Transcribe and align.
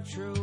The 0.00 0.39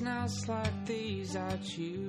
nights 0.00 0.48
like 0.48 0.86
these 0.86 1.36
I 1.36 1.56
choose 1.56 2.05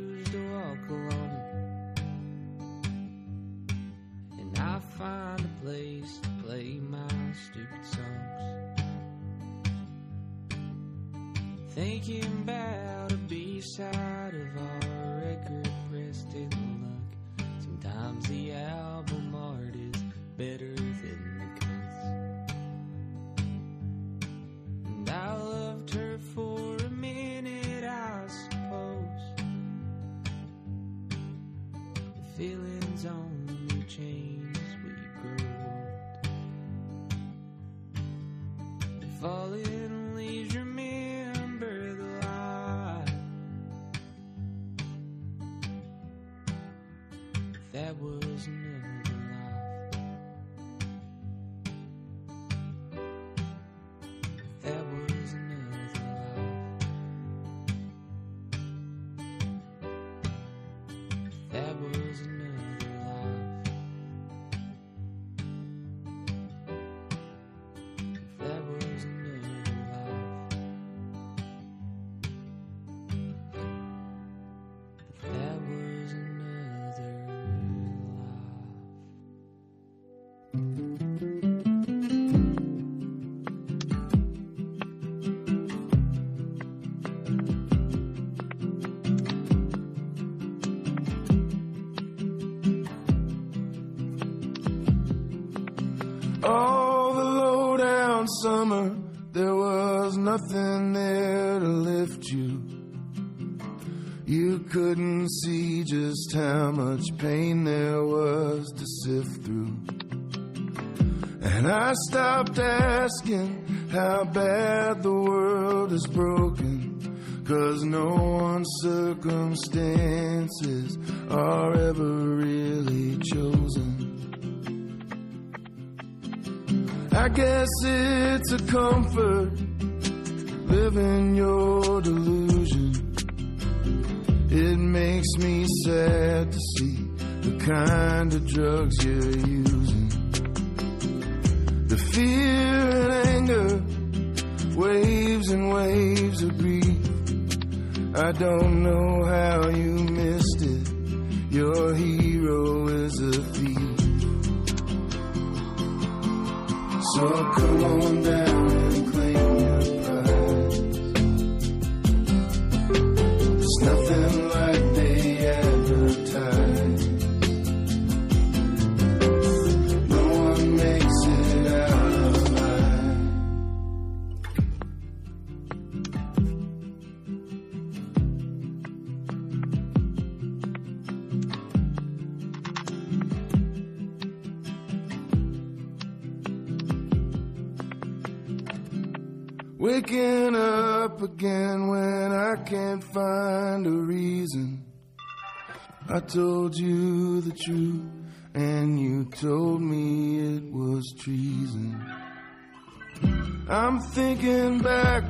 I'm 203.97 204.03
thinking 204.03 204.77
back 204.77 205.23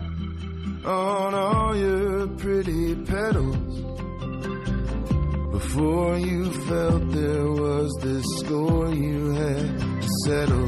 on 0.83 1.33
all 1.33 1.73
your 1.73 2.27
pretty 2.27 2.95
petals. 2.95 3.55
Before 5.51 6.17
you 6.17 6.51
felt 6.67 7.11
there 7.11 7.49
was 7.49 7.97
this 8.01 8.25
score 8.39 8.89
you 8.93 9.29
had 9.31 9.79
to 9.79 10.07
settle. 10.25 10.67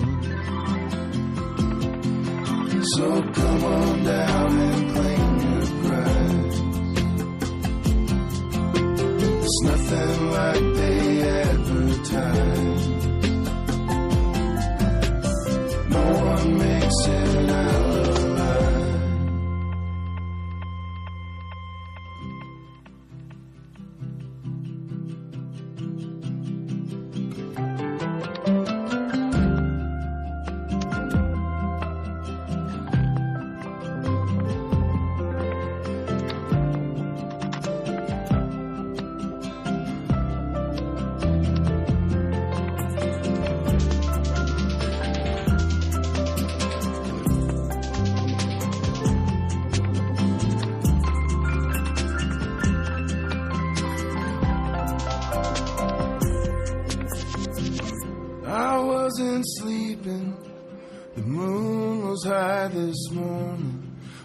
So 2.96 3.22
come 3.34 3.64
on 3.66 4.04
down 4.06 4.60
and 4.62 4.92
claim 4.94 5.40
your 5.50 5.66
prize. 5.84 6.60
It's 9.44 9.62
nothing 9.64 10.32
like 10.32 10.66
they 10.80 10.99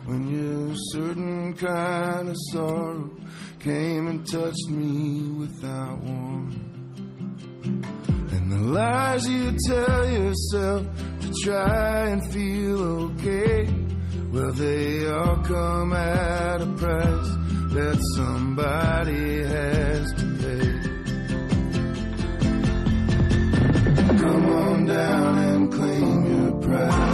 when 0.06 0.28
your 0.28 0.74
certain 0.92 1.54
kind 1.54 2.28
of 2.28 2.36
sorrow 2.52 3.10
came 3.58 4.08
and 4.08 4.30
touched 4.30 4.68
me 4.68 5.30
without 5.38 5.98
warning. 6.02 6.74
And 8.32 8.52
the 8.52 8.58
lies 8.58 9.26
you 9.26 9.56
tell 9.66 10.10
yourself 10.10 10.86
to 11.20 11.32
try 11.42 12.08
and 12.10 12.32
feel 12.32 12.80
okay, 13.10 13.66
well, 14.30 14.52
they 14.52 15.08
all 15.08 15.36
come 15.36 15.92
at 15.94 16.60
a 16.60 16.66
price 16.66 17.30
that 17.72 17.98
somebody 18.16 19.42
has 19.44 20.12
to 20.12 20.24
pay. 20.42 20.94
Come 24.18 24.46
on 24.50 24.86
down 24.86 25.38
and 25.38 25.72
claim 25.72 26.26
your 26.26 26.52
prize. 26.60 27.13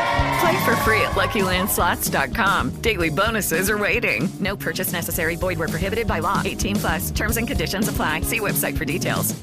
Play 0.41 0.65
for 0.65 0.75
free 0.77 1.01
at 1.01 1.11
LuckyLandSlots.com. 1.11 2.81
Daily 2.81 3.09
bonuses 3.09 3.69
are 3.69 3.77
waiting. 3.77 4.27
No 4.39 4.57
purchase 4.57 4.91
necessary. 4.91 5.35
Void 5.35 5.59
where 5.59 5.67
prohibited 5.67 6.07
by 6.07 6.19
law. 6.19 6.41
18 6.43 6.75
plus. 6.77 7.11
Terms 7.11 7.37
and 7.37 7.47
conditions 7.47 7.87
apply. 7.87 8.21
See 8.21 8.39
website 8.39 8.75
for 8.77 8.85
details. 8.85 9.39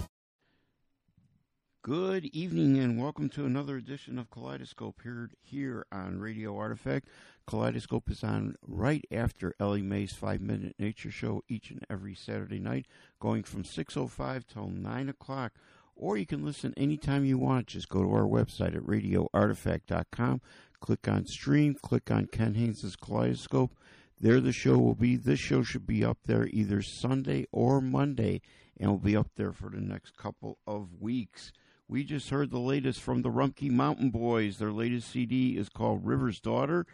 Good 1.84 2.26
evening 2.34 2.78
and 2.78 3.00
welcome 3.00 3.28
to 3.30 3.46
another 3.46 3.76
edition 3.76 4.18
of 4.18 4.28
Kaleidoscope 4.28 5.00
here 5.02 5.30
here 5.40 5.86
on 5.92 6.18
Radio 6.18 6.54
Artifact. 6.56 7.08
Kaleidoscope 7.46 8.10
is 8.10 8.22
on 8.24 8.56
right 8.66 9.04
after 9.10 9.54
Ellie 9.58 9.80
Mae's 9.80 10.12
five 10.12 10.40
minute 10.42 10.74
nature 10.78 11.10
show 11.10 11.42
each 11.48 11.70
and 11.70 11.86
every 11.88 12.14
Saturday 12.14 12.58
night, 12.58 12.86
going 13.20 13.42
from 13.44 13.64
six 13.64 13.96
oh 13.96 14.08
five 14.08 14.46
till 14.46 14.66
nine 14.68 15.08
o'clock. 15.08 15.52
Or 15.96 16.16
you 16.18 16.26
can 16.26 16.44
listen 16.44 16.74
anytime 16.76 17.24
you 17.24 17.38
want. 17.38 17.68
Just 17.68 17.88
go 17.88 18.02
to 18.02 18.10
our 18.12 18.26
website 18.26 18.76
at 18.76 18.82
radioartifact.com, 18.82 20.40
click 20.80 21.08
on 21.08 21.26
stream, 21.26 21.74
click 21.74 22.10
on 22.10 22.26
Ken 22.26 22.54
Haynes' 22.54 22.96
Kaleidoscope. 22.96 23.72
There 24.20 24.40
the 24.40 24.52
show 24.52 24.78
will 24.78 24.94
be. 24.94 25.16
This 25.16 25.38
show 25.38 25.62
should 25.62 25.86
be 25.86 26.04
up 26.04 26.18
there 26.26 26.48
either 26.50 26.82
Sunday 26.82 27.46
or 27.52 27.80
Monday 27.80 28.40
and 28.78 28.90
will 28.90 28.98
be 28.98 29.16
up 29.16 29.30
there 29.36 29.52
for 29.52 29.70
the 29.70 29.80
next 29.80 30.16
couple 30.16 30.58
of 30.66 31.00
weeks. 31.00 31.52
We 31.86 32.04
just 32.04 32.30
heard 32.30 32.50
the 32.50 32.58
latest 32.58 33.00
from 33.00 33.22
the 33.22 33.30
Rumpke 33.30 33.70
Mountain 33.70 34.10
Boys. 34.10 34.58
Their 34.58 34.72
latest 34.72 35.10
CD 35.10 35.56
is 35.56 35.68
called 35.68 36.04
River's 36.04 36.40
Daughter, 36.40 36.86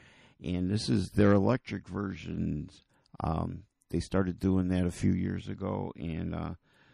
and 0.42 0.70
this 0.70 0.88
is 0.88 1.10
their 1.10 1.32
electric 1.32 1.88
versions. 1.88 2.84
Um, 3.22 3.64
they 3.90 4.00
started 4.00 4.38
doing 4.38 4.68
that 4.68 4.86
a 4.86 4.92
few 4.92 5.12
years 5.12 5.48
ago, 5.48 5.92
and 5.96 6.34
uh, 6.34 6.54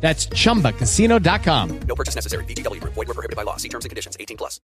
That's 0.00 0.26
chumbacasino.com. 0.28 1.80
No 1.80 1.94
purchase 1.94 2.14
necessary. 2.14 2.44
VGW 2.44 2.80
Group. 2.80 2.94
Void 2.94 3.08
were 3.08 3.14
prohibited 3.14 3.36
by 3.36 3.42
law. 3.42 3.56
See 3.56 3.68
terms 3.68 3.84
and 3.84 3.90
conditions. 3.90 4.16
18 4.18 4.36
plus. 4.36 4.60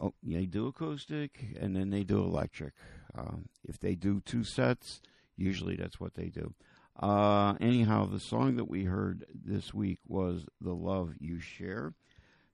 oh, 0.00 0.14
they 0.22 0.46
do 0.46 0.66
acoustic 0.66 1.44
and 1.60 1.76
then 1.76 1.90
they 1.90 2.02
do 2.04 2.18
electric. 2.18 2.72
Um, 3.14 3.46
if 3.64 3.78
they 3.78 3.94
do 3.94 4.20
two 4.20 4.44
sets, 4.44 5.00
usually 5.36 5.76
that's 5.76 6.00
what 6.00 6.14
they 6.14 6.26
do. 6.28 6.54
Uh, 6.98 7.54
anyhow, 7.60 8.06
the 8.06 8.20
song 8.20 8.56
that 8.56 8.68
we 8.68 8.84
heard 8.84 9.24
this 9.32 9.72
week 9.72 9.98
was 10.06 10.46
The 10.60 10.74
Love 10.74 11.14
You 11.18 11.40
Share. 11.40 11.94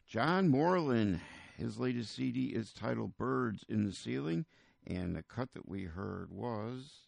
John 0.06 0.48
Moreland, 0.48 1.20
his 1.56 1.78
latest 1.78 2.14
CD 2.14 2.46
is 2.46 2.72
titled 2.72 3.16
Birds 3.16 3.64
in 3.68 3.84
the 3.84 3.92
Ceiling, 3.92 4.46
and 4.86 5.14
the 5.14 5.22
cut 5.22 5.52
that 5.54 5.68
we 5.68 5.84
heard 5.84 6.30
was 6.30 7.07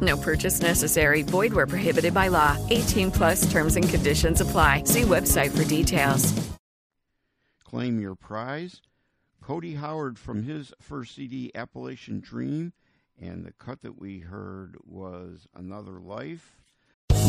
No 0.00 0.16
purchase 0.16 0.60
necessary. 0.60 1.22
Void 1.22 1.52
where 1.52 1.66
prohibited 1.66 2.14
by 2.14 2.28
law. 2.28 2.56
18 2.70 3.10
plus 3.10 3.50
terms 3.50 3.76
and 3.76 3.88
conditions 3.88 4.40
apply. 4.40 4.84
See 4.84 5.02
website 5.02 5.56
for 5.56 5.64
details. 5.64 6.32
Claim 7.64 8.00
your 8.00 8.14
prize. 8.14 8.80
Cody 9.42 9.74
Howard 9.74 10.18
from 10.18 10.42
his 10.42 10.74
first 10.78 11.14
CD, 11.14 11.50
Appalachian 11.54 12.20
Dream, 12.20 12.74
and 13.18 13.46
the 13.46 13.52
cut 13.52 13.80
that 13.80 13.98
we 13.98 14.18
heard 14.18 14.76
was 14.84 15.48
Another 15.54 16.00
Life. 16.00 16.58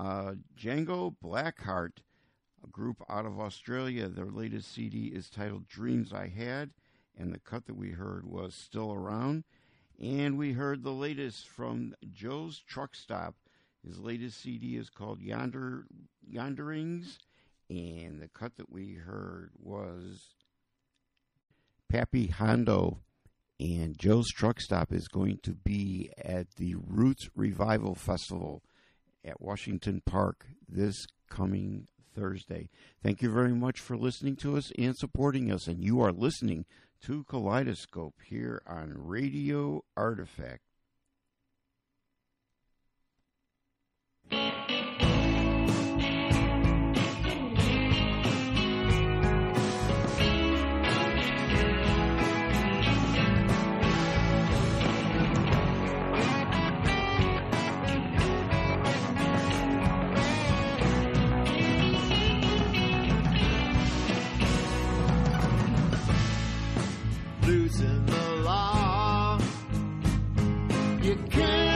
Uh, 0.00 0.32
Django 0.58 1.14
Blackheart, 1.22 1.98
a 2.64 2.68
group 2.68 3.04
out 3.10 3.26
of 3.26 3.38
Australia, 3.38 4.08
their 4.08 4.30
latest 4.30 4.72
CD 4.72 5.08
is 5.08 5.28
titled 5.28 5.68
Dreams 5.68 6.10
I 6.10 6.28
Had, 6.28 6.70
and 7.14 7.34
the 7.34 7.38
cut 7.38 7.66
that 7.66 7.76
we 7.76 7.90
heard 7.90 8.24
was 8.24 8.54
Still 8.54 8.94
Around. 8.94 9.44
And 10.00 10.38
we 10.38 10.52
heard 10.52 10.82
the 10.82 10.90
latest 10.90 11.46
from 11.50 11.94
Joe's 12.10 12.62
Truck 12.66 12.96
Stop. 12.96 13.34
His 13.86 13.98
latest 13.98 14.40
CD 14.40 14.76
is 14.76 14.88
called 14.88 15.20
Yonder 15.20 15.84
Yonderings, 16.26 17.18
and 17.68 18.22
the 18.22 18.28
cut 18.28 18.56
that 18.56 18.72
we 18.72 18.94
heard 18.94 19.50
was 19.58 20.30
Pappy 21.90 22.28
Hondo. 22.28 23.00
And 23.58 23.98
Joe's 23.98 24.30
Truck 24.30 24.62
Stop 24.62 24.94
is 24.94 25.08
going 25.08 25.40
to 25.42 25.52
be 25.52 26.10
at 26.16 26.56
the 26.56 26.76
Roots 26.76 27.28
Revival 27.36 27.94
Festival 27.94 28.62
at 29.24 29.40
Washington 29.40 30.02
Park 30.04 30.46
this 30.68 31.06
coming 31.28 31.86
Thursday. 32.14 32.68
Thank 33.02 33.22
you 33.22 33.30
very 33.30 33.54
much 33.54 33.80
for 33.80 33.96
listening 33.96 34.36
to 34.36 34.56
us 34.56 34.72
and 34.78 34.96
supporting 34.96 35.50
us. 35.50 35.66
And 35.66 35.82
you 35.82 36.00
are 36.00 36.12
listening 36.12 36.64
to 37.02 37.24
Kaleidoscope 37.24 38.14
here 38.24 38.62
on 38.66 38.94
Radio 38.96 39.84
Artifact. 39.96 40.62
losing 67.50 68.06
the 68.06 68.42
law. 68.44 69.36
You 71.02 71.16
can't. 71.30 71.69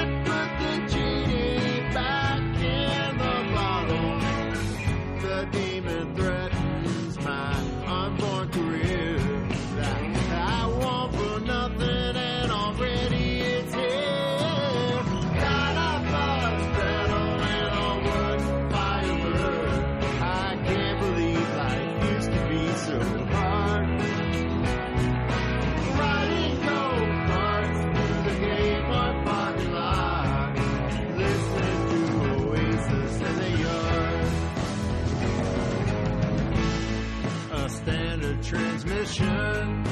ocean. 39.15 39.84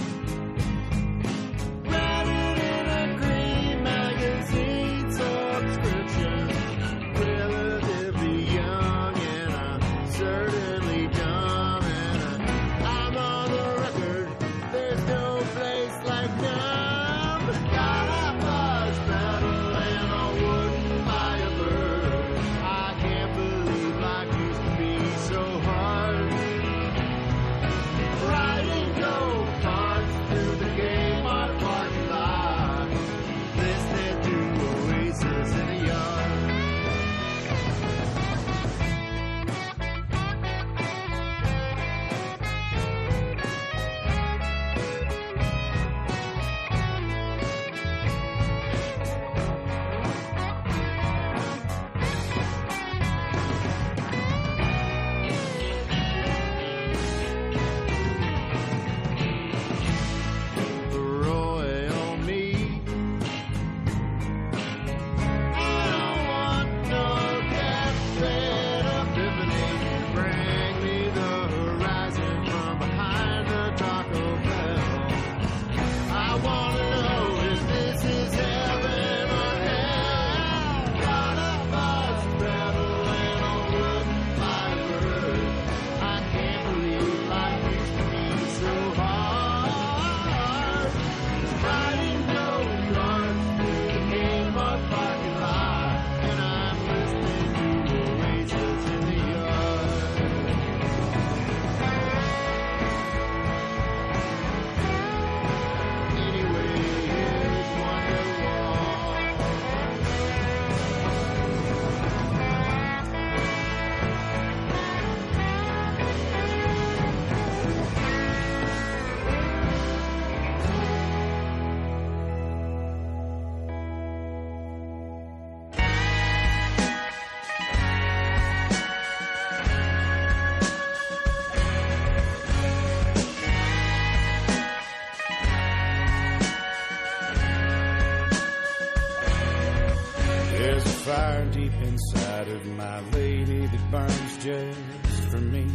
Inside 141.82 142.48
of 142.48 142.66
my 142.66 143.00
lady 143.10 143.66
that 143.66 143.90
burns 143.90 144.36
just 144.44 145.22
for 145.30 145.40
me. 145.40 145.66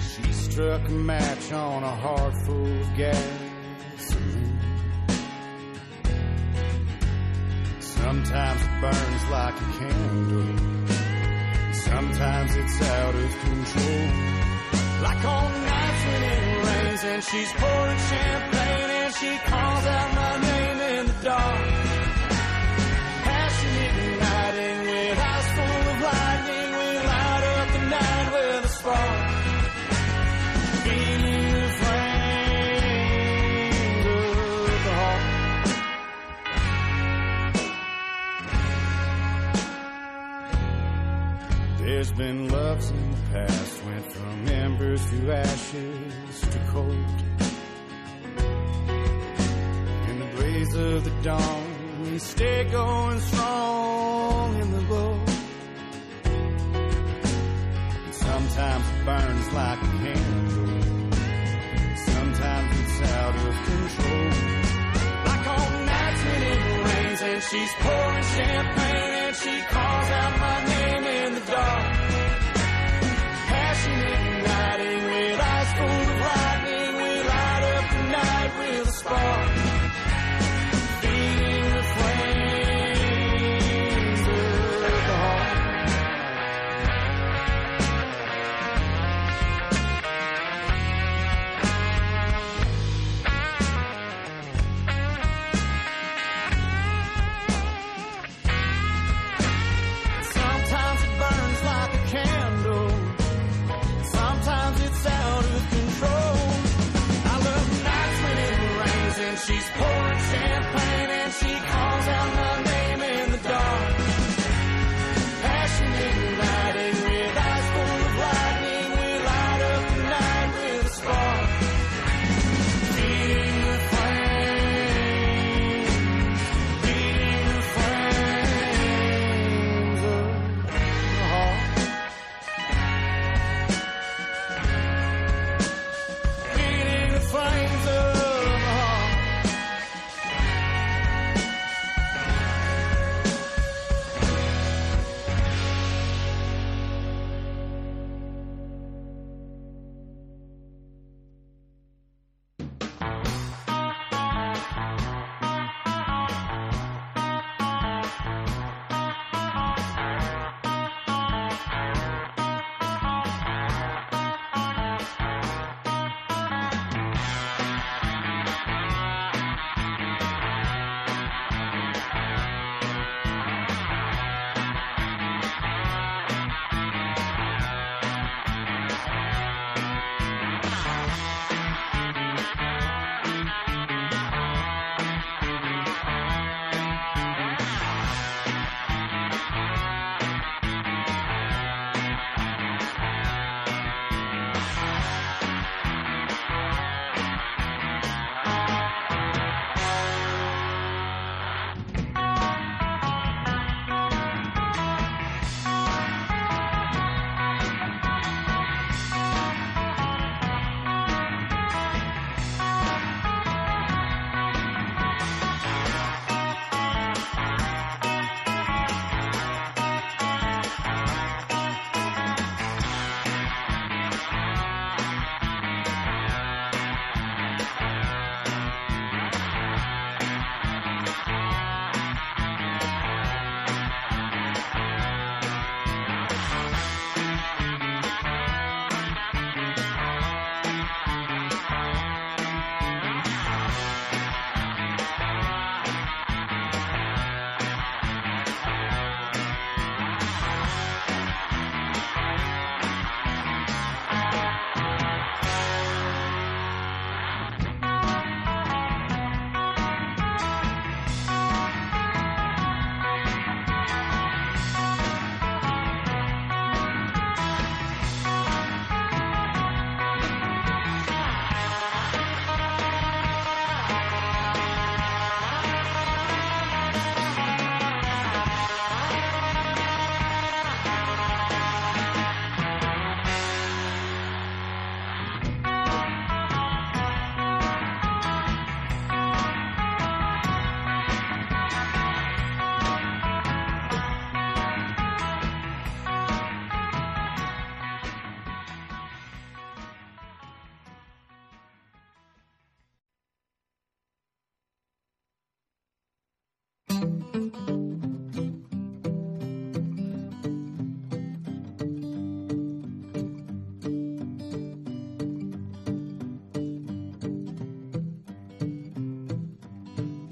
She 0.00 0.32
struck 0.32 0.88
a 0.88 0.92
match 0.92 1.52
on 1.52 1.82
a 1.82 1.94
heart 2.04 2.34
full 2.46 2.80
of 2.80 2.96
gasoline. 2.96 4.60
Sometimes 7.80 8.60
it 8.62 8.80
burns 8.80 9.24
like 9.30 9.54
a 9.54 9.68
candle. 9.78 10.74
Sometimes 11.72 12.56
it's 12.56 12.82
out 12.82 13.14
of 13.14 13.30
control. 13.40 14.08
Like 15.02 15.24
on 15.24 15.52
nights 15.72 16.04
when 16.06 16.22
it 16.22 16.66
rains 16.66 17.04
and 17.04 17.22
she's 17.24 17.52
pouring 17.52 17.98
champagne 17.98 18.90
and 19.00 19.14
she 19.14 19.38
calls 19.50 19.84
out 19.86 20.14
my 20.14 20.40
name 20.40 20.98
in 20.98 21.06
the 21.06 21.24
dark. 21.24 21.83
There's 42.04 42.18
been 42.18 42.48
loves 42.48 42.90
in 42.90 43.10
the 43.12 43.16
past, 43.32 43.84
went 43.86 44.12
from 44.12 44.48
embers 44.48 45.08
to 45.08 45.32
ashes 45.32 46.40
to 46.52 46.58
cold. 46.68 46.92
In 50.10 50.18
the 50.20 50.26
blaze 50.36 50.74
of 50.74 51.04
the 51.04 51.22
dawn, 51.22 52.02
we 52.02 52.18
stay 52.18 52.64
going 52.64 53.20
strong 53.20 54.60
in 54.60 54.70
the 54.72 54.82
glow. 54.82 55.24
Sometimes 58.10 58.84
it 58.86 59.04
burns 59.06 59.52
like 59.54 59.78
a 59.78 59.92
candle, 60.04 61.10
sometimes 61.96 62.80
it's 62.80 63.00
out 63.12 63.34
of 63.34 63.54
control. 63.64 64.28
Like 65.24 65.46
on 65.56 65.86
nights 65.86 66.22
when 66.22 66.42
it 66.52 66.60
rains 66.84 67.22
and 67.22 67.42
she's 67.44 67.72
pouring 67.80 68.24
champagne 68.24 69.14
and 69.24 69.36
she 69.36 69.58
calls 69.72 70.10
out 70.10 70.38
my 70.38 70.64
name 70.66 70.73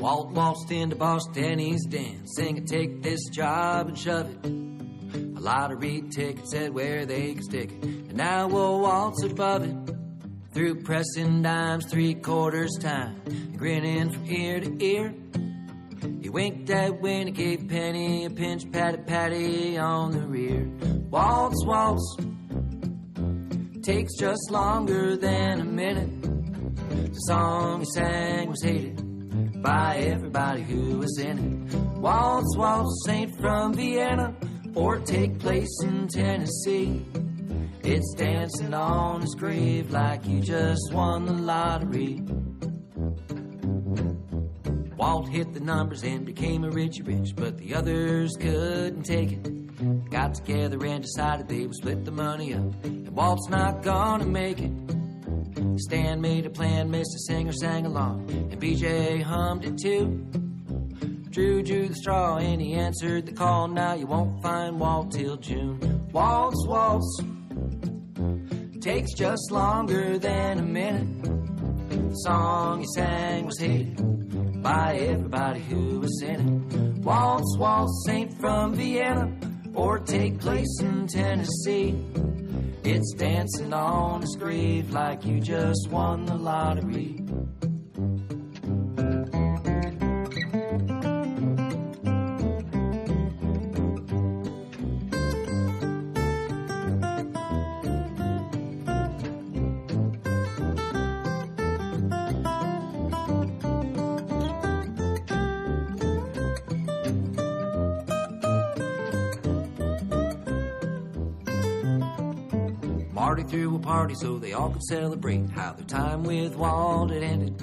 Walt 0.02 0.32
waltzed 0.32 0.72
into 0.72 0.96
Boss 0.96 1.28
Danny's 1.32 1.86
den, 1.86 2.26
singing, 2.26 2.66
Take 2.66 3.02
this 3.04 3.28
job 3.28 3.86
and 3.86 3.96
shove 3.96 4.28
it. 4.28 4.44
A 4.44 5.40
lottery 5.40 6.02
ticket 6.10 6.48
said 6.48 6.74
where 6.74 7.06
they 7.06 7.34
could 7.34 7.44
stick 7.44 7.70
it, 7.70 7.84
and 7.84 8.14
now 8.14 8.48
we'll 8.48 8.80
waltz 8.80 9.22
above 9.22 9.62
it. 9.62 9.94
Through 10.50 10.82
pressing 10.82 11.42
dimes, 11.42 11.86
three 11.88 12.14
quarters 12.14 12.76
time, 12.80 13.54
grinning 13.56 14.10
from 14.10 14.28
ear 14.28 14.58
to 14.58 14.84
ear. 14.84 15.14
He 16.20 16.28
winked 16.28 16.68
at 16.70 17.00
Winnie, 17.00 17.30
gave 17.30 17.68
Penny 17.68 18.24
a 18.24 18.30
pinch, 18.30 18.72
patted 18.72 19.06
Patty 19.06 19.78
on 19.78 20.10
the 20.10 20.26
rear. 20.26 20.66
Waltz, 21.10 21.64
waltz, 21.64 22.16
takes 23.82 24.16
just 24.18 24.50
longer 24.50 25.16
than 25.16 25.60
a 25.60 25.64
minute. 25.64 26.22
The 27.12 27.20
song 27.28 27.78
he 27.78 27.86
sang 27.94 28.48
was 28.48 28.60
hated 28.64 29.11
by 29.62 29.96
everybody 29.98 30.62
who 30.62 30.98
was 30.98 31.18
in 31.18 31.38
it. 31.38 31.76
Waltz, 31.98 32.56
waltz 32.56 33.08
ain't 33.08 33.38
from 33.40 33.74
Vienna 33.74 34.34
or 34.74 34.98
take 34.98 35.38
place 35.38 35.82
in 35.84 36.08
Tennessee. 36.08 37.04
It's 37.84 38.14
dancing 38.16 38.74
on 38.74 39.20
his 39.20 39.34
grave 39.34 39.90
like 39.90 40.26
you 40.26 40.40
just 40.40 40.92
won 40.92 41.26
the 41.26 41.32
lottery. 41.32 42.22
Walt 44.96 45.28
hit 45.28 45.52
the 45.52 45.60
numbers 45.60 46.02
and 46.04 46.24
became 46.24 46.64
a 46.64 46.70
richy 46.70 47.06
rich, 47.06 47.34
but 47.34 47.58
the 47.58 47.74
others 47.74 48.32
couldn't 48.38 49.02
take 49.02 49.32
it. 49.32 50.10
Got 50.10 50.34
together 50.34 50.84
and 50.84 51.02
decided 51.02 51.48
they 51.48 51.66
would 51.66 51.74
split 51.74 52.04
the 52.04 52.12
money 52.12 52.54
up, 52.54 52.84
and 52.84 53.10
Walt's 53.10 53.48
not 53.48 53.82
gonna 53.82 54.26
make 54.26 54.60
it. 54.60 54.72
Stan 55.78 56.20
made 56.20 56.46
a 56.46 56.50
plan, 56.50 56.90
Mr. 56.90 57.18
Singer 57.26 57.52
sang 57.52 57.86
along, 57.86 58.28
and 58.30 58.60
BJ 58.60 59.22
hummed 59.22 59.64
it 59.64 59.78
too. 59.78 60.26
Drew 61.30 61.62
drew 61.62 61.88
the 61.88 61.94
straw 61.94 62.36
and 62.36 62.60
he 62.60 62.74
answered 62.74 63.24
the 63.24 63.32
call. 63.32 63.66
Now 63.68 63.94
you 63.94 64.06
won't 64.06 64.42
find 64.42 64.78
Walt 64.78 65.12
till 65.12 65.38
June. 65.38 65.80
Waltz, 66.12 66.66
waltz, 66.66 67.20
takes 68.80 69.14
just 69.14 69.50
longer 69.50 70.18
than 70.18 70.58
a 70.58 70.62
minute. 70.62 71.22
The 71.22 72.14
song 72.16 72.80
he 72.80 72.86
sang 72.94 73.46
was 73.46 73.58
hated 73.58 74.62
by 74.62 74.96
everybody 74.96 75.60
who 75.60 76.00
was 76.00 76.22
in 76.22 76.40
it. 76.40 76.98
Waltz, 76.98 77.56
waltz 77.56 78.06
ain't 78.10 78.38
from 78.38 78.74
Vienna 78.74 79.32
or 79.74 80.00
take 80.00 80.38
place 80.38 80.80
in 80.80 81.06
Tennessee. 81.06 81.92
It's 82.84 83.14
dancing 83.14 83.72
on 83.72 84.22
his 84.22 84.36
grave 84.36 84.90
like 84.90 85.24
you 85.24 85.40
just 85.40 85.88
won 85.90 86.26
the 86.26 86.34
lottery. 86.34 87.20
Party 113.82 114.14
so 114.14 114.38
they 114.38 114.52
all 114.52 114.70
could 114.70 114.82
celebrate 114.84 115.50
how 115.50 115.72
their 115.72 115.84
time 115.84 116.22
with 116.22 116.54
Walt 116.54 117.10
had 117.10 117.22
ended. 117.22 117.58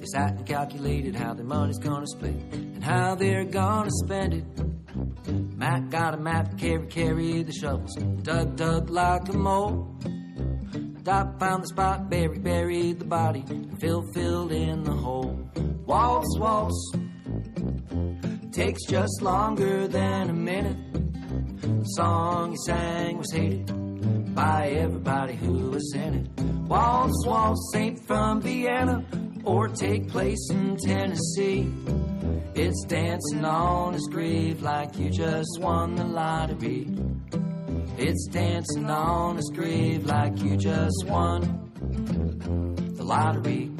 They 0.00 0.06
sat 0.06 0.36
and 0.36 0.46
calculated 0.46 1.14
how 1.14 1.34
their 1.34 1.44
money's 1.44 1.78
gonna 1.78 2.06
split 2.06 2.34
and 2.52 2.82
how 2.82 3.14
they're 3.14 3.44
gonna 3.44 3.90
spend 4.04 4.34
it. 4.34 4.44
Matt 5.56 5.90
got 5.90 6.14
a 6.14 6.16
map, 6.16 6.58
Carrie 6.58 6.86
carried 6.86 7.46
the 7.46 7.52
shovels, 7.52 7.94
dug, 8.22 8.56
dug 8.56 8.90
like 8.90 9.28
a 9.28 9.32
mole. 9.32 9.98
Doc 11.02 11.38
found 11.38 11.64
the 11.64 11.68
spot, 11.68 12.08
Barry 12.08 12.38
buried 12.38 12.98
the 12.98 13.04
body, 13.04 13.44
and 13.48 13.78
Phil 13.78 14.02
filled 14.14 14.52
in 14.52 14.84
the 14.84 14.92
hole. 14.92 15.38
Waltz, 15.84 16.38
waltz, 16.38 16.92
takes 18.52 18.86
just 18.86 19.20
longer 19.20 19.86
than 19.86 20.30
a 20.30 20.32
minute. 20.32 20.78
The 21.60 21.84
song 21.96 22.52
he 22.52 22.56
sang 22.66 23.18
was 23.18 23.30
hated 23.32 23.83
by 24.34 24.68
everybody 24.68 25.34
who 25.34 25.70
was 25.70 25.94
in 25.94 26.14
it. 26.14 26.40
Waltz, 26.68 27.26
waltz 27.26 27.72
ain't 27.74 28.06
from 28.06 28.40
Vienna 28.40 29.04
or 29.44 29.68
take 29.68 30.08
place 30.08 30.48
in 30.50 30.76
Tennessee. 30.76 31.72
It's 32.54 32.84
dancing 32.84 33.44
on 33.44 33.94
his 33.94 34.08
grave 34.10 34.62
like 34.62 34.96
you 34.98 35.10
just 35.10 35.58
won 35.60 35.96
the 35.96 36.04
lottery. 36.04 36.88
It's 37.98 38.26
dancing 38.26 38.88
on 38.88 39.36
his 39.36 39.50
grave 39.54 40.04
like 40.06 40.38
you 40.40 40.56
just 40.56 41.04
won 41.06 41.70
the 42.96 43.02
lottery. 43.02 43.70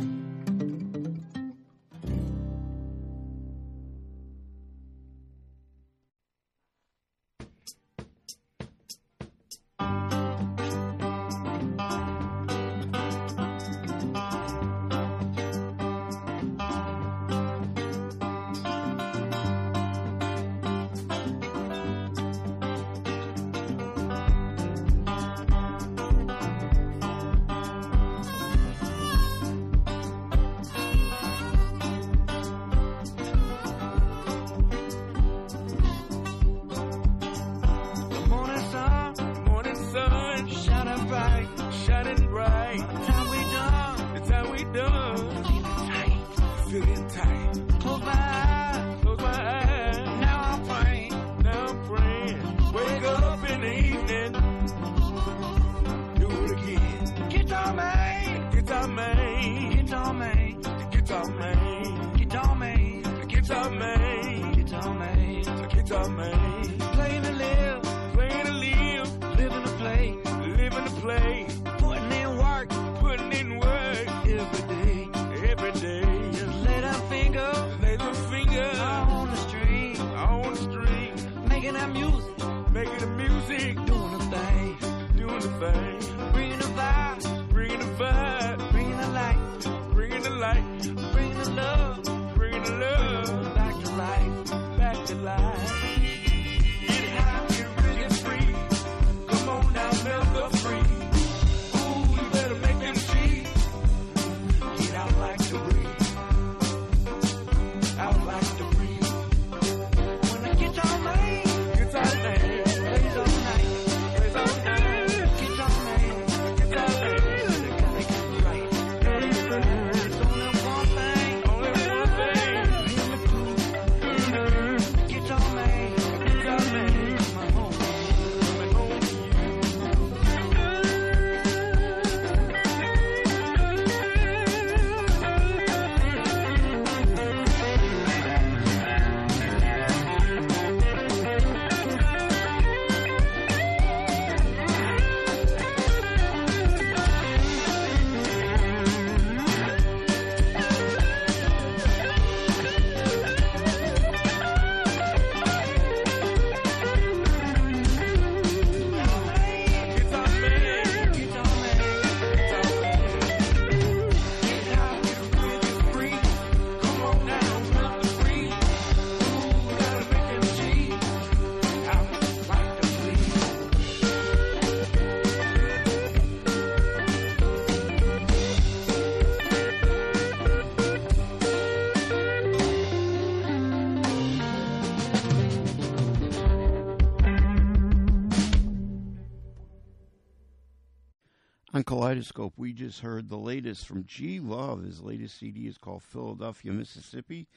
Kaleidoscope, 192.15 192.53
we 192.57 192.73
just 192.73 193.01
heard 193.01 193.29
the 193.29 193.37
latest 193.37 193.89
from 193.89 194.05
G 194.05 194.39
Love. 194.39 194.85
His 194.85 195.01
latest 195.01 195.37
CD 195.37 195.67
is 195.67 195.79
called 195.79 196.05
Philadelphia, 196.05 196.71
Mississippi, 196.71 197.49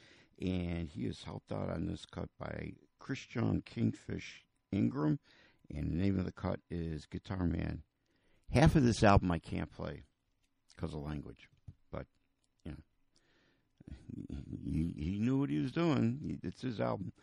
and 0.41 0.89
he 0.89 1.05
is 1.05 1.21
helped 1.21 1.51
out 1.51 1.69
on 1.69 1.85
this 1.85 2.07
cut 2.07 2.29
by 2.39 2.73
Christian 2.97 3.61
Kingfish 3.61 4.45
Ingram, 4.71 5.19
and 5.69 5.91
the 5.91 5.95
name 5.95 6.17
of 6.17 6.25
the 6.25 6.31
cut 6.31 6.59
is 6.71 7.05
Guitar 7.05 7.45
Man. 7.45 7.83
Half 8.51 8.75
of 8.75 8.83
this 8.83 9.03
album 9.03 9.31
I 9.31 9.37
can't 9.37 9.71
play 9.71 10.05
because 10.75 10.95
of 10.95 11.01
language, 11.01 11.49
but 11.91 12.07
you 12.65 12.71
know, 12.71 14.37
he, 14.65 14.95
he 14.97 15.19
knew 15.19 15.37
what 15.37 15.51
he 15.51 15.59
was 15.59 15.71
doing. 15.71 16.39
It's 16.41 16.63
his 16.63 16.81
album. 16.81 17.13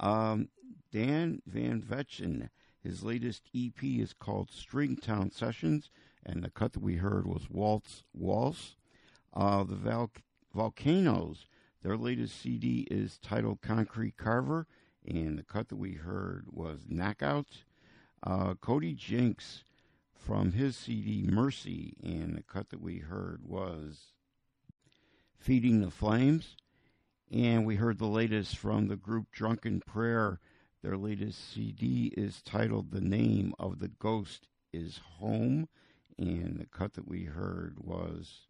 Um, 0.00 0.48
Dan 0.90 1.40
Van 1.46 1.80
Vechten, 1.80 2.48
his 2.82 3.04
latest 3.04 3.44
EP 3.56 3.80
is 3.80 4.12
called 4.12 4.50
Stringtown 4.50 5.32
Sessions 5.32 5.88
and 6.24 6.42
the 6.42 6.50
cut 6.50 6.72
that 6.72 6.82
we 6.82 6.96
heard 6.96 7.26
was 7.26 7.50
Waltz 7.50 8.04
Waltz. 8.12 8.76
Uh, 9.32 9.64
the 9.64 9.76
Val- 9.76 10.10
Volcanoes, 10.54 11.46
their 11.82 11.96
latest 11.96 12.40
CD 12.40 12.86
is 12.90 13.18
titled 13.18 13.60
Concrete 13.62 14.16
Carver, 14.16 14.66
and 15.06 15.38
the 15.38 15.42
cut 15.42 15.68
that 15.68 15.76
we 15.76 15.92
heard 15.92 16.46
was 16.50 16.80
Knockout. 16.88 17.64
Uh, 18.22 18.54
Cody 18.54 18.92
Jinks 18.92 19.64
from 20.14 20.52
his 20.52 20.76
CD 20.76 21.22
Mercy, 21.22 21.96
and 22.02 22.36
the 22.36 22.42
cut 22.42 22.68
that 22.70 22.82
we 22.82 22.98
heard 22.98 23.40
was 23.44 24.12
Feeding 25.38 25.80
the 25.80 25.90
Flames. 25.90 26.56
And 27.32 27.64
we 27.64 27.76
heard 27.76 27.98
the 27.98 28.06
latest 28.06 28.56
from 28.56 28.88
the 28.88 28.96
group 28.96 29.30
Drunken 29.30 29.80
Prayer. 29.80 30.40
Their 30.82 30.96
latest 30.96 31.52
CD 31.52 32.12
is 32.16 32.42
titled 32.42 32.90
The 32.90 33.00
Name 33.00 33.54
of 33.58 33.78
the 33.78 33.88
Ghost 33.88 34.48
is 34.72 35.00
Home 35.18 35.68
and 36.20 36.58
the 36.60 36.66
cut 36.66 36.92
that 36.94 37.08
we 37.08 37.24
heard 37.24 37.76
was 37.78 38.42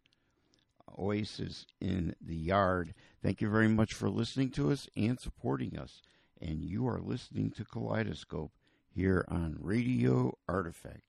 Oasis 0.99 1.65
in 1.79 2.15
the 2.21 2.35
Yard. 2.35 2.93
Thank 3.23 3.41
you 3.41 3.49
very 3.49 3.69
much 3.69 3.93
for 3.93 4.09
listening 4.09 4.49
to 4.51 4.71
us 4.71 4.89
and 4.95 5.19
supporting 5.19 5.77
us. 5.77 6.01
And 6.41 6.63
you 6.63 6.87
are 6.87 6.99
listening 6.99 7.51
to 7.51 7.63
Kaleidoscope 7.63 8.51
here 8.93 9.23
on 9.29 9.55
Radio 9.59 10.37
Artifact. 10.49 11.01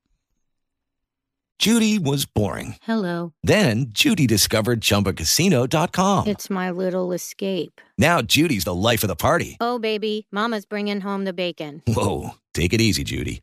Judy 1.59 1.99
was 1.99 2.27
boring. 2.27 2.77
Hello. 2.83 3.33
Then 3.43 3.87
Judy 3.91 4.27
discovered 4.27 4.81
ChumbaCasino.com. 4.81 6.27
It's 6.27 6.51
my 6.51 6.71
little 6.71 7.13
escape. 7.13 7.81
Now 7.97 8.21
Judy's 8.21 8.65
the 8.65 8.75
life 8.75 9.05
of 9.05 9.09
the 9.09 9.17
party. 9.17 9.57
Oh, 9.61 9.79
baby, 9.79 10.27
Mama's 10.33 10.67
bringing 10.67 11.01
home 11.01 11.25
the 11.25 11.33
bacon. 11.33 11.83
Whoa, 11.87 12.31
take 12.53 12.73
it 12.73 12.81
easy, 12.81 13.05
Judy. 13.05 13.43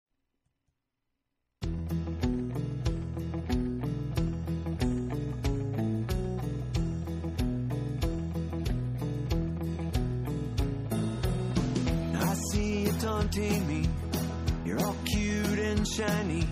Taunting 13.01 13.67
me. 13.67 13.89
You're 14.63 14.79
all 14.79 14.95
cute 15.05 15.57
and 15.59 15.87
shiny. 15.87 16.47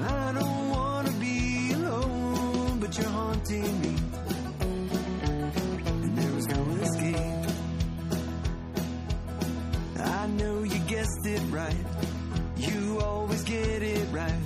I 0.00 0.32
don't 0.32 0.70
wanna 0.70 1.10
be 1.20 1.72
alone, 1.74 2.80
but 2.80 2.96
you're 2.96 3.10
haunting 3.10 3.80
me. 3.82 3.94
And 6.04 6.16
there 6.16 6.34
was 6.34 6.46
no 6.46 6.62
escape. 6.80 7.50
I 9.98 10.26
know 10.38 10.62
you 10.62 10.78
guessed 10.94 11.26
it 11.26 11.42
right. 11.50 11.86
You 12.56 12.98
always 13.00 13.42
get 13.42 13.82
it 13.82 14.08
right. 14.10 14.42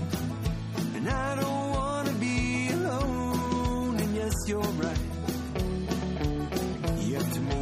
And 0.96 1.08
I 1.08 1.36
don't 1.36 1.70
wanna 1.70 2.14
be 2.14 2.68
alone, 2.70 3.96
and 4.00 4.16
yes, 4.16 4.34
you're 4.48 4.60
right. 4.60 4.98
You 6.98 7.14
have 7.14 7.32
to 7.32 7.59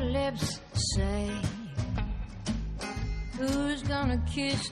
lips 0.00 0.60
say, 0.72 1.30
Who's 3.38 3.82
gonna 3.82 4.22
kiss 4.26 4.70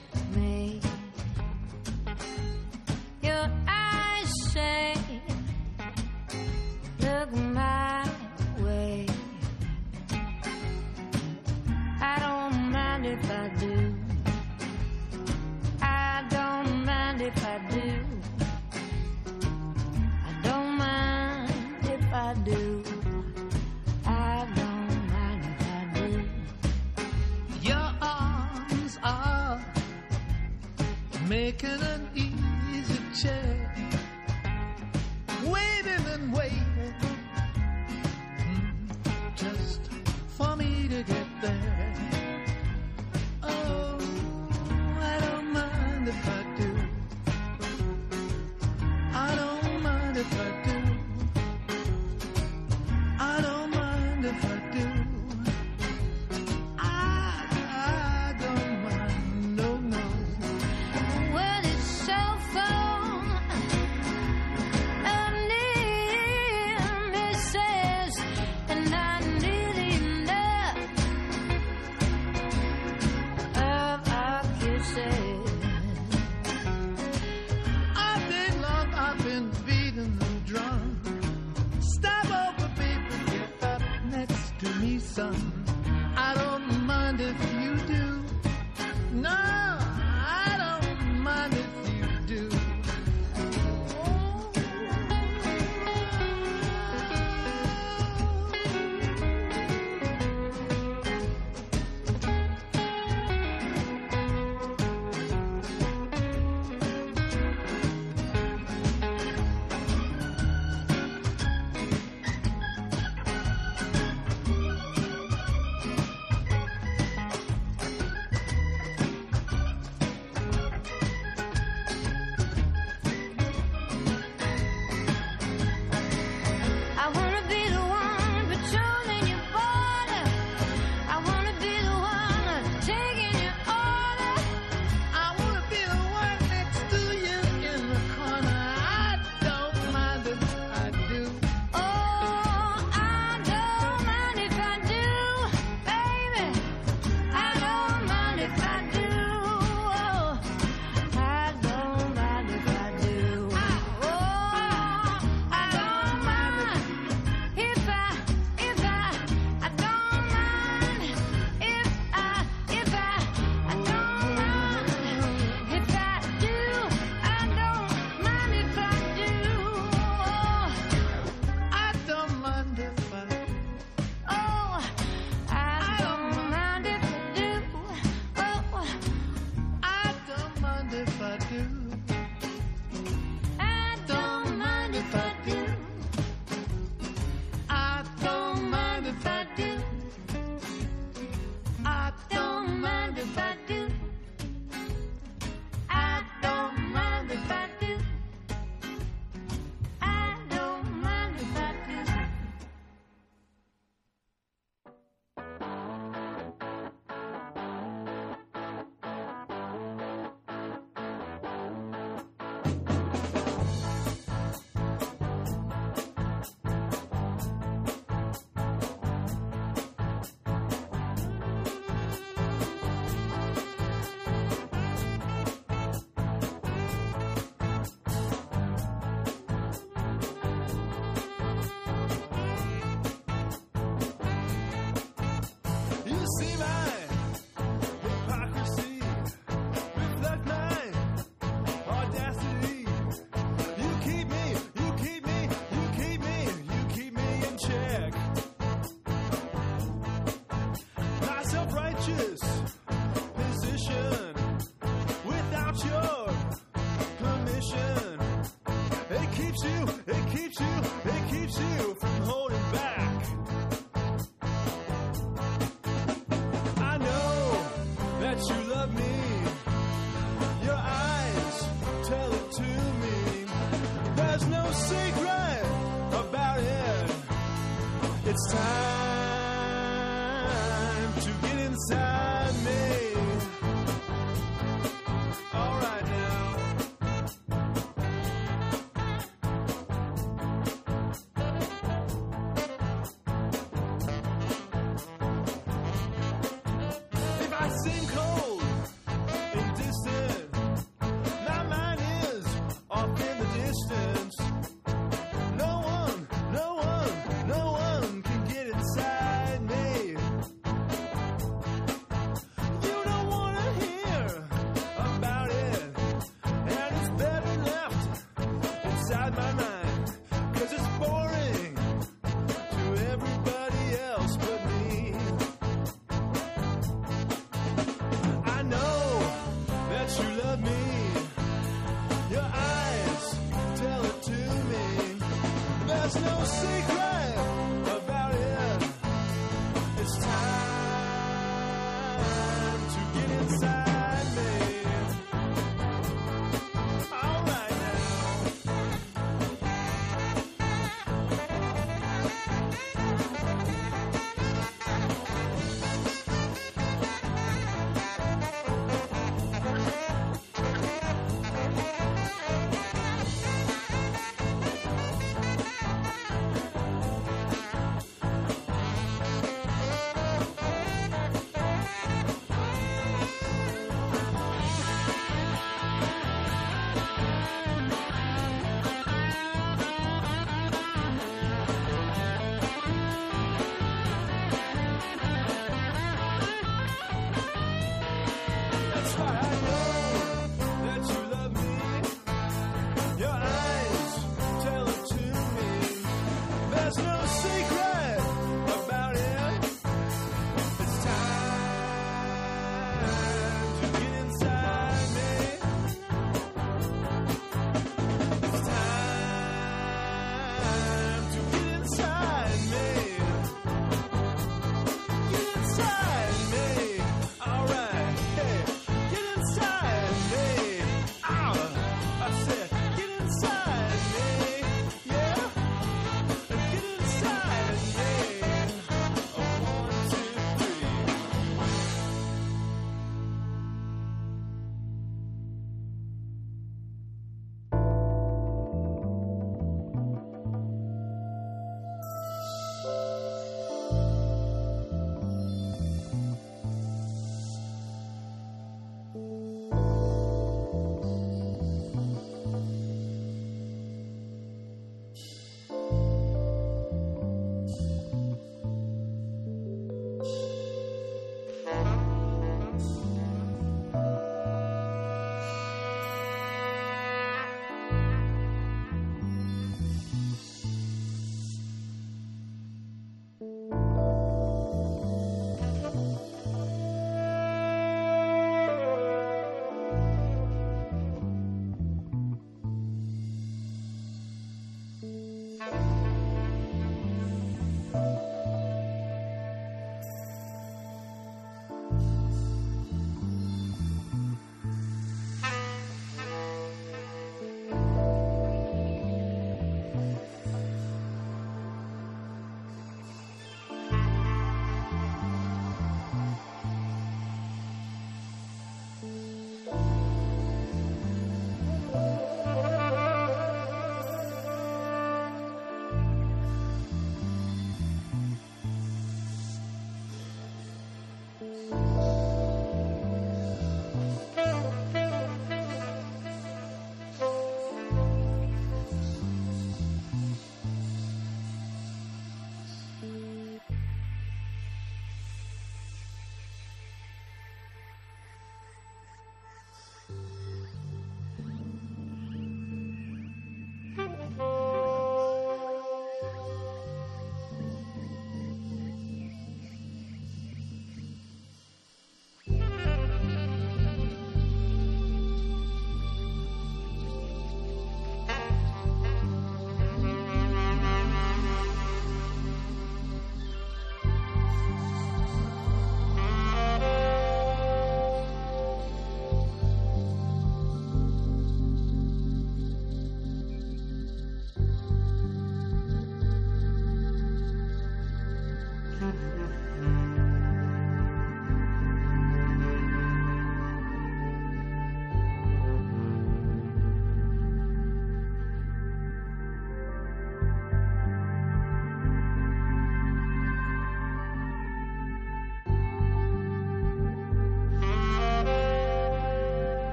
me. 282.53 282.88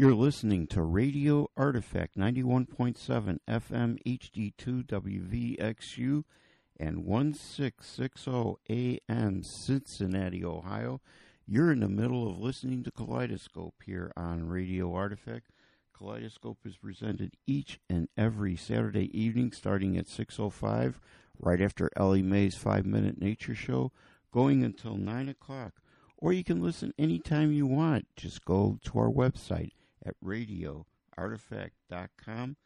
You're 0.00 0.14
listening 0.14 0.68
to 0.68 0.82
Radio 0.82 1.50
Artifact 1.56 2.16
91.7 2.16 3.38
FM 3.48 3.98
HD2 4.06 4.86
WVXU 4.86 6.22
and 6.78 7.04
1660 7.04 8.54
AM 8.70 9.42
Cincinnati, 9.42 10.44
Ohio. 10.44 11.00
You're 11.48 11.72
in 11.72 11.80
the 11.80 11.88
middle 11.88 12.30
of 12.30 12.38
listening 12.38 12.84
to 12.84 12.92
Kaleidoscope 12.92 13.74
here 13.84 14.12
on 14.16 14.46
Radio 14.46 14.94
Artifact. 14.94 15.50
Kaleidoscope 15.92 16.58
is 16.64 16.76
presented 16.76 17.34
each 17.44 17.80
and 17.90 18.06
every 18.16 18.54
Saturday 18.54 19.10
evening 19.20 19.50
starting 19.50 19.96
at 19.96 20.06
6.05 20.06 20.94
right 21.40 21.60
after 21.60 21.90
Ellie 21.96 22.22
Mae's 22.22 22.54
5-Minute 22.54 23.20
Nature 23.20 23.56
Show 23.56 23.90
going 24.30 24.62
until 24.62 24.96
9 24.96 25.28
o'clock. 25.28 25.72
Or 26.16 26.32
you 26.32 26.44
can 26.44 26.62
listen 26.62 26.94
anytime 26.96 27.50
you 27.50 27.66
want. 27.66 28.06
Just 28.14 28.44
go 28.44 28.78
to 28.84 28.98
our 29.00 29.10
website 29.10 29.72
at 30.08 30.16
radioartifact.com, 30.24 32.56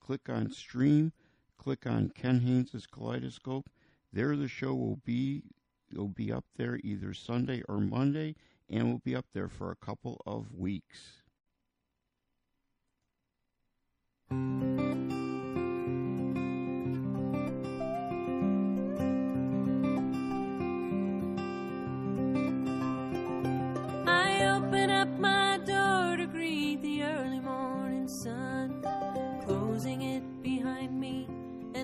click 0.00 0.28
on 0.28 0.52
stream, 0.52 1.12
click 1.58 1.86
on 1.86 2.10
Ken 2.14 2.38
Haynes' 2.40 2.86
Kaleidoscope. 2.90 3.68
There 4.12 4.36
the 4.36 4.48
show 4.48 4.74
will 4.74 5.00
be 5.04 5.42
it'll 5.90 6.08
be 6.08 6.32
up 6.32 6.46
there 6.56 6.80
either 6.82 7.12
Sunday 7.12 7.62
or 7.68 7.78
Monday 7.78 8.36
and 8.70 8.90
will 8.90 9.02
be 9.04 9.14
up 9.14 9.26
there 9.34 9.48
for 9.48 9.70
a 9.70 9.76
couple 9.76 10.22
of 10.24 10.54
weeks. 10.54 11.20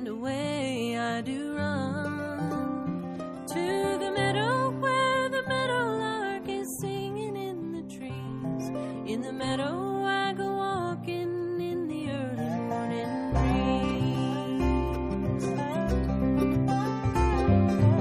And 0.08 0.18
away 0.18 0.96
I 0.96 1.20
do 1.20 1.54
run 1.54 3.44
to 3.48 3.98
the 3.98 4.10
meadow 4.10 4.70
where 4.80 5.28
the 5.28 5.42
meadowlark 5.46 6.48
is 6.48 6.78
singing 6.80 7.36
in 7.36 7.72
the 7.72 7.82
trees. 7.94 8.70
In 9.06 9.20
the 9.22 9.32
meadow, 9.32 10.02
I 10.04 10.32
go 10.32 10.56
walking 10.56 11.60
in 11.60 11.88
the 11.88 12.10
early 12.10 12.58
morning 12.70 13.32
breeze. 13.32 15.44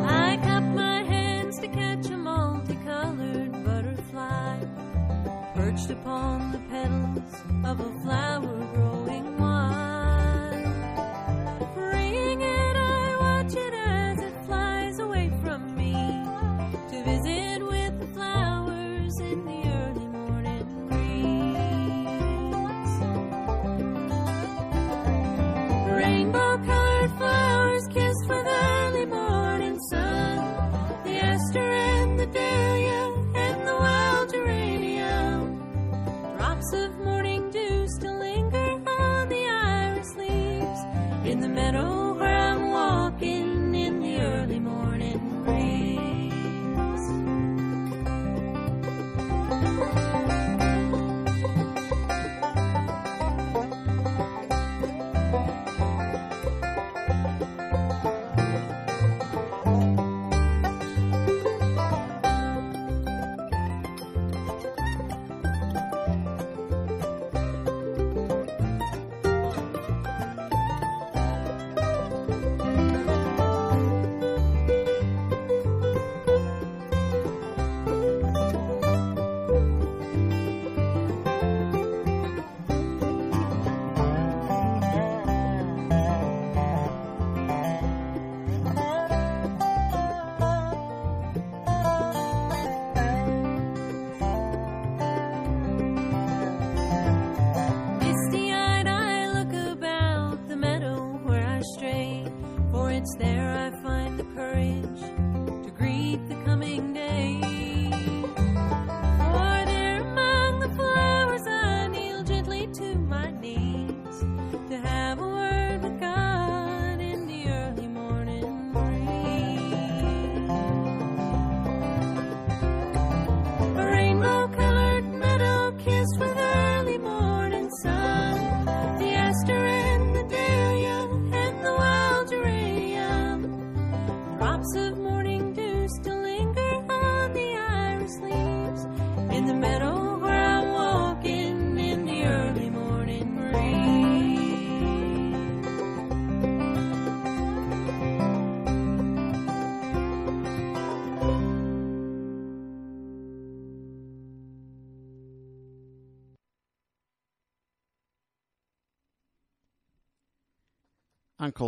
I 0.05 0.37
cup 0.43 0.63
my 0.63 1.03
hands 1.03 1.59
to 1.59 1.67
catch 1.67 2.05
a 2.07 2.17
multicolored 2.17 3.51
butterfly 3.65 4.59
perched 5.55 5.89
upon 5.89 6.51
the 6.53 6.59
petals 6.69 7.35
of 7.65 7.79
a 7.79 7.91
flower 8.01 8.56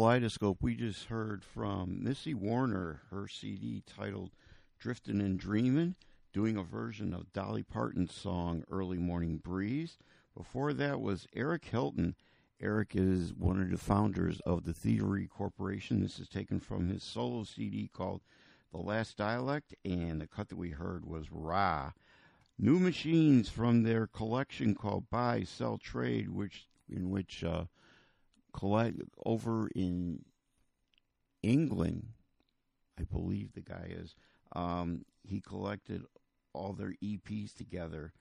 Kaleidoscope, 0.09 0.57
we 0.59 0.73
just 0.73 1.05
heard 1.05 1.43
from 1.43 2.03
Missy 2.03 2.33
Werner, 2.33 3.03
her 3.11 3.27
CD 3.27 3.83
titled 3.85 4.31
Driftin' 4.79 5.21
and 5.21 5.39
Dreamin', 5.39 5.95
doing 6.33 6.57
a 6.57 6.63
version 6.63 7.13
of 7.13 7.31
Dolly 7.31 7.61
Parton's 7.61 8.15
song 8.15 8.63
Early 8.71 8.97
Morning 8.97 9.37
Breeze. 9.37 9.99
Before 10.35 10.73
that 10.73 10.99
was 10.99 11.27
Eric 11.35 11.65
Hilton. 11.65 12.15
Eric 12.59 12.95
is 12.95 13.35
one 13.35 13.61
of 13.61 13.69
the 13.69 13.77
founders 13.77 14.39
of 14.47 14.63
the 14.63 14.73
Thievery 14.73 15.27
Corporation. 15.27 16.01
This 16.01 16.17
is 16.17 16.27
taken 16.27 16.59
from 16.59 16.87
his 16.87 17.03
solo 17.03 17.43
CD 17.43 17.87
called 17.93 18.21
The 18.71 18.79
Last 18.79 19.15
Dialect, 19.15 19.75
and 19.85 20.19
the 20.19 20.25
cut 20.25 20.49
that 20.49 20.57
we 20.57 20.71
heard 20.71 21.05
was 21.05 21.31
Ra. 21.31 21.91
New 22.57 22.79
Machines 22.79 23.47
from 23.47 23.83
their 23.83 24.07
collection 24.07 24.73
called 24.73 25.11
Buy, 25.11 25.43
Sell, 25.43 25.77
Trade, 25.77 26.29
which 26.29 26.65
in 26.89 27.11
which 27.11 27.43
uh, 27.43 27.65
over 29.25 29.69
in 29.75 30.23
England, 31.43 32.07
I 32.99 33.03
believe 33.03 33.53
the 33.53 33.61
guy 33.61 33.87
is. 33.89 34.15
Um, 34.53 35.05
he 35.23 35.39
collected 35.41 36.03
all 36.53 36.73
their 36.73 36.93
EPs 37.03 37.53
together, 37.55 38.13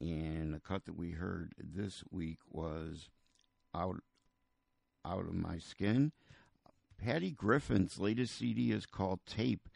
and 0.00 0.54
the 0.54 0.60
cut 0.60 0.84
that 0.86 0.96
we 0.96 1.12
heard 1.12 1.52
this 1.58 2.02
week 2.10 2.38
was 2.50 3.10
out 3.74 4.00
out 5.04 5.26
of 5.26 5.34
my 5.34 5.58
skin. 5.58 6.12
Patty 6.96 7.30
Griffin's 7.30 7.98
latest 7.98 8.36
CD 8.36 8.72
is 8.72 8.86
called 8.86 9.20
Tape, 9.26 9.68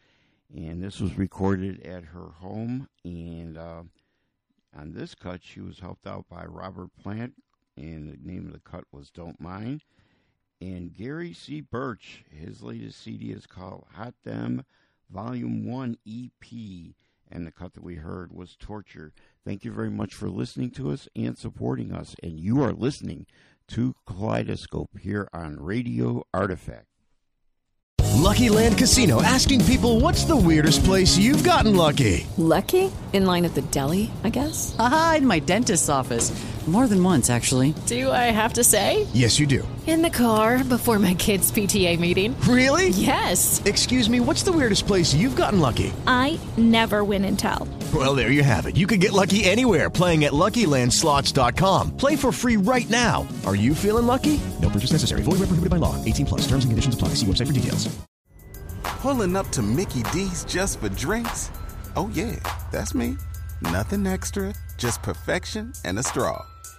and 0.54 0.82
this 0.82 1.00
was 1.00 1.18
recorded 1.18 1.84
at 1.84 2.04
her 2.06 2.28
home. 2.40 2.89
And 3.05 3.59
uh, 3.59 3.82
On 4.76 4.93
this 4.93 5.14
cut, 5.14 5.40
she 5.43 5.60
was 5.60 5.80
helped 5.80 6.06
out 6.06 6.26
by 6.28 6.44
Robert 6.44 6.90
Plant, 7.02 7.35
and 7.76 8.09
the 8.09 8.18
name 8.22 8.47
of 8.47 8.52
the 8.52 8.60
cut 8.60 8.85
was 8.93 9.10
Don't 9.10 9.40
Mind. 9.40 9.82
And 10.60 10.93
Gary 10.93 11.32
C. 11.32 11.60
Birch, 11.60 12.24
his 12.30 12.62
latest 12.62 13.01
CD 13.01 13.30
is 13.30 13.47
called 13.47 13.86
Hot 13.94 14.14
Them 14.24 14.64
Volume 15.09 15.64
1 15.64 15.97
EP, 16.06 16.52
and 17.30 17.47
the 17.47 17.52
cut 17.52 17.74
that 17.74 17.85
we 17.85 17.97
heard 17.97 18.32
was 18.32 18.56
Torture. 18.56 19.12
Thank 19.44 19.64
you 19.64 19.72
very 19.72 19.90
much 19.90 20.14
for 20.14 20.28
listening 20.28 20.70
to 20.72 20.90
us 20.90 21.09
and 21.14 21.39
supporting 21.39 21.93
us. 21.93 22.16
And 22.22 22.40
you 22.40 22.62
are 22.62 22.72
listening 22.72 23.26
to 23.68 23.94
Kaleidoscope 24.06 24.98
here 24.98 25.28
on 25.32 25.60
Radio 25.60 26.24
Artifact. 26.35 26.86
Lucky 28.16 28.48
Land 28.48 28.76
Casino 28.76 29.22
asking 29.22 29.64
people 29.64 30.01
what's 30.01 30.24
the 30.24 30.36
weirdest 30.36 30.85
place 30.85 31.16
you've 31.16 31.44
gotten 31.44 31.76
lucky? 31.76 32.26
Lucky? 32.36 32.90
In 33.12 33.26
line 33.26 33.44
at 33.44 33.55
the 33.55 33.62
deli, 33.62 34.10
I 34.24 34.28
guess? 34.28 34.74
Aha, 34.78 35.14
in 35.18 35.26
my 35.26 35.39
dentist's 35.39 35.89
office. 35.89 36.30
More 36.69 36.86
than 36.86 37.03
once, 37.03 37.31
actually. 37.31 37.73
Do 37.86 38.11
I 38.11 38.31
have 38.31 38.53
to 38.55 38.62
say? 38.62 39.07
Yes, 39.15 39.39
you 39.39 39.47
do. 39.47 39.66
In 39.86 40.03
the 40.03 40.11
car 40.11 40.62
before 40.62 40.99
my 40.99 41.15
kids' 41.15 41.51
PTA 41.51 41.99
meeting. 41.99 42.39
Really? 42.43 42.90
Yes. 42.90 43.62
Excuse 43.65 44.11
me, 44.11 44.20
what's 44.20 44.43
the 44.43 44.53
weirdest 44.53 44.86
place 44.86 45.15
you've 45.15 45.35
gotten 45.35 45.61
lucky? 45.61 45.95
I 46.07 46.39
never 46.59 47.05
win 47.05 47.24
and 47.24 47.39
tell. 47.39 47.66
Well, 47.95 48.15
there 48.15 48.31
you 48.32 48.43
have 48.43 48.66
it. 48.66 48.77
You 48.77 48.86
can 48.86 49.01
get 49.01 49.15
lucky 49.15 49.45
anywhere 49.45 49.89
playing 49.89 50.27
at 50.27 50.32
LuckyLandSlots.com. 50.32 51.97
Play 51.97 52.16
for 52.16 52.31
free 52.32 52.59
right 52.59 52.89
now. 52.90 53.27
Are 53.47 53.57
you 53.57 53.74
feeling 53.74 54.07
lucky? 54.07 54.39
No 54.61 54.69
purchase 54.69 54.93
necessary. 54.93 55.23
Void 55.23 55.39
where 55.39 55.49
prohibited 55.49 55.70
by 55.70 55.78
law. 55.78 55.97
18 56.05 56.27
plus. 56.27 56.43
Terms 56.43 56.65
and 56.65 56.70
conditions 56.70 56.95
apply. 56.95 57.15
See 57.15 57.24
website 57.24 57.47
for 57.47 57.55
details. 57.55 57.89
Pulling 58.82 59.36
up 59.36 59.49
to 59.53 59.62
Mickey 59.62 60.03
D's 60.12 60.45
just 60.45 60.81
for 60.81 60.90
drinks? 60.90 61.51
Oh, 61.97 62.11
yeah, 62.12 62.36
that's 62.73 62.95
me. 62.95 63.16
Nothing 63.62 64.07
extra, 64.07 64.55
just 64.77 65.03
perfection 65.03 65.73
and 65.85 65.99
a 65.99 66.03
straw. 66.03 66.45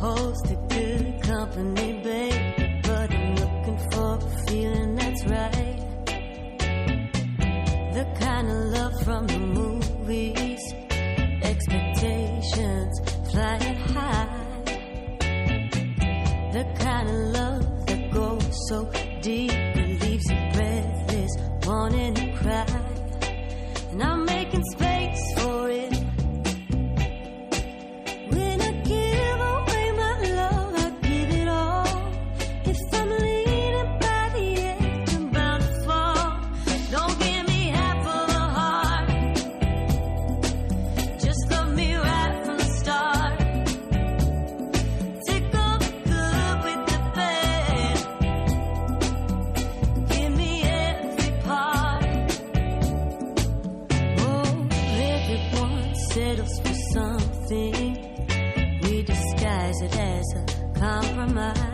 Never 0.00 0.12
opposed 0.12 0.44
to 0.46 0.54
good 0.68 1.22
company, 1.22 2.00
babe. 2.02 2.82
But 2.82 3.12
I'm 3.12 3.34
looking 3.34 3.78
for 3.90 4.16
a 4.16 4.46
feeling 4.46 4.94
that's 4.94 5.24
right. 5.26 5.76
The 7.94 8.06
kind 8.18 8.48
of 8.48 8.56
love 8.76 9.02
from 9.02 9.26
the 9.26 9.38
movies. 9.38 10.60
Expectations 11.42 13.00
flying 13.30 13.76
high. 13.76 14.28
The 16.52 16.64
kind 16.78 17.08
of 17.08 17.14
love 17.14 17.86
that 17.86 18.10
goes 18.10 18.68
so 18.68 18.90
deep 19.20 19.52
it 19.52 20.02
leaves 20.02 20.30
you 20.30 20.50
breathless, 20.52 21.36
wanting 21.66 22.14
to 22.14 22.32
cry. 22.36 22.66
And 23.92 24.02
I'm 24.02 24.24
making 24.24 24.64
space 24.72 25.34
for 25.36 25.68
it. 25.68 25.89
Compromise. 61.20 61.69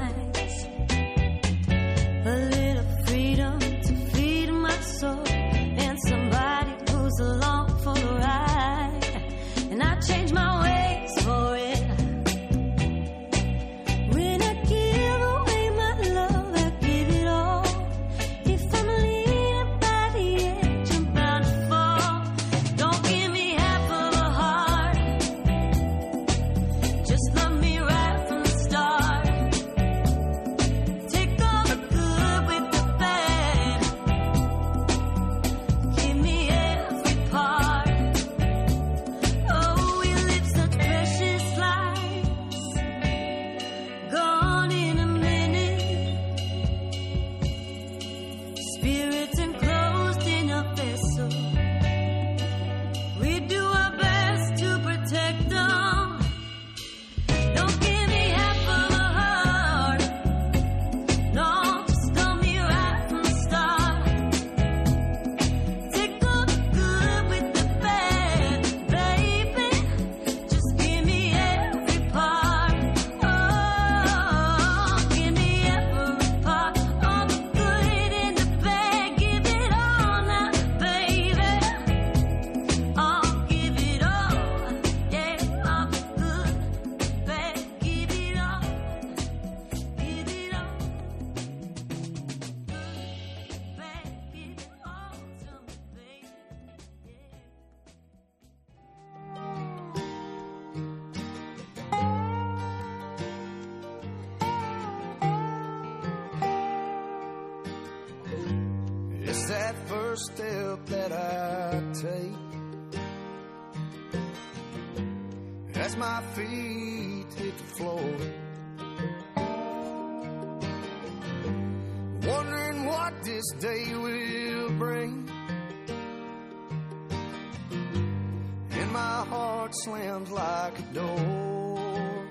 pocket 130.77 130.93
door. 130.93 132.29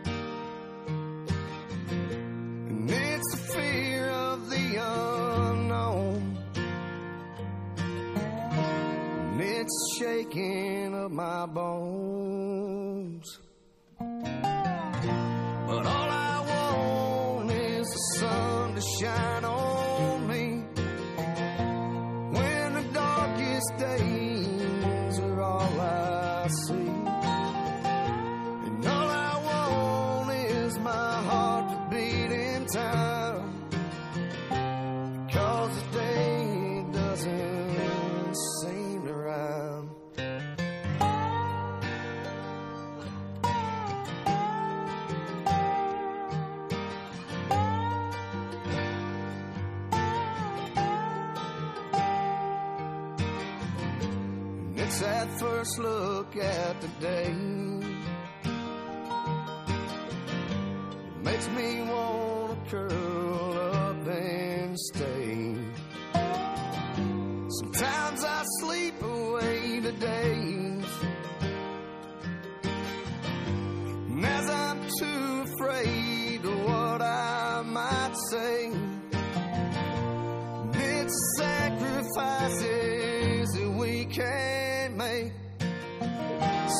And 2.70 2.90
it's 2.90 3.32
the 3.32 3.38
fear 3.54 4.10
of 4.10 4.50
the 4.50 4.76
unknown. 4.82 6.38
And 9.32 9.42
it's 9.42 9.98
shaking 10.00 10.94
of 10.96 11.12
my 11.12 11.46
bones. 11.46 13.40
But 14.00 15.86
all 15.86 16.10
I 16.10 16.40
want 16.48 17.52
is 17.52 17.88
the 17.88 18.20
sun 18.20 18.76
to 18.76 18.82
shine. 18.82 19.35
first 55.66 55.80
look 55.80 56.36
at 56.38 56.80
the 56.82 56.88
day. 57.00 57.34
It 61.14 61.24
makes 61.24 61.48
me 61.50 61.82
wanna 61.82 62.58
curl 62.70 63.58
up 63.74 64.08
and 64.08 64.80
stay. 64.80 65.56
Sometimes 67.50 68.24
I 68.24 68.44
sleep 68.60 69.02
away 69.02 69.80
the 69.80 69.92
days, 69.94 70.86
and 74.10 74.26
as 74.26 74.50
I'm 74.50 74.80
too 75.00 75.54
afraid. 75.54 75.95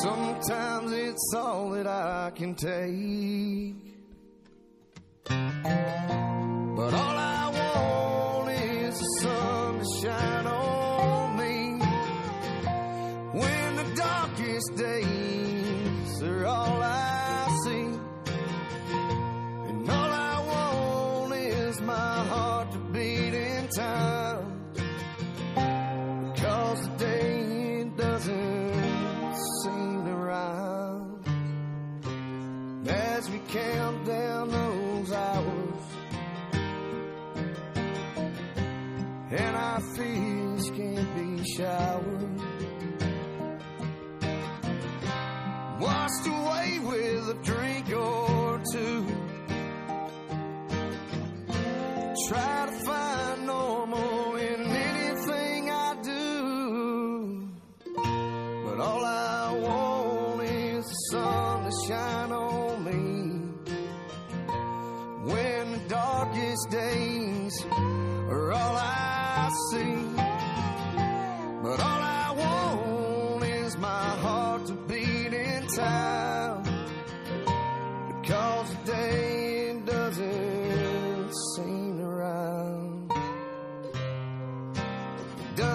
Sometimes 0.02 0.92
it's 0.92 1.34
all 1.34 1.70
that 1.70 1.86
I 1.86 2.30
can 2.34 2.54
take. 2.54 3.74
But 5.24 6.94
all 6.94 7.15
shower. 41.56 42.18
Washed 45.80 46.26
away 46.26 46.78
with 46.80 47.30
a 47.30 47.38
drink 47.42 47.92
or 47.96 48.60
two. 48.72 49.06
Try 52.28 52.66
to 52.66 52.84
find 52.84 53.05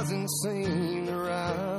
doesn't 0.01 0.29
seem 0.41 1.05
right. 1.15 1.70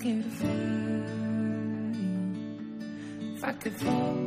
Scared 0.00 0.24
of 0.24 0.32
flying. 0.32 1.04
If 3.36 3.44
I 3.44 3.52
could 3.52 3.74
follow 3.74 4.19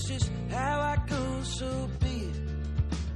If 0.00 0.08
just 0.08 0.30
how 0.50 0.80
I 0.80 0.96
go, 1.06 1.42
so 1.42 1.88
be 2.00 2.30
it. 2.30 2.40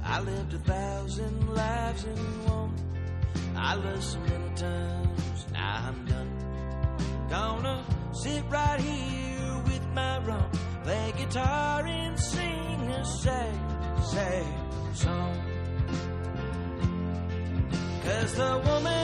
I 0.03 0.19
lived 0.21 0.53
a 0.53 0.59
thousand 0.59 1.53
lives 1.53 2.03
in 2.03 2.17
one. 2.45 2.75
I 3.55 3.75
lost 3.75 4.13
so 4.13 4.19
many 4.19 4.55
times, 4.55 5.45
now 5.51 5.87
I'm 5.87 6.05
done. 6.05 7.27
Gonna 7.29 7.85
sit 8.23 8.43
right 8.49 8.79
here 8.79 9.61
with 9.65 9.85
my 9.93 10.19
rum, 10.19 10.49
play 10.83 11.13
guitar 11.17 11.85
and 11.85 12.19
sing 12.19 12.81
a 12.91 13.05
sad, 13.05 14.03
sad 14.03 14.95
song. 14.95 15.37
Cause 18.03 18.35
the 18.35 18.61
woman 18.65 19.02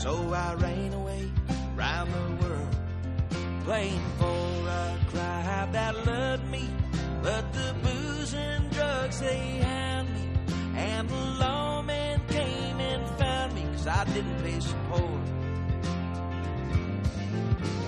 So 0.00 0.32
I 0.32 0.54
ran 0.54 0.94
away 0.94 1.30
round 1.76 2.10
the 2.10 2.42
world, 2.42 2.76
playing 3.64 4.00
for 4.18 4.66
a 4.66 4.98
crowd 5.10 5.72
that 5.74 6.06
loved 6.06 6.48
me. 6.50 6.70
But 7.22 7.52
the 7.52 7.74
booze 7.82 8.32
and 8.32 8.70
drugs 8.70 9.20
they 9.20 9.60
had 9.60 10.04
me, 10.14 10.24
and 10.74 11.06
the 11.06 11.24
lawman 11.38 12.18
came 12.28 12.80
and 12.80 13.06
found 13.18 13.54
me, 13.54 13.66
cause 13.72 13.86
I 13.86 14.04
didn't 14.04 14.42
pay 14.42 14.58
support. 14.60 15.28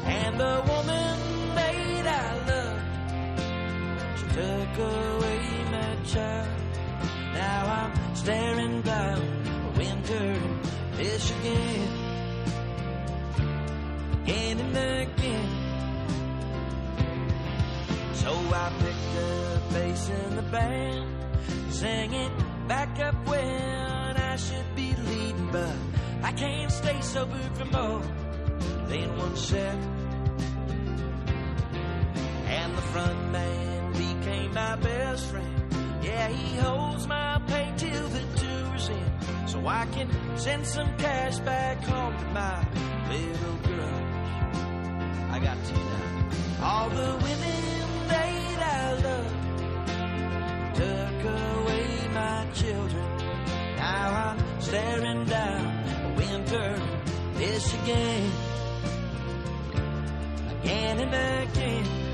And 0.04 0.38
the 0.38 0.64
woman 0.68 1.18
that 1.54 2.06
I 2.06 2.30
loved, 2.50 4.18
she 4.18 4.26
took 4.36 4.78
away 4.84 5.40
my 5.70 5.96
child. 6.04 6.48
Now 7.32 7.88
I'm 7.88 8.14
staring 8.14 8.82
down 8.82 9.22
a 9.64 9.78
winter 9.78 10.14
in 10.14 10.60
Michigan, 10.98 11.88
again. 14.76 15.48
So 18.14 18.32
I 18.32 18.72
picked 18.78 19.14
a 19.18 19.62
bass 19.72 20.08
in 20.08 20.36
the 20.36 20.42
band, 20.42 21.08
sang 21.70 22.12
it 22.12 22.32
back 22.68 22.98
up 23.00 23.14
when 23.26 24.16
I 24.16 24.36
should 24.36 24.74
be 24.76 24.94
leading, 25.08 25.48
but 25.50 25.76
I 26.22 26.32
can't 26.32 26.70
stay 26.70 27.00
sober 27.00 27.38
for 27.54 27.64
more 27.66 28.02
than 28.86 29.16
one 29.16 29.36
set. 29.36 29.76
And 32.46 32.76
the 32.76 32.82
front 32.92 33.32
man 33.32 33.92
became 33.92 34.54
my 34.54 34.76
best 34.76 35.26
friend. 35.26 35.48
Yeah, 36.02 36.28
he 36.28 36.56
holds 36.58 37.06
my 37.06 37.40
pay 37.46 37.72
till 37.76 38.08
the 38.08 38.20
tour's 38.36 38.88
in, 38.88 39.48
so 39.48 39.66
I 39.66 39.86
can 39.86 40.08
send 40.36 40.66
some 40.66 40.96
cash 40.96 41.38
back 41.40 41.78
home 41.84 42.16
to 42.16 42.24
my 42.26 42.66
little 43.08 43.56
girl. 43.68 44.11
To. 45.42 46.62
All 46.62 46.88
the 46.88 47.18
women 47.20 48.06
that 48.06 48.58
I 48.62 48.92
love 49.06 49.32
took 50.72 51.24
away 51.34 52.08
my 52.14 52.46
children. 52.54 53.16
Now 53.76 54.36
I'm 54.38 54.60
staring 54.60 55.24
down 55.24 56.14
winter 56.14 56.74
in 56.74 57.38
Michigan 57.40 58.30
again 60.60 61.00
and 61.00 61.50
again. 61.50 62.11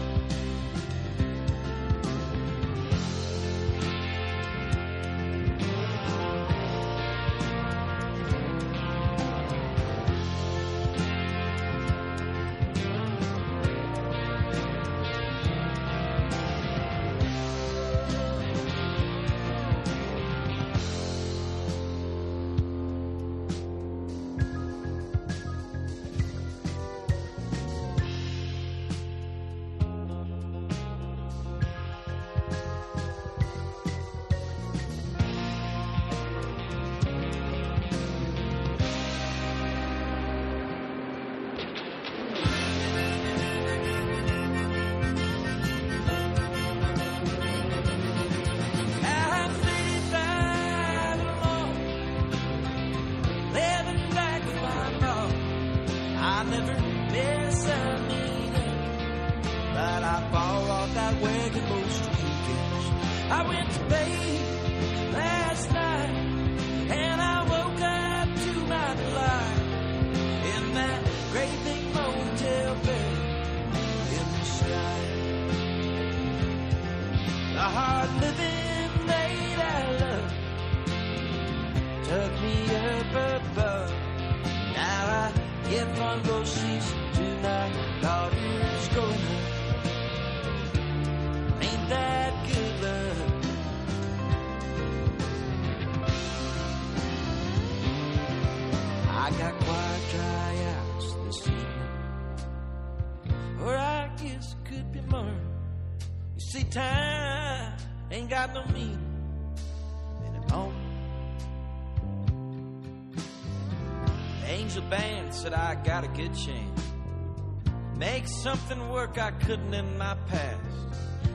Work 119.18 119.32
I 119.32 119.44
couldn't 119.44 119.74
in 119.74 119.98
my 119.98 120.16
past. 120.28 120.58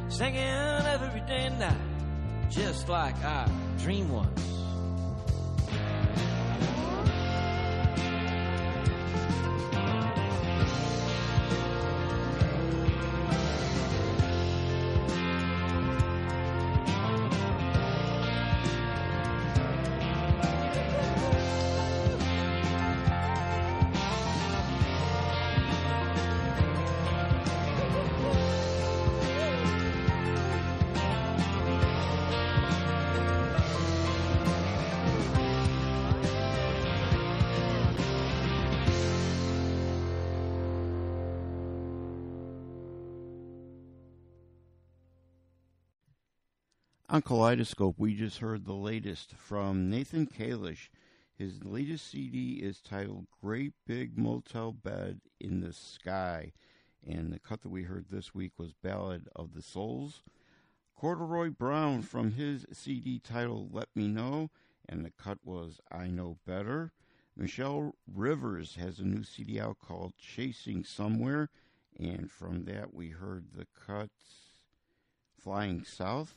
Singing 0.10 0.38
every 0.38 1.22
day 1.22 1.48
and 1.48 1.60
night, 1.60 2.50
just 2.50 2.88
like 2.90 3.16
I 3.24 3.50
dreamed 3.80 4.12
once. 4.12 4.43
Kaleidoscope, 47.34 47.96
we 47.98 48.14
just 48.14 48.38
heard 48.38 48.64
the 48.64 48.74
latest 48.74 49.34
from 49.34 49.90
Nathan 49.90 50.28
Kalish. 50.28 50.90
His 51.36 51.64
latest 51.64 52.12
CD 52.12 52.60
is 52.62 52.80
titled 52.80 53.26
Great 53.42 53.74
Big 53.88 54.20
Motel 54.20 54.72
Bed 54.72 55.20
in 55.40 55.62
the 55.62 55.74
Sky. 55.74 56.54
And 57.04 57.34
the 57.34 57.40
cut 57.40 57.64
that 57.64 57.72
we 57.72 57.86
heard 57.86 58.06
this 58.12 58.36
week 58.36 58.52
was 58.60 58.76
Ballad 58.76 59.30
of 59.36 59.56
the 59.56 59.64
Souls. 59.64 60.22
Corduroy 60.96 61.50
Brown 61.50 62.04
from 62.04 62.34
his 62.34 62.68
CD 62.72 63.18
titled 63.18 63.74
Let 63.74 63.88
Me 63.96 64.08
Know, 64.08 64.52
and 64.88 65.04
the 65.04 65.10
cut 65.10 65.40
was 65.44 65.82
I 65.92 66.10
Know 66.10 66.38
Better. 66.46 66.92
Michelle 67.36 67.96
Rivers 68.06 68.76
has 68.76 69.00
a 69.00 69.08
new 69.08 69.24
CD 69.24 69.60
out 69.60 69.80
called 69.80 70.14
Chasing 70.20 70.84
Somewhere, 70.84 71.50
and 72.00 72.30
from 72.30 72.66
that 72.66 72.94
we 72.94 73.10
heard 73.10 73.54
the 73.54 73.66
cut 73.74 74.12
Flying 75.42 75.84
South. 75.84 76.36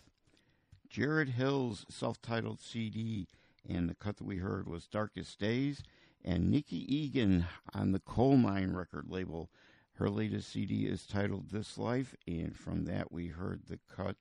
Jared 0.97 1.29
Hill's 1.29 1.85
self 1.91 2.23
titled 2.23 2.59
CD, 2.59 3.27
and 3.69 3.87
the 3.87 3.95
cut 3.95 4.17
that 4.17 4.25
we 4.25 4.39
heard 4.39 4.67
was 4.67 4.87
Darkest 4.87 5.39
Days. 5.39 5.83
And 6.25 6.51
Nikki 6.51 6.91
Egan 6.91 7.45
on 7.75 7.93
the 7.93 7.99
Coal 7.99 8.39
Mine 8.39 8.73
record 8.73 9.11
label. 9.11 9.51
Her 9.97 10.09
latest 10.09 10.51
CD 10.51 10.87
is 10.87 11.07
titled 11.07 11.51
This 11.51 11.77
Life, 11.77 12.15
and 12.27 12.57
from 12.57 12.87
that 12.87 13.13
we 13.13 13.27
heard 13.27 13.67
the 13.69 13.79
cut 13.95 14.17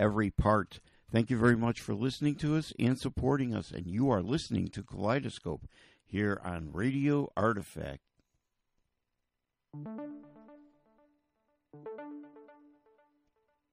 Every 0.00 0.30
Part. 0.30 0.80
Thank 1.12 1.28
you 1.28 1.36
very 1.36 1.56
much 1.56 1.82
for 1.82 1.94
listening 1.94 2.36
to 2.36 2.56
us 2.56 2.72
and 2.78 2.98
supporting 2.98 3.54
us. 3.54 3.70
And 3.70 3.86
you 3.86 4.10
are 4.10 4.22
listening 4.22 4.68
to 4.68 4.82
Kaleidoscope 4.82 5.68
here 6.02 6.40
on 6.42 6.72
Radio 6.72 7.30
Artifact. 7.36 8.00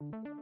If 0.02 0.35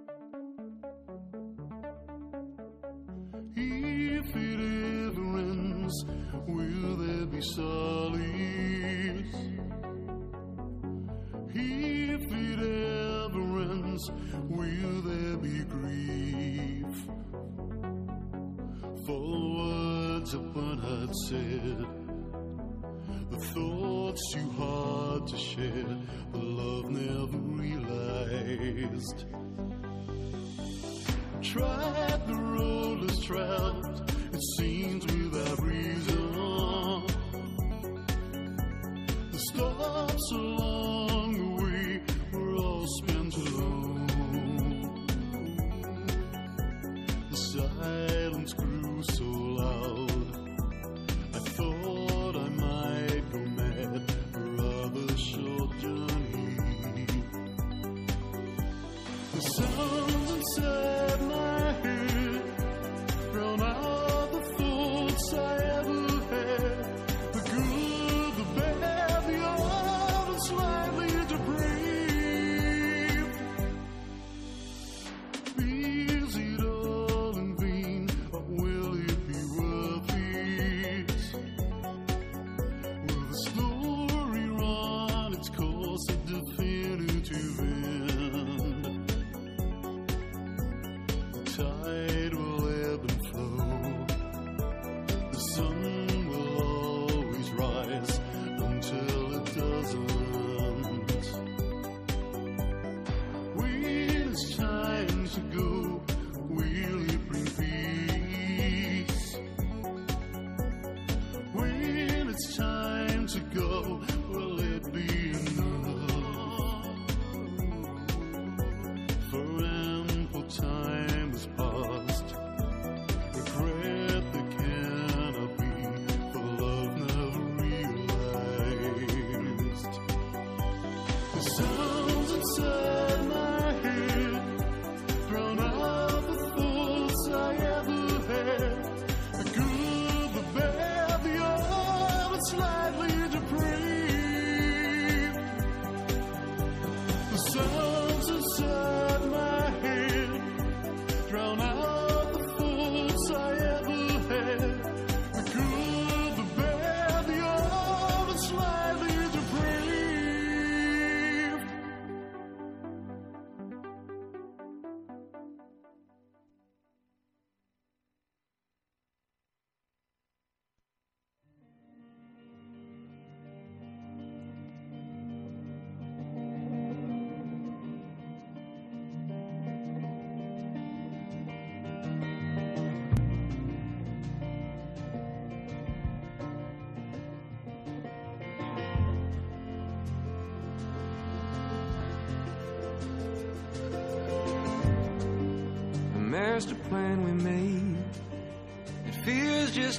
will 6.48 6.96
there 6.98 7.26
be 7.26 7.42
solace? 7.42 8.24
If 11.56 12.22
it 12.32 12.60
ever 12.60 13.62
ends, 13.72 14.12
will 14.50 15.02
there 15.02 15.38
be 15.38 15.64
grief? 15.64 16.96
For 19.06 19.20
words 19.58 20.34
upon 20.34 20.78
had 20.80 21.14
said, 21.28 21.86
the 23.30 23.40
thoughts 23.54 24.34
too 24.34 24.50
hard 24.52 25.28
to 25.28 25.38
share, 25.38 25.98
the 26.32 26.40
love 26.40 26.90
never 26.90 27.38
realized. 27.38 29.26
Tried 31.42 32.28
the 32.28 32.36
road 32.36 33.04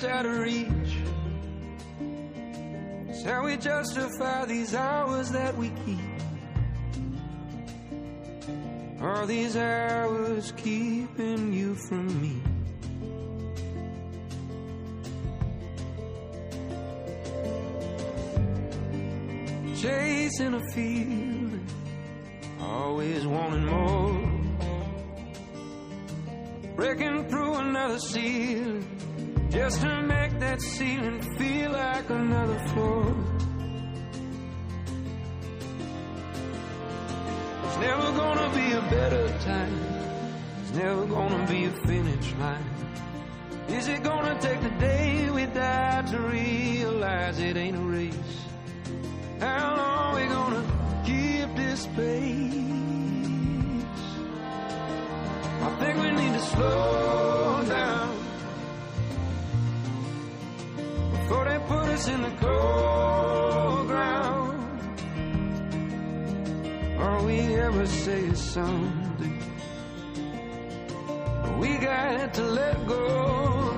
out 0.05 0.27
of 0.27 0.39
reach. 0.39 0.99
It's 3.09 3.23
how 3.23 3.45
we 3.45 3.57
justify 3.57 4.45
these 4.45 4.75
hours 4.75 5.31
that 5.31 5.57
we 5.57 5.71
keep. 5.85 5.99
Are 9.01 9.27
these 9.27 9.57
hours 9.57 10.53
keeping 10.57 11.53
you 11.53 11.75
from 11.75 12.23
me? 12.23 12.43
Chasing 19.77 20.55
a 20.55 20.73
feeling, 20.73 21.67
always 22.61 23.27
wanting 23.27 23.67
more. 23.67 24.31
Breaking 26.77 27.29
through 27.29 27.55
another 27.55 27.99
ceiling 27.99 28.74
just 29.55 29.83
to 29.83 30.03
make 30.03 30.37
that 30.41 30.61
ceiling 30.61 31.21
feel 31.39 31.71
like 31.71 32.11
another 32.11 32.59
floor. 32.71 33.05
There's 37.63 37.79
never 37.79 38.09
gonna 38.23 38.51
be 38.61 38.73
a 38.73 38.83
better 38.97 39.29
time 39.51 39.79
There's 40.57 40.73
never 40.85 41.07
gonna 41.07 41.47
be 41.47 41.67
a 41.67 41.73
finish 41.87 42.33
line. 42.35 42.69
Is 43.69 43.87
it 43.87 44.03
gonna 44.03 44.37
take 44.41 44.61
the 44.61 44.75
day 44.89 45.04
they 62.07 62.13
in 62.13 62.23
the 62.23 62.31
cold 62.41 63.87
ground. 63.87 64.61
Or 66.99 67.23
we 67.25 67.39
ever 67.57 67.87
say 67.87 68.33
something 68.35 69.05
we 71.59 71.79
got 71.79 72.35
to 72.35 72.43
let 72.43 72.87
go 72.87 73.77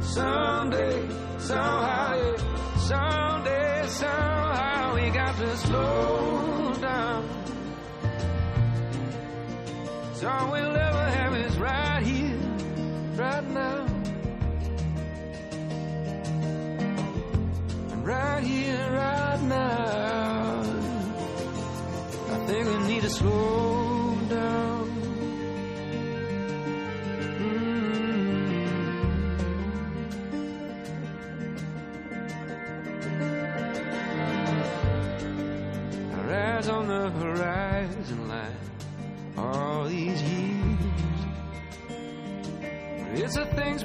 someday, 0.00 1.08
somehow, 1.38 2.14
yeah. 2.14 2.36
someday, 2.76 3.86
somehow 3.88 4.94
we 4.94 5.10
got 5.10 5.36
to 5.36 5.56
slow 5.56 6.74
down. 6.80 7.28
So 10.14 10.28
all 10.28 10.52
we'll 10.52 10.76
ever 10.76 11.07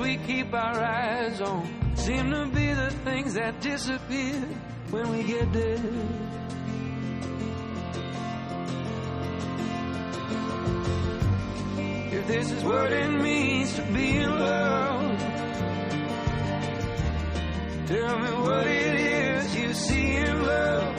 we 0.03 0.17
keep 0.17 0.53
our 0.53 0.79
eyes 0.83 1.39
on. 1.39 1.95
Seem 1.95 2.29
to 2.31 2.45
be 2.47 2.73
the 2.73 2.91
things 3.05 3.35
that 3.35 3.61
disappear 3.61 4.41
when 4.91 5.09
we 5.11 5.23
get 5.23 5.53
there. 5.53 5.79
If 12.17 12.27
this 12.27 12.51
is 12.51 12.63
what 12.63 12.91
it 12.91 13.11
means 13.21 13.73
to 13.75 13.81
be 13.93 14.17
in 14.17 14.29
love, 14.29 15.19
tell 17.87 18.19
me 18.19 18.31
what 18.47 18.67
it 18.67 18.95
is 18.99 19.55
you 19.55 19.73
see 19.73 20.15
in 20.17 20.43
love. 20.43 20.95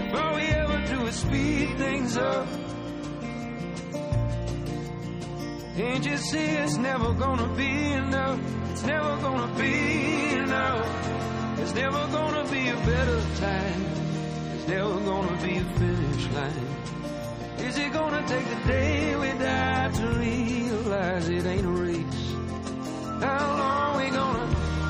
If 0.00 0.14
all 0.14 0.34
we 0.34 0.42
ever 0.42 0.86
do 0.86 1.06
is 1.06 1.14
speed 1.14 1.78
things 1.78 2.16
up. 2.16 2.59
Can't 5.80 6.04
you 6.04 6.18
see 6.18 6.50
it's 6.62 6.76
never 6.76 7.14
gonna 7.14 7.48
be 7.56 7.72
enough? 7.92 8.38
It's 8.70 8.82
never 8.82 9.16
gonna 9.22 9.50
be 9.58 10.34
enough. 10.34 11.56
There's 11.56 11.74
never 11.74 12.06
gonna 12.08 12.44
be 12.50 12.68
a 12.68 12.76
better 12.76 13.20
time. 13.36 13.82
There's 14.48 14.68
never 14.68 15.00
gonna 15.10 15.38
be 15.42 15.56
a 15.56 15.64
finish 15.80 16.26
line. 16.36 16.68
Is 17.66 17.78
it 17.78 17.92
gonna 17.94 18.22
take 18.28 18.46
the 18.54 18.68
day 18.68 19.16
we 19.16 19.28
die 19.38 19.88
to 20.00 20.06
realize 20.26 21.28
it 21.30 21.46
ain't 21.46 21.64
a 21.64 21.74
race? 21.86 22.24
How 23.24 23.44
long 23.62 23.96
we 24.02 24.10
gonna 24.10 24.48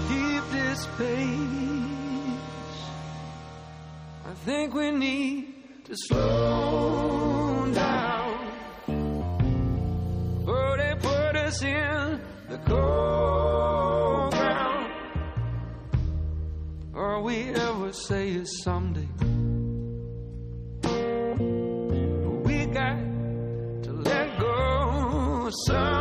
keep 0.09 0.43
this 0.51 0.89
pace? 0.99 2.81
I 4.27 4.35
think 4.45 4.75
we 4.75 4.91
need 4.91 5.55
to 5.85 5.95
slow 6.09 7.50
cold 12.71 14.33
ground. 14.33 14.93
Or 16.95 17.23
we 17.23 17.37
ever 17.51 17.93
say 17.93 18.31
it 18.31 18.49
someday. 18.65 19.09
We 22.47 22.57
got 22.67 22.99
to 23.85 23.93
let 23.93 24.39
go 24.39 25.51
someday, 25.67 26.00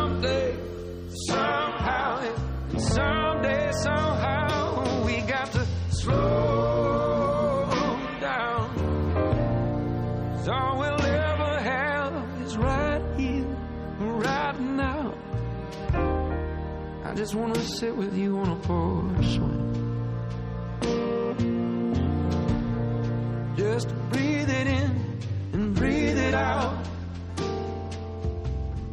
just 17.19 17.35
want 17.35 17.53
to 17.53 17.61
sit 17.61 17.93
with 17.93 18.17
you 18.17 18.37
on 18.37 18.47
a 18.47 18.55
porch 18.61 19.25
swing. 19.35 19.65
Just 23.57 23.89
breathe 24.09 24.49
it 24.49 24.67
in 24.67 25.19
and 25.51 25.75
breathe 25.75 26.17
it 26.17 26.33
out. 26.33 26.87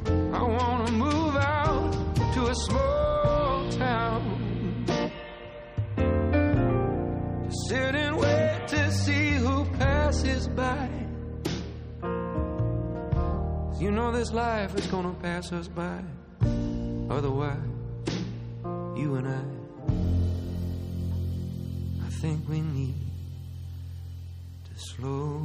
I 0.07 0.43
want 0.43 0.89
to 0.89 0.93
move 0.93 1.37
out 1.37 1.93
to 2.35 2.47
a 2.49 2.55
small 2.57 3.71
town. 3.71 4.85
To 5.97 7.51
sit 7.69 7.95
and 7.95 8.17
wait 8.17 8.67
to 8.67 8.91
see 8.91 9.31
who 9.35 9.65
passes 9.79 10.49
by. 10.49 10.91
You 13.79 13.93
know 13.93 14.11
this 14.11 14.33
life 14.33 14.75
is 14.75 14.89
gonna 14.89 15.15
pass 15.15 15.53
us 15.53 15.69
by. 15.69 16.03
Otherwise, 17.09 17.76
you 18.97 19.17
and 19.17 19.29
I, 19.29 19.43
I 22.07 22.09
think 22.23 22.49
we 22.49 22.63
need 22.63 22.95
to 24.65 24.81
slow 24.81 25.43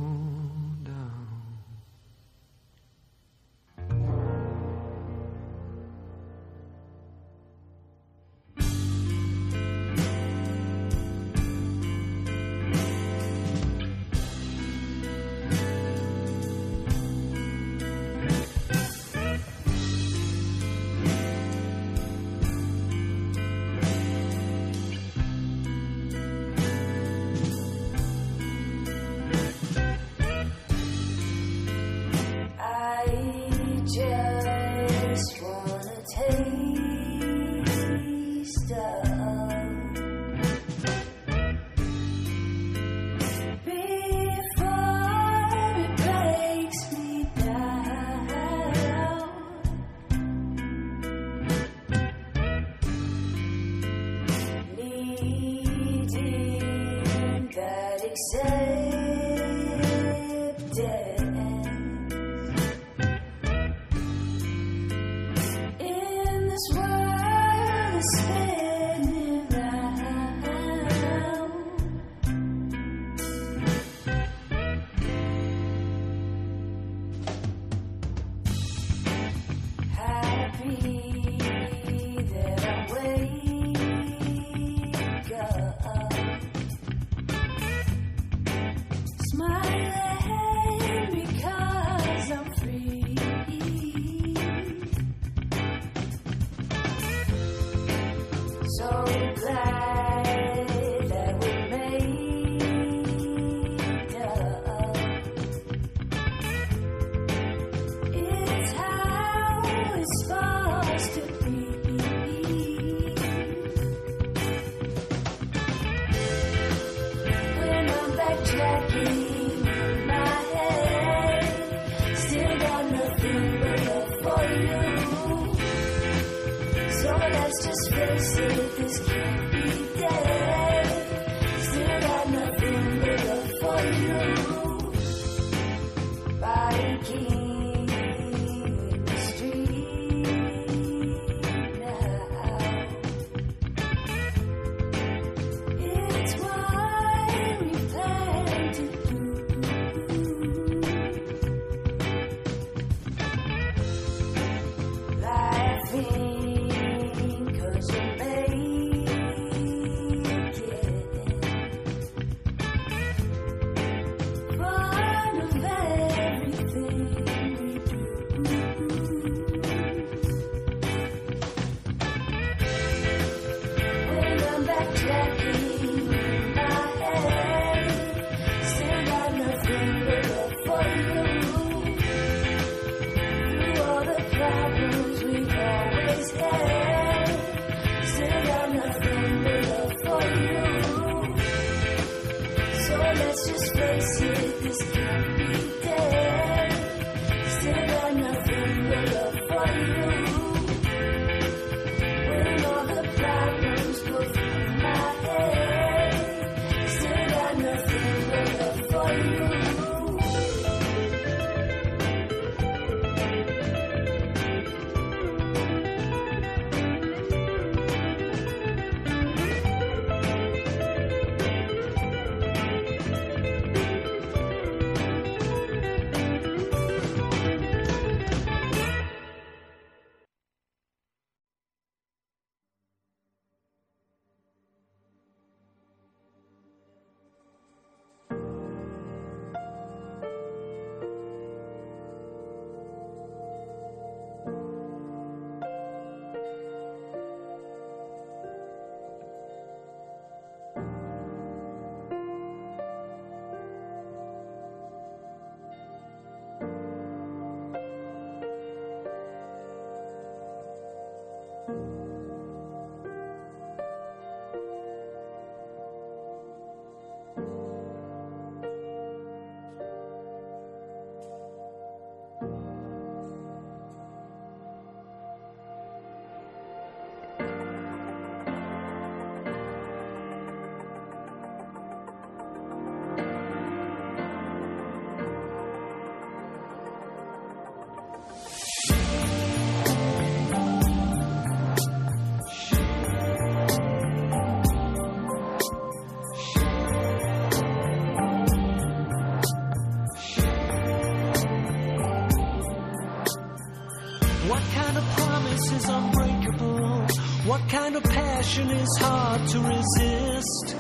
passion 308.42 308.72
is 308.72 308.98
hard 308.98 309.48
to 309.48 309.60
resist. 309.60 310.76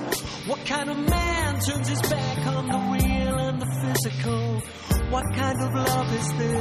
What 0.47 0.65
kind 0.65 0.89
of 0.89 0.97
man 0.97 1.59
turns 1.59 1.89
his 1.89 2.01
back 2.09 2.47
on 2.47 2.67
the 2.67 2.79
real 2.91 3.38
and 3.38 3.61
the 3.61 3.69
physical? 3.81 4.61
What 5.11 5.25
kind 5.35 5.61
of 5.61 5.71
love 5.71 6.13
is 6.15 6.33
this? 6.39 6.60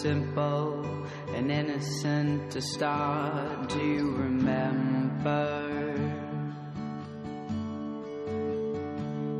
Simple 0.00 0.84
and 1.34 1.50
innocent 1.50 2.52
to 2.52 2.60
start. 2.60 3.68
Do 3.68 3.80
you 3.80 4.12
remember? 4.12 5.68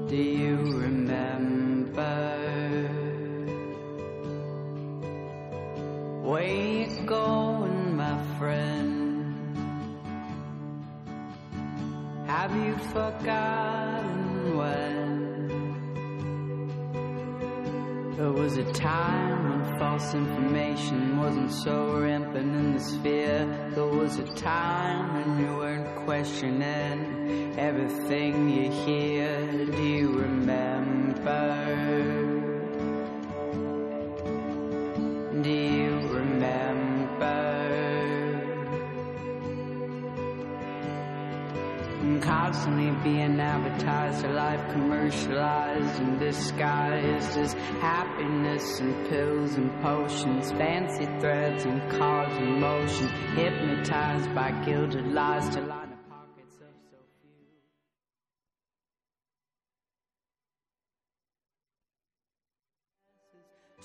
Do 0.08 0.16
you 0.16 0.56
remember? 0.56 1.98
Where 6.24 6.42
you 6.42 7.06
going, 7.06 7.96
my 7.96 8.18
friend? 8.38 9.56
Have 12.26 12.56
you 12.56 12.76
forgotten 12.92 14.56
when? 14.56 15.08
There 18.16 18.32
was 18.32 18.56
a 18.56 18.64
time 18.72 19.67
false 19.78 20.12
information 20.12 21.16
wasn't 21.18 21.52
so 21.52 22.00
rampant 22.00 22.52
in 22.54 22.74
the 22.74 22.80
sphere. 22.80 23.70
There 23.74 23.86
was 23.86 24.18
a 24.18 24.26
time 24.34 25.14
when 25.14 25.38
you 25.38 25.56
weren't 25.56 25.94
questioning 26.04 27.54
everything 27.56 28.50
you 28.50 28.72
hear. 28.72 29.66
Do 29.66 29.82
you 29.82 30.18
remember? 30.18 32.27
Constantly 42.28 42.90
being 43.02 43.40
advertised, 43.40 44.22
a 44.22 44.28
life 44.28 44.70
commercialized 44.70 45.98
and 46.02 46.20
disguised 46.20 47.38
as 47.38 47.54
happiness 47.80 48.80
and 48.80 49.08
pills 49.08 49.54
and 49.54 49.70
potions, 49.80 50.52
fancy 50.52 51.06
threads 51.20 51.64
and 51.64 51.80
cars 51.92 52.36
and 52.36 52.60
motion, 52.60 53.08
hypnotized 53.34 54.34
by 54.34 54.50
gilded 54.66 55.06
lies 55.06 55.48
to 55.48 55.62
line 55.62 55.88
the 55.88 55.96
pockets 56.10 56.56
of 56.60 56.68
so 56.90 56.98
few. 57.22 57.32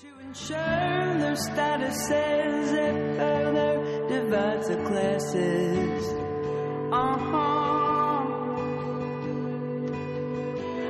to 0.02 0.18
ensure 0.26 1.18
their 1.18 1.38
statuses 1.46 2.72
it 2.86 3.16
further 3.16 3.72
divides 4.08 4.68
the 4.68 4.76
classes. 4.84 6.12
Uh-huh. 6.92 7.73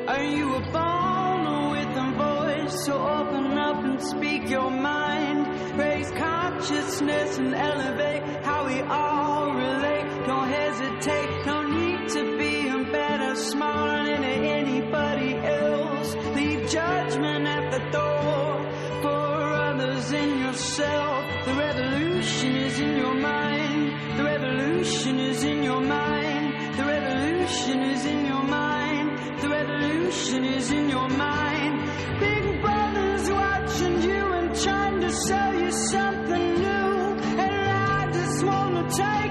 Are 0.06 0.22
you 0.22 0.55
a 0.55 0.60
bone 0.70 1.70
with 1.70 1.97
a 1.97 2.12
voice? 2.14 2.85
So 2.85 2.93
open 2.93 3.56
up 3.56 3.82
and 3.82 4.02
speak 4.02 4.51
your 4.51 4.70
mind. 4.70 5.78
Raise 5.78 6.10
consciousness 6.10 7.39
and 7.39 7.55
elevate 7.55 8.22
how 8.44 8.66
we 8.66 8.81
all 8.82 9.55
relate. 9.55 10.26
Don't 10.26 10.48
hesitate, 10.48 11.47
no 11.47 11.62
need 11.62 12.09
to 12.10 12.36
be 12.36 12.64
better, 12.93 13.35
smarter 13.35 14.05
than 14.05 14.24
anybody 14.24 15.35
else. 15.36 16.14
Leave 16.36 16.68
judgment 16.68 17.47
at 17.47 17.70
the 17.72 17.82
door 17.90 18.47
for 19.02 19.24
others 19.68 20.12
and 20.12 20.40
yourself. 20.40 21.24
The 21.47 21.55
revolution 21.55 22.56
is 22.56 22.78
in 22.78 22.97
your 22.98 23.14
mind. 23.14 24.18
The 24.18 24.24
revolution 24.24 25.18
is 25.18 25.44
in 25.44 25.62
your 25.62 25.81
mind. 25.81 26.03
The 30.15 30.45
is 30.45 30.70
in 30.70 30.89
your 30.89 31.09
mind. 31.09 31.81
Big 32.20 32.62
brother's 32.62 33.31
watching 33.31 34.01
you 34.03 34.23
and 34.39 34.55
trying 34.62 35.01
to 35.01 35.11
sell 35.11 35.55
you 35.55 35.73
something 35.73 36.55
new. 36.55 36.95
And 37.43 37.69
I 37.69 38.12
just 38.12 38.45
wanna 38.47 38.89
take 38.91 39.23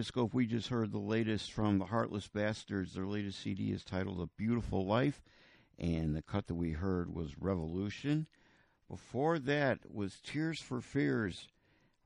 Kaleidoscope, 0.00 0.32
we 0.32 0.46
just 0.46 0.68
heard 0.68 0.92
the 0.92 0.98
latest 0.98 1.52
from 1.52 1.78
the 1.78 1.84
Heartless 1.84 2.26
Bastards. 2.26 2.94
Their 2.94 3.04
latest 3.04 3.38
CD 3.38 3.70
is 3.70 3.84
titled 3.84 4.18
A 4.18 4.30
Beautiful 4.38 4.86
Life, 4.86 5.20
and 5.78 6.16
the 6.16 6.22
cut 6.22 6.46
that 6.46 6.54
we 6.54 6.72
heard 6.72 7.14
was 7.14 7.38
Revolution. 7.38 8.26
Before 8.88 9.38
that 9.38 9.80
was 9.92 10.22
Tears 10.24 10.58
for 10.58 10.80
Fears 10.80 11.48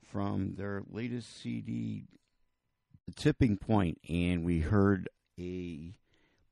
from 0.04 0.56
their 0.56 0.82
latest 0.90 1.40
CD, 1.40 2.06
The 3.06 3.14
Tipping 3.14 3.58
Point, 3.58 3.98
and 4.08 4.44
we 4.44 4.58
heard 4.58 5.08
a 5.38 5.94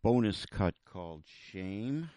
bonus 0.01 0.47
cut 0.47 0.77
called 0.85 1.25
Shame. 1.27 2.11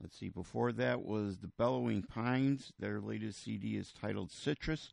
Let's 0.00 0.18
see, 0.18 0.30
before 0.30 0.72
that 0.72 1.02
was 1.02 1.40
The 1.40 1.52
Bellowing 1.58 2.02
Pines. 2.02 2.72
Their 2.78 2.98
latest 2.98 3.44
CD 3.44 3.76
is 3.76 3.92
titled 3.92 4.32
Citrus, 4.32 4.90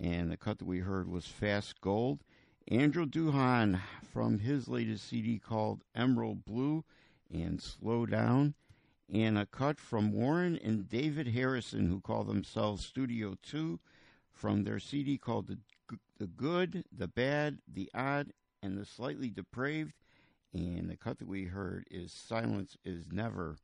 and 0.00 0.30
the 0.30 0.38
cut 0.38 0.56
that 0.56 0.66
we 0.66 0.78
heard 0.78 1.06
was 1.06 1.26
Fast 1.26 1.82
Gold. 1.82 2.20
Andrew 2.68 3.04
Duhan 3.04 3.80
from 4.10 4.38
his 4.38 4.68
latest 4.68 5.08
CD 5.08 5.38
called 5.38 5.84
Emerald 5.94 6.46
Blue 6.46 6.82
and 7.30 7.60
Slow 7.60 8.06
Down, 8.06 8.54
and 9.12 9.36
a 9.36 9.44
cut 9.44 9.78
from 9.78 10.12
Warren 10.12 10.58
and 10.64 10.88
David 10.88 11.28
Harrison, 11.28 11.88
who 11.88 12.00
call 12.00 12.24
themselves 12.24 12.86
Studio 12.86 13.34
2, 13.42 13.78
from 14.32 14.64
their 14.64 14.78
CD 14.78 15.18
called 15.18 15.48
The, 15.48 15.58
the 16.18 16.26
Good, 16.26 16.84
the 16.90 17.06
Bad, 17.06 17.58
the 17.70 17.90
Odd, 17.94 18.32
and 18.62 18.78
the 18.78 18.86
Slightly 18.86 19.28
Depraved. 19.28 19.92
And 20.54 20.88
the 20.88 20.96
cut 20.96 21.18
that 21.18 21.28
we 21.28 21.44
heard 21.44 21.84
is 21.90 22.12
Silence 22.12 22.78
is 22.82 23.12
Never, 23.12 23.58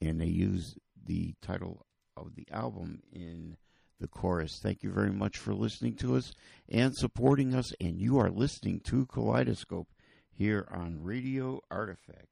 and 0.00 0.20
they 0.20 0.26
use 0.26 0.76
the 1.06 1.34
title 1.42 1.86
of 2.16 2.36
the 2.36 2.46
album 2.52 3.02
in 3.12 3.56
the 4.02 4.08
chorus. 4.08 4.58
Thank 4.58 4.82
you 4.82 4.90
very 4.90 5.12
much 5.12 5.38
for 5.38 5.54
listening 5.54 5.94
to 5.96 6.16
us 6.16 6.34
and 6.68 6.94
supporting 6.94 7.54
us. 7.54 7.72
And 7.80 7.98
you 7.98 8.18
are 8.18 8.30
listening 8.30 8.80
to 8.80 9.06
Kaleidoscope 9.06 9.88
here 10.30 10.68
on 10.70 11.02
Radio 11.02 11.62
Artifact. 11.70 12.31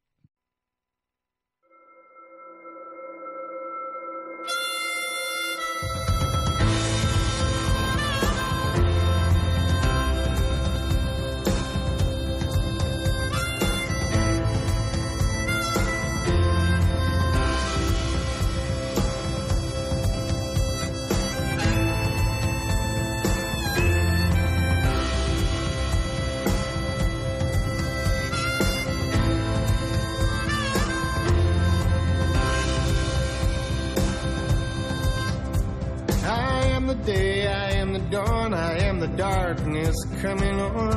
Darkness 39.54 39.96
coming 40.20 40.60
on. 40.60 40.94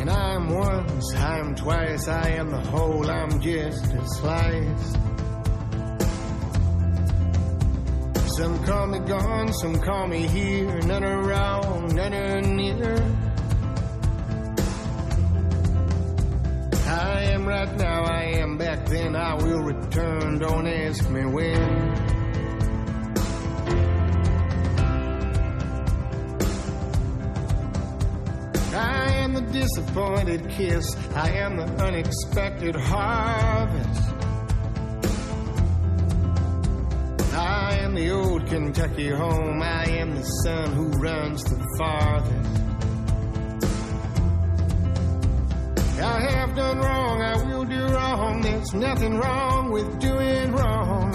And 0.00 0.08
I'm 0.08 0.48
once, 0.48 1.14
I'm 1.14 1.54
twice, 1.54 2.08
I 2.08 2.30
am 2.30 2.50
the 2.50 2.60
whole, 2.60 3.10
I'm 3.10 3.40
just 3.40 3.84
a 3.92 4.06
slice. 4.06 4.92
Some 8.36 8.64
call 8.64 8.86
me 8.86 9.00
gone, 9.00 9.52
some 9.52 9.78
call 9.78 10.06
me 10.06 10.26
here, 10.26 10.80
none 10.82 11.04
around, 11.04 11.94
none 11.94 12.14
are 12.14 12.40
near. 12.40 12.94
I 16.86 17.22
am 17.34 17.46
right 17.46 17.76
now, 17.76 18.04
I 18.04 18.22
am 18.40 18.56
back 18.56 18.86
then, 18.86 19.16
I 19.16 19.34
will 19.34 19.60
return, 19.60 20.38
don't 20.38 20.66
ask 20.66 21.10
me 21.10 21.26
when. 21.26 22.19
Disappointed 29.52 30.48
kiss, 30.50 30.96
I 31.14 31.30
am 31.30 31.56
the 31.56 31.64
unexpected 31.82 32.76
harvest. 32.76 34.02
I 37.34 37.78
am 37.80 37.94
the 37.94 38.10
old 38.10 38.46
Kentucky 38.46 39.08
home, 39.08 39.62
I 39.62 39.84
am 39.84 40.14
the 40.14 40.22
son 40.22 40.72
who 40.72 40.88
runs 40.98 41.42
the 41.44 41.64
farthest. 41.78 42.60
I 46.00 46.20
have 46.20 46.56
done 46.56 46.78
wrong, 46.78 47.22
I 47.22 47.36
will 47.44 47.64
do 47.64 47.86
wrong. 47.86 48.40
There's 48.40 48.72
nothing 48.72 49.18
wrong 49.18 49.70
with 49.70 50.00
doing 50.00 50.52
wrong. 50.52 51.14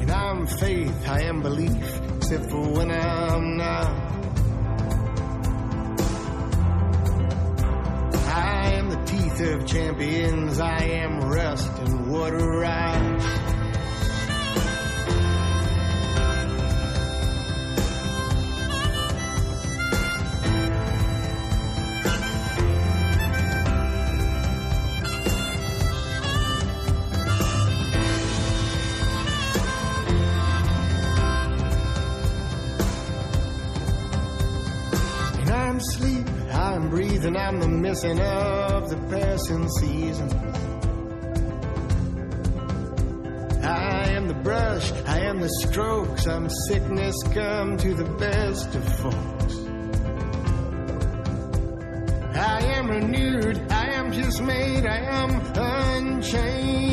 And 0.00 0.10
I'm 0.10 0.46
faith, 0.46 1.08
I 1.08 1.22
am 1.22 1.42
belief, 1.42 2.00
except 2.16 2.50
for 2.50 2.68
when 2.70 2.90
I'm 2.90 3.56
not. 3.56 4.11
Of 9.44 9.66
champions, 9.66 10.60
I 10.60 10.78
am 10.84 11.20
rust 11.20 11.70
and 11.78 12.06
water 12.08 12.58
rise. 12.58 13.41
I'm 37.24 37.36
I'm 37.36 37.60
the 37.60 37.68
missing 37.68 38.18
of 38.20 38.90
the 38.90 38.96
passing 39.08 39.68
seasons. 39.68 40.32
I 43.62 44.10
am 44.10 44.26
the 44.26 44.34
brush, 44.34 44.90
I 45.06 45.20
am 45.20 45.40
the 45.40 45.48
strokes, 45.60 46.26
I'm 46.26 46.48
sickness 46.66 47.14
come 47.32 47.76
to 47.76 47.94
the 47.94 48.06
best 48.18 48.74
of 48.74 48.84
folks. 48.98 49.56
I 52.34 52.64
am 52.74 52.90
renewed, 52.90 53.70
I 53.70 53.92
am 53.92 54.10
just 54.10 54.42
made, 54.42 54.84
I 54.84 54.98
am 54.98 55.30
unchanging. 55.54 56.92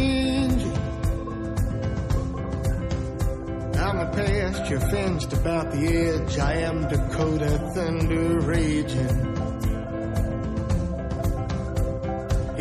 I'm 3.80 3.98
a 3.98 4.12
pasture 4.14 4.80
fenced 4.80 5.34
about 5.34 5.72
the 5.72 5.88
edge. 5.88 6.38
I 6.38 6.58
am 6.58 6.88
Dakota 6.88 7.72
thunder 7.74 8.40
raging. 8.42 9.39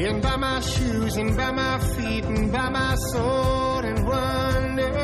And 0.01 0.23
by 0.23 0.37
my 0.37 0.61
shoes 0.61 1.17
and 1.17 1.37
by 1.37 1.51
my 1.51 1.81
feet 1.81 2.25
and 2.25 2.53
by 2.53 2.69
my 2.69 2.95
sword 2.95 3.85
and 3.85 4.07
wonder. 4.07 4.95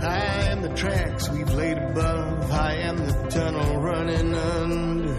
I 0.00 0.18
am 0.52 0.62
the 0.62 0.72
tracks 0.74 1.28
we've 1.28 1.52
laid 1.52 1.76
above. 1.76 2.50
I 2.50 2.76
am 2.76 2.96
the 2.96 3.12
tunnel 3.28 3.76
running 3.76 4.34
under. 4.34 5.09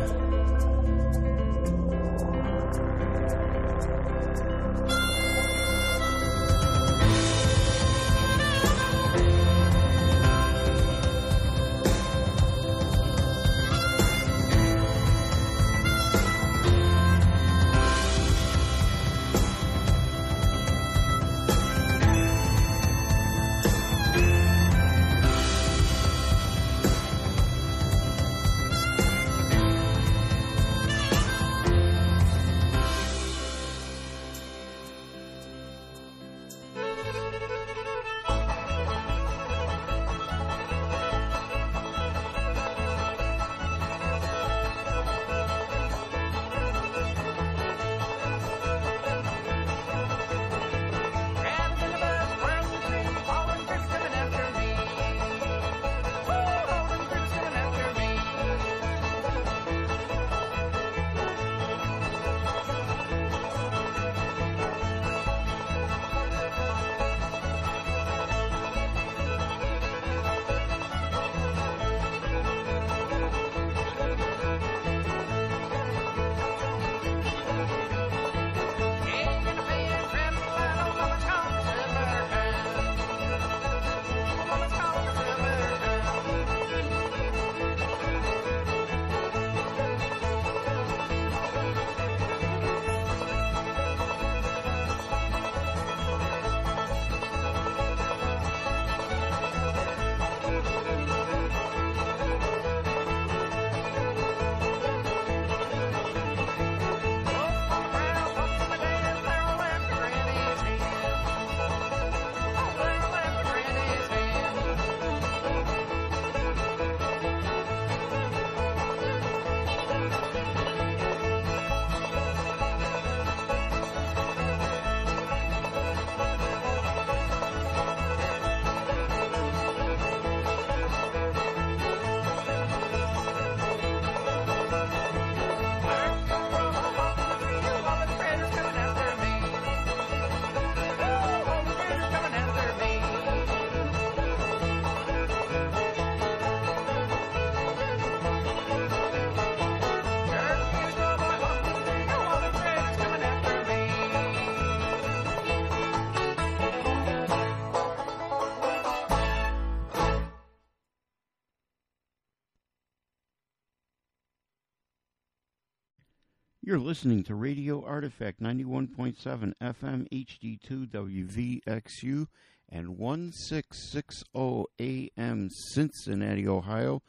You're 166.71 166.79
listening 166.79 167.23
to 167.23 167.35
Radio 167.35 167.83
Artifact 167.83 168.41
91.7 168.41 169.51
FM 169.61 170.07
HD2 170.09 170.87
WVXU 170.87 172.27
and 172.69 172.97
1660 172.97 174.65
AM 174.79 175.49
Cincinnati, 175.49 176.47
Ohio. 176.47 177.03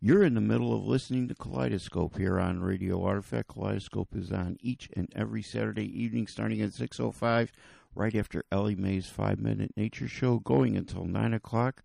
You're 0.00 0.24
in 0.24 0.32
the 0.32 0.40
middle 0.40 0.74
of 0.74 0.86
listening 0.86 1.28
to 1.28 1.34
Kaleidoscope 1.34 2.16
here 2.16 2.40
on 2.40 2.62
Radio 2.62 3.04
Artifact. 3.04 3.48
Kaleidoscope 3.48 4.16
is 4.16 4.32
on 4.32 4.56
each 4.62 4.88
and 4.96 5.12
every 5.14 5.42
Saturday 5.42 5.92
evening 6.02 6.26
starting 6.26 6.62
at 6.62 6.70
6.05 6.70 7.50
right 7.94 8.14
after 8.14 8.46
Ellie 8.50 8.76
Mae's 8.76 9.10
5-Minute 9.14 9.76
Nature 9.76 10.08
Show 10.08 10.38
going 10.38 10.74
until 10.74 11.04
9 11.04 11.34
o'clock. 11.34 11.82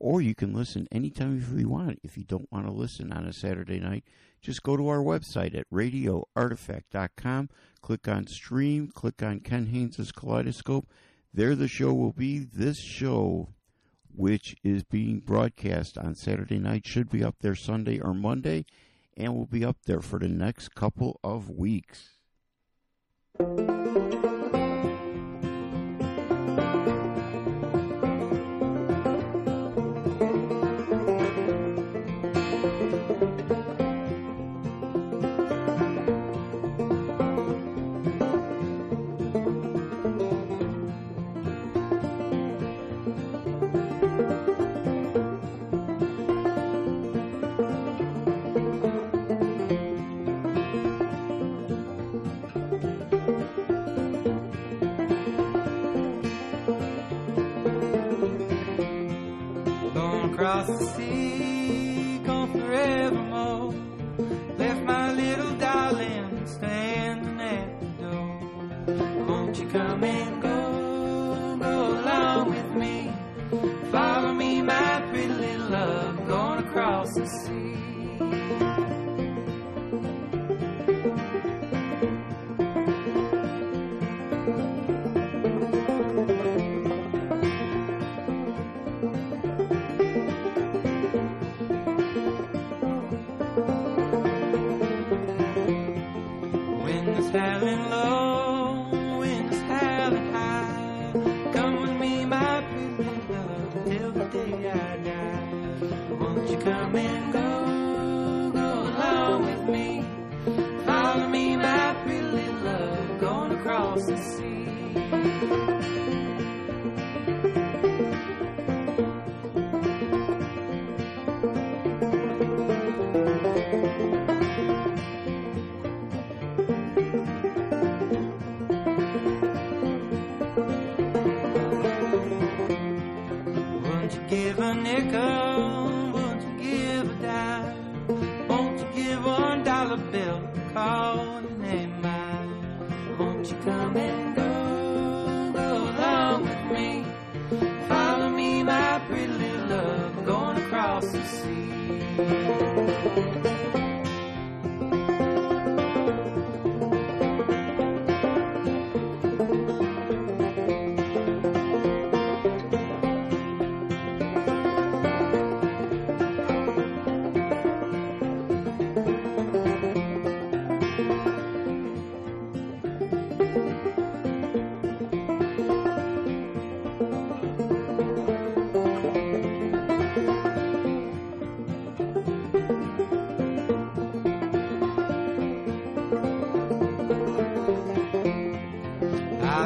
Or 0.00 0.20
you 0.20 0.34
can 0.34 0.52
listen 0.52 0.88
anytime 0.90 1.38
if 1.40 1.56
you 1.56 1.68
want. 1.68 2.00
If 2.02 2.18
you 2.18 2.24
don't 2.24 2.50
want 2.50 2.66
to 2.66 2.72
listen 2.72 3.12
on 3.12 3.24
a 3.24 3.32
Saturday 3.32 3.78
night, 3.78 4.02
just 4.40 4.62
go 4.62 4.76
to 4.76 4.88
our 4.88 4.98
website 4.98 5.56
at 5.56 5.68
radioartifact.com, 5.70 7.48
click 7.80 8.08
on 8.08 8.26
stream, 8.26 8.88
click 8.88 9.22
on 9.22 9.40
Ken 9.40 9.66
Haynes' 9.66 10.12
Kaleidoscope. 10.12 10.88
There 11.32 11.54
the 11.54 11.68
show 11.68 11.92
will 11.92 12.12
be. 12.12 12.38
This 12.38 12.78
show, 12.78 13.48
which 14.14 14.56
is 14.62 14.84
being 14.84 15.20
broadcast 15.20 15.98
on 15.98 16.14
Saturday 16.14 16.58
night, 16.58 16.86
should 16.86 17.10
be 17.10 17.22
up 17.22 17.36
there 17.40 17.54
Sunday 17.54 18.00
or 18.00 18.14
Monday, 18.14 18.64
and 19.16 19.34
will 19.34 19.46
be 19.46 19.64
up 19.64 19.78
there 19.84 20.00
for 20.00 20.18
the 20.18 20.28
next 20.28 20.74
couple 20.74 21.20
of 21.22 21.50
weeks. 21.50 22.10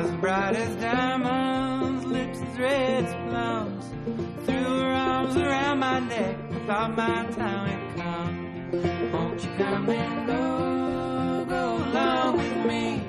Eyes 0.01 0.11
bright 0.13 0.57
as 0.57 0.77
diamonds, 0.77 2.07
lips 2.07 2.39
as 2.41 2.59
red 2.59 3.05
as 3.05 3.15
plums. 3.29 3.85
Threw 4.47 4.81
her 4.81 4.93
arms 4.93 5.37
around 5.37 5.79
my 5.81 5.99
neck, 5.99 6.37
thought 6.67 6.97
my 6.97 7.27
time 7.33 7.69
had 7.69 7.97
come. 8.01 9.13
Won't 9.13 9.45
you 9.45 9.51
come 9.59 9.91
and 9.91 10.27
go, 10.27 11.45
go 11.47 11.77
along 11.85 12.39
with 12.39 12.67
me? 12.67 13.03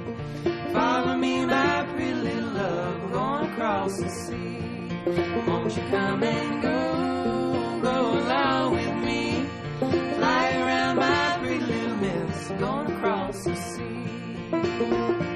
Follow 0.73 1.15
me, 1.15 1.45
my 1.45 1.87
pretty 1.93 2.13
little 2.13 2.49
love, 2.49 3.11
going 3.13 3.51
across 3.53 3.97
the 3.97 4.09
sea. 4.09 5.47
Won't 5.47 5.77
you 5.77 5.83
come 5.83 6.23
and 6.23 6.61
go, 6.61 7.79
go 7.81 8.19
along 8.19 8.73
with 8.75 8.95
me? 9.05 9.45
Fly 9.79 10.57
around 10.57 10.97
my 10.97 11.37
pretty 11.39 11.63
little 11.63 11.95
miss, 11.95 12.49
going 12.59 12.91
across 12.91 13.43
the 13.45 13.55
sea. 13.55 15.30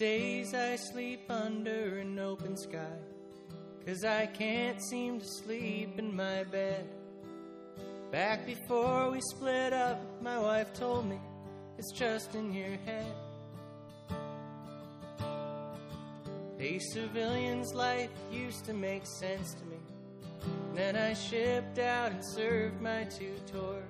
Days 0.00 0.54
I 0.54 0.76
sleep 0.76 1.20
under 1.28 1.98
an 1.98 2.18
open 2.18 2.56
sky. 2.56 2.96
Cause 3.84 4.02
I 4.02 4.24
can't 4.24 4.82
seem 4.82 5.20
to 5.20 5.26
sleep 5.26 5.98
in 5.98 6.16
my 6.16 6.42
bed. 6.44 6.88
Back 8.10 8.46
before 8.46 9.10
we 9.10 9.20
split 9.20 9.74
up, 9.74 10.00
my 10.22 10.38
wife 10.38 10.72
told 10.72 11.06
me 11.06 11.20
it's 11.76 11.92
just 11.92 12.34
in 12.34 12.50
your 12.50 12.78
head. 12.86 13.12
A 16.58 16.78
civilian's 16.78 17.74
life 17.74 18.10
used 18.32 18.64
to 18.64 18.72
make 18.72 19.04
sense 19.04 19.52
to 19.52 19.64
me. 19.66 19.76
Then 20.74 20.96
I 20.96 21.12
shipped 21.12 21.78
out 21.78 22.12
and 22.12 22.24
served 22.24 22.80
my 22.80 23.04
two 23.04 23.36
tours. 23.52 23.84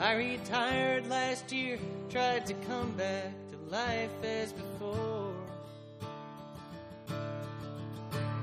I 0.00 0.12
retired 0.12 1.08
last 1.08 1.50
year, 1.50 1.78
tried 2.10 2.44
to 2.44 2.54
come 2.68 2.92
back 2.92 3.32
life 3.70 4.24
as 4.24 4.52
before. 4.52 5.34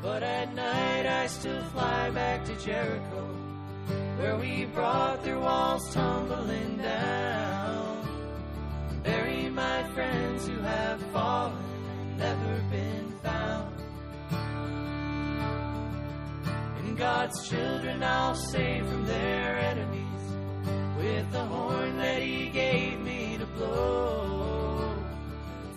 But 0.02 0.22
at 0.22 0.54
night 0.54 1.08
I 1.08 1.26
still 1.28 1.64
fly 1.74 2.12
back 2.12 2.46
to 2.46 2.56
Jericho, 2.64 3.24
where 4.18 4.38
we 4.38 4.66
brought 4.66 5.24
their 5.24 5.40
walls 5.40 5.82
tumbling 5.94 6.78
down. 6.78 8.08
Bury 9.04 9.50
my 9.50 9.84
friends 9.94 10.48
who 10.48 10.60
have 10.60 11.02
fallen, 11.12 11.58
and 12.02 12.18
never 12.20 12.64
been 12.70 13.12
found. 13.24 13.76
And 16.78 16.98
God's 16.98 17.50
children 17.50 18.04
I'll 18.04 18.36
save 18.36 18.86
from 18.86 19.06
their 19.08 19.58
enemies 19.58 20.06
with 21.00 21.32
the 21.32 21.46
horn 21.46 21.98
that 21.98 22.22
He 22.22 22.50
gave 22.50 23.00
me 23.00 23.38
to 23.40 23.46
blow. 23.48 24.45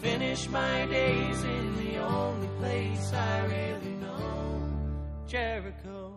Finish 0.00 0.48
my 0.48 0.86
days 0.86 1.42
in 1.42 1.76
the 1.76 1.98
only 1.98 2.48
place 2.60 3.12
I 3.12 3.44
really 3.46 3.96
know, 3.96 4.62
Jericho. 5.26 6.14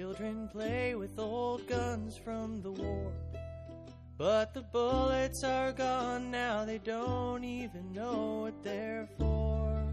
Children 0.00 0.48
play 0.50 0.94
with 0.94 1.18
old 1.18 1.66
guns 1.66 2.16
from 2.16 2.62
the 2.62 2.70
war. 2.70 3.12
But 4.16 4.54
the 4.54 4.62
bullets 4.62 5.44
are 5.44 5.72
gone 5.72 6.30
now, 6.30 6.64
they 6.64 6.78
don't 6.78 7.44
even 7.44 7.92
know 7.92 8.44
what 8.44 8.64
they're 8.64 9.06
for. 9.18 9.84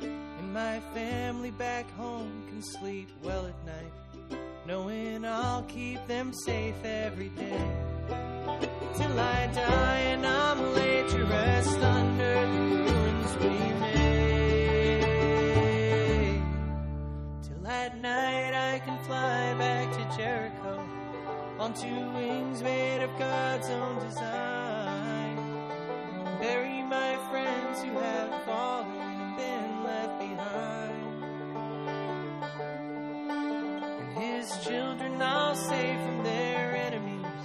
And 0.00 0.54
my 0.54 0.80
family 0.94 1.50
back 1.50 1.84
home 1.98 2.44
can 2.48 2.62
sleep 2.62 3.10
well 3.22 3.44
at 3.44 3.66
night, 3.66 4.40
knowing 4.66 5.26
I'll 5.26 5.64
keep 5.64 6.06
them 6.06 6.32
safe 6.32 6.82
every 6.82 7.28
day. 7.28 7.70
Till 8.96 9.20
I 9.20 9.50
die 9.54 10.00
and 10.14 10.26
I'm 10.26 10.74
laid 10.76 11.10
to 11.10 11.24
rest 11.26 11.78
under 11.78 12.34
the 12.46 12.58
ruins 12.58 13.36
we 13.36 13.79
night 18.10 18.54
I 18.72 18.78
can 18.80 18.98
fly 19.04 19.54
back 19.54 19.86
to 19.96 20.02
Jericho 20.16 20.74
on 21.60 21.74
two 21.74 22.02
wings 22.18 22.60
made 22.60 23.02
of 23.02 23.10
God's 23.18 23.68
own 23.70 23.98
design. 24.06 25.36
Bury 26.40 26.82
my 26.82 27.12
friends 27.30 27.76
who 27.84 27.92
have 28.08 28.32
fallen 28.46 29.00
and 29.22 29.36
been 29.42 29.70
left 29.90 30.14
behind. 30.26 31.06
And 34.00 34.18
his 34.24 34.46
children 34.66 35.22
I'll 35.22 35.54
save 35.54 36.00
from 36.06 36.24
their 36.24 36.66
enemies 36.88 37.42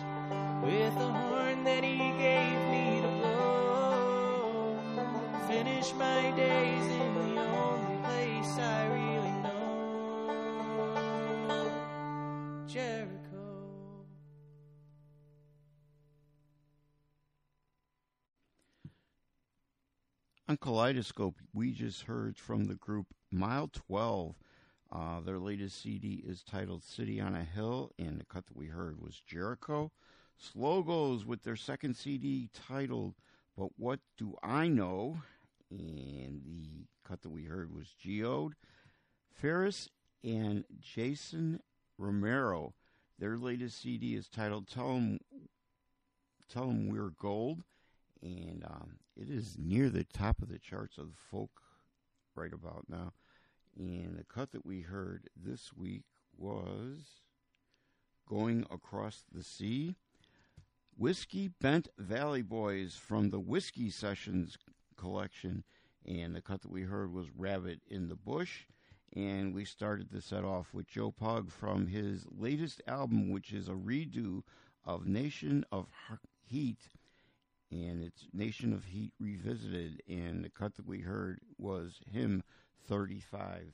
with 0.64 0.94
the 1.04 1.12
horn 1.22 1.64
that 1.70 1.84
he 1.84 1.98
gave 2.28 2.60
me 2.74 2.86
to 3.06 3.12
blow. 3.20 4.80
Finish 5.48 5.94
my 5.94 6.22
days 6.32 6.86
in 7.04 7.10
the 7.36 7.42
only 7.66 7.98
place 8.08 8.54
I 8.58 8.80
really 8.98 9.15
On 20.48 20.58
Kaleidoscope, 20.58 21.40
we 21.56 21.72
just 21.72 22.04
heard 22.04 22.38
from 22.38 22.66
the 22.66 22.76
group 22.76 23.08
Mile 23.32 23.68
12. 23.68 24.36
Uh, 24.92 25.20
their 25.22 25.40
latest 25.40 25.82
CD 25.82 26.24
is 26.24 26.44
titled 26.44 26.84
City 26.84 27.20
on 27.20 27.34
a 27.34 27.44
Hill, 27.44 27.92
and 27.98 28.20
the 28.20 28.26
cut 28.26 28.46
that 28.46 28.56
we 28.56 28.68
heard 28.68 29.02
was 29.02 29.20
Jericho. 29.26 29.92
Slogos 30.38 31.26
with 31.26 31.42
their 31.42 31.56
second 31.56 31.96
CD 31.96 32.50
titled 32.54 33.16
But 33.58 33.70
What 33.78 34.02
Do 34.20 34.36
I 34.44 34.68
Know? 34.68 35.18
And 35.72 36.44
the 36.46 36.86
cut 37.04 37.24
that 37.24 37.32
we 37.32 37.46
heard 37.46 37.74
was 37.74 37.96
Geode. 38.00 38.54
Pharis 39.42 39.90
and 40.24 40.64
Jason 40.80 41.60
Romero, 41.98 42.76
their 43.18 43.36
latest 43.36 43.82
CD 43.82 44.14
is 44.14 44.28
titled 44.28 44.68
Tell 44.68 44.92
'em, 44.92 45.20
Tell 46.48 46.70
'em 46.70 46.88
We're 46.88 47.10
Gold 47.10 47.64
and 48.26 48.66
um, 48.68 48.98
it 49.16 49.30
is 49.30 49.56
near 49.60 49.90
the 49.90 50.04
top 50.04 50.42
of 50.42 50.50
the 50.50 50.58
charts 50.58 50.98
of 50.98 51.10
folk 51.30 51.62
right 52.34 52.52
about 52.52 52.86
now. 52.90 53.14
And 53.78 54.18
the 54.18 54.24
cut 54.24 54.52
that 54.54 54.66
we 54.66 54.82
heard 54.82 55.30
this 55.36 55.72
week 55.74 56.06
was 56.36 57.22
Going 58.28 58.66
Across 58.72 59.26
the 59.32 59.44
Sea. 59.44 59.96
Whiskey 60.98 61.50
Bent 61.50 61.90
Valley 62.00 62.42
Boys 62.42 62.96
from 62.96 63.30
the 63.30 63.40
Whiskey 63.40 63.92
Sessions 63.92 64.58
collection. 64.98 65.64
And 66.04 66.36
the 66.36 66.42
cut 66.42 66.62
that 66.62 66.72
we 66.72 66.84
heard 66.84 67.14
was 67.14 67.28
Rabbit 67.38 67.82
in 67.88 68.10
the 68.10 68.16
Bush. 68.16 68.64
And 69.16 69.54
we 69.54 69.66
started 69.66 70.10
the 70.12 70.22
set 70.22 70.44
off 70.44 70.74
with 70.74 70.88
Joe 70.88 71.12
Pug 71.12 71.52
from 71.52 71.88
his 71.88 72.26
latest 72.32 72.82
album, 72.88 73.30
which 73.30 73.54
is 73.54 73.68
a 73.68 73.74
redo 73.74 74.42
of 74.84 75.06
Nation 75.06 75.64
of 75.72 75.88
Heat. 76.44 76.80
And 77.72 78.04
it's 78.04 78.28
Nation 78.34 78.74
of 78.74 78.86
Heat 78.86 79.14
Revisited. 79.20 80.02
And 80.08 80.44
the 80.44 80.50
cut 80.50 80.76
that 80.76 80.88
we 80.88 81.02
heard 81.02 81.40
was 81.58 82.00
Hymn 82.12 82.44
35. 82.88 83.74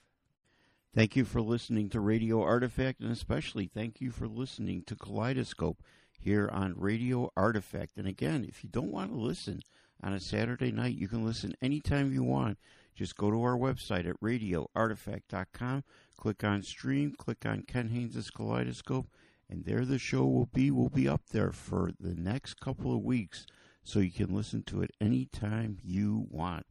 Thank 0.94 1.16
you 1.16 1.24
for 1.24 1.42
listening 1.42 1.88
to 1.90 2.02
Radio 2.02 2.42
Artifact, 2.42 3.00
and 3.00 3.14
especially 3.14 3.66
thank 3.66 4.02
you 4.02 4.12
for 4.12 4.28
listening 4.28 4.84
to 4.88 4.96
Kaleidoscope 4.96 5.82
here 6.20 6.50
on 6.52 6.74
Radio 6.78 7.32
Artifact. 7.38 7.96
And 7.96 8.08
again, 8.08 8.46
if 8.46 8.62
you 8.62 8.70
don't 8.70 8.92
want 8.92 9.12
to 9.12 9.18
listen 9.18 9.62
on 10.04 10.12
a 10.12 10.20
Saturday 10.20 10.70
night, 10.72 10.96
you 10.96 11.08
can 11.08 11.24
listen 11.26 11.56
anytime 11.62 12.12
you 12.12 12.24
want. 12.24 12.58
Just 12.94 13.16
go 13.16 13.32
to 13.32 13.42
our 13.42 13.58
website 13.58 14.06
at 14.06 14.20
radioartifact.com, 14.20 15.84
click 16.18 16.44
on 16.44 16.62
stream, 16.62 17.16
click 17.18 17.46
on 17.46 17.64
Ken 17.64 17.88
Haynes' 17.88 18.30
Kaleidoscope, 18.30 19.08
and 19.50 19.64
there 19.64 19.86
the 19.86 19.98
show 19.98 20.26
will 20.26 20.50
be. 20.54 20.72
We'll 20.72 20.90
be 20.90 21.08
up 21.08 21.30
there 21.32 21.54
for 21.54 21.92
the 22.00 22.16
next 22.16 22.60
couple 22.60 22.94
of 22.94 23.02
weeks, 23.02 23.46
so 23.84 24.00
you 24.00 24.12
can 24.12 24.34
listen 24.36 24.64
to 24.64 24.82
it 24.82 24.92
anytime 25.00 25.78
you 25.84 26.28
want. 26.30 26.66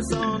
I 0.00 0.16
on. 0.16 0.39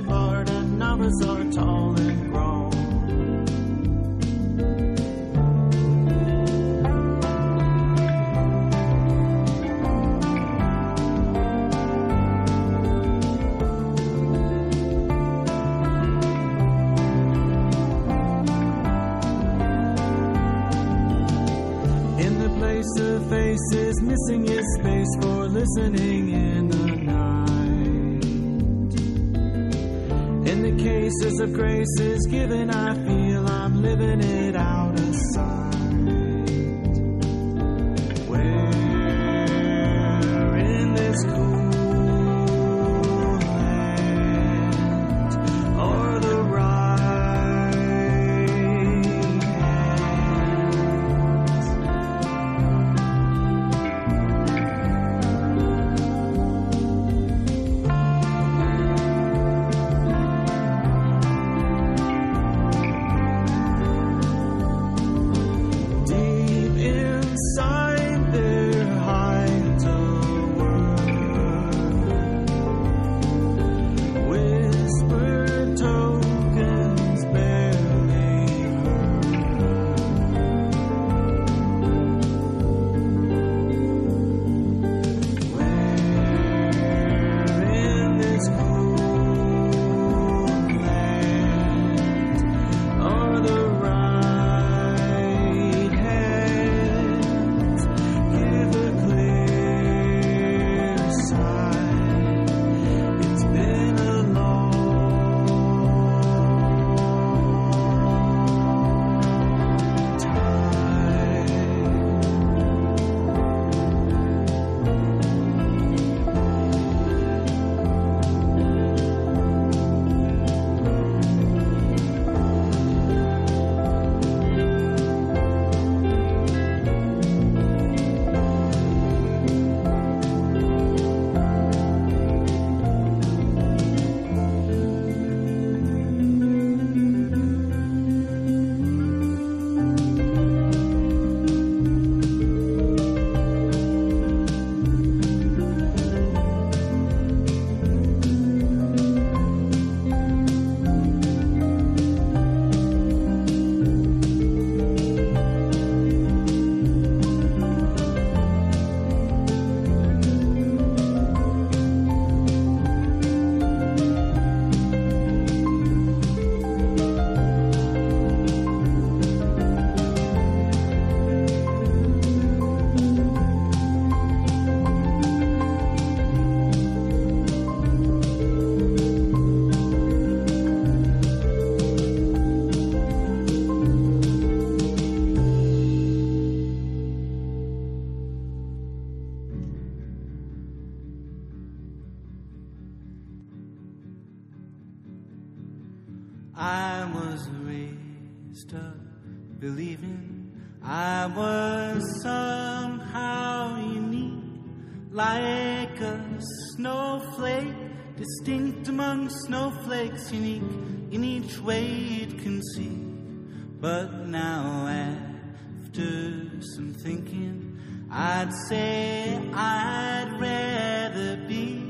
thinking 217.02 217.78
I'd 218.10 218.52
say 218.68 219.38
I'd 219.54 220.36
rather 220.40 221.36
be 221.46 221.80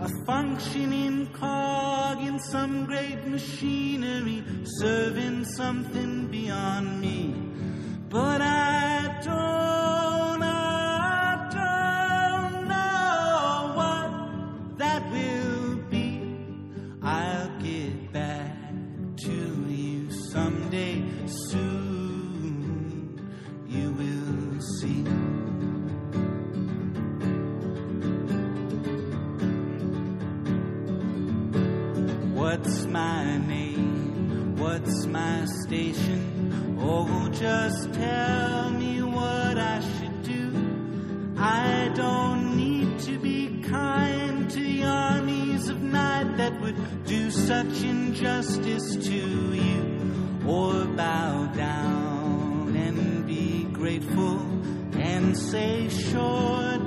a 0.00 0.08
functioning 0.24 1.28
cog 1.34 2.22
in 2.22 2.40
some 2.40 2.86
great 2.86 3.26
machinery, 3.26 4.42
serving 4.78 5.44
something 5.44 6.26
beyond 6.28 7.00
me. 7.00 7.34
But 8.08 8.40
I 8.40 9.20
don't. 9.22 9.61
station. 35.72 36.76
Oh, 36.82 37.30
just 37.30 37.94
tell 37.94 38.70
me 38.72 39.02
what 39.02 39.56
I 39.56 39.80
should 39.80 40.22
do. 40.22 40.44
I 41.38 41.90
don't 41.94 42.58
need 42.58 42.98
to 43.08 43.18
be 43.18 43.62
kind 43.62 44.50
to 44.50 44.60
the 44.60 44.84
armies 44.84 45.70
of 45.70 45.82
night 45.82 46.36
that 46.36 46.60
would 46.60 47.06
do 47.06 47.30
such 47.30 47.82
injustice 47.84 48.96
to 49.08 49.20
you. 49.66 49.82
Or 50.46 50.84
bow 50.84 51.46
down 51.56 52.76
and 52.76 53.26
be 53.26 53.64
grateful 53.72 54.40
and 54.92 55.34
say, 55.38 55.88
sure. 55.88 56.81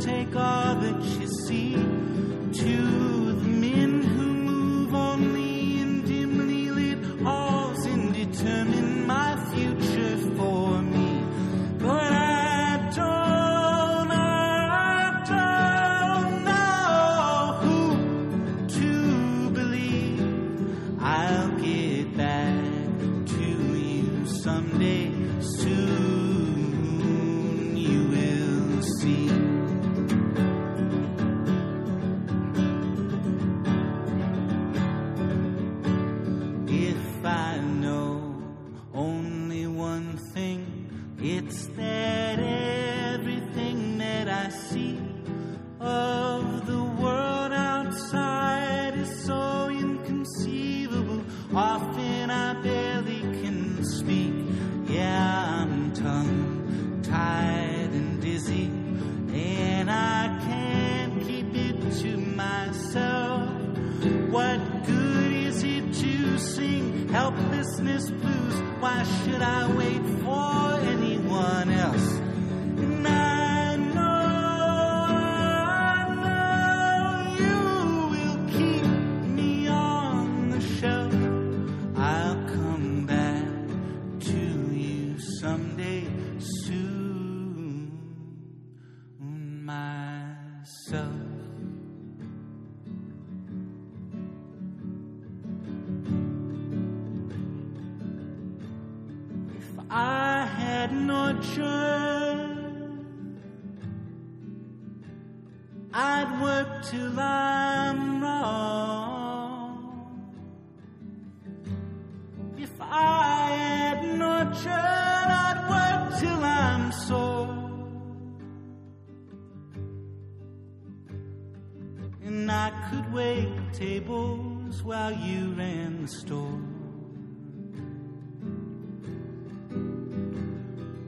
while 124.85 125.13
you 125.13 125.51
ran 125.57 126.03
the 126.03 126.07
store. 126.07 126.61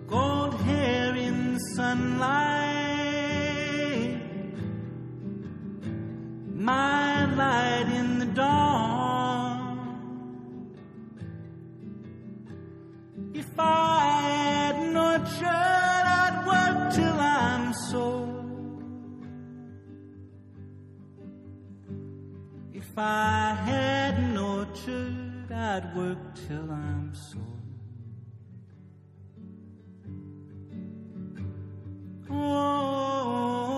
Gold 0.07 0.56
hair 0.61 1.15
in 1.15 1.53
the 1.53 1.59
sunlight, 1.75 2.17
my 6.56 7.25
light 7.35 7.88
in 7.93 8.17
the 8.17 8.25
dawn. 8.25 9.77
If 13.35 13.59
I 13.59 13.97
If 22.98 23.03
I 23.03 23.56
had 23.64 24.16
an 24.16 24.38
orchard, 24.40 25.51
I'd 25.51 25.95
work 25.95 26.17
till 26.34 26.72
I'm 26.72 27.14
sore. 27.14 27.43
Oh. 32.32 33.76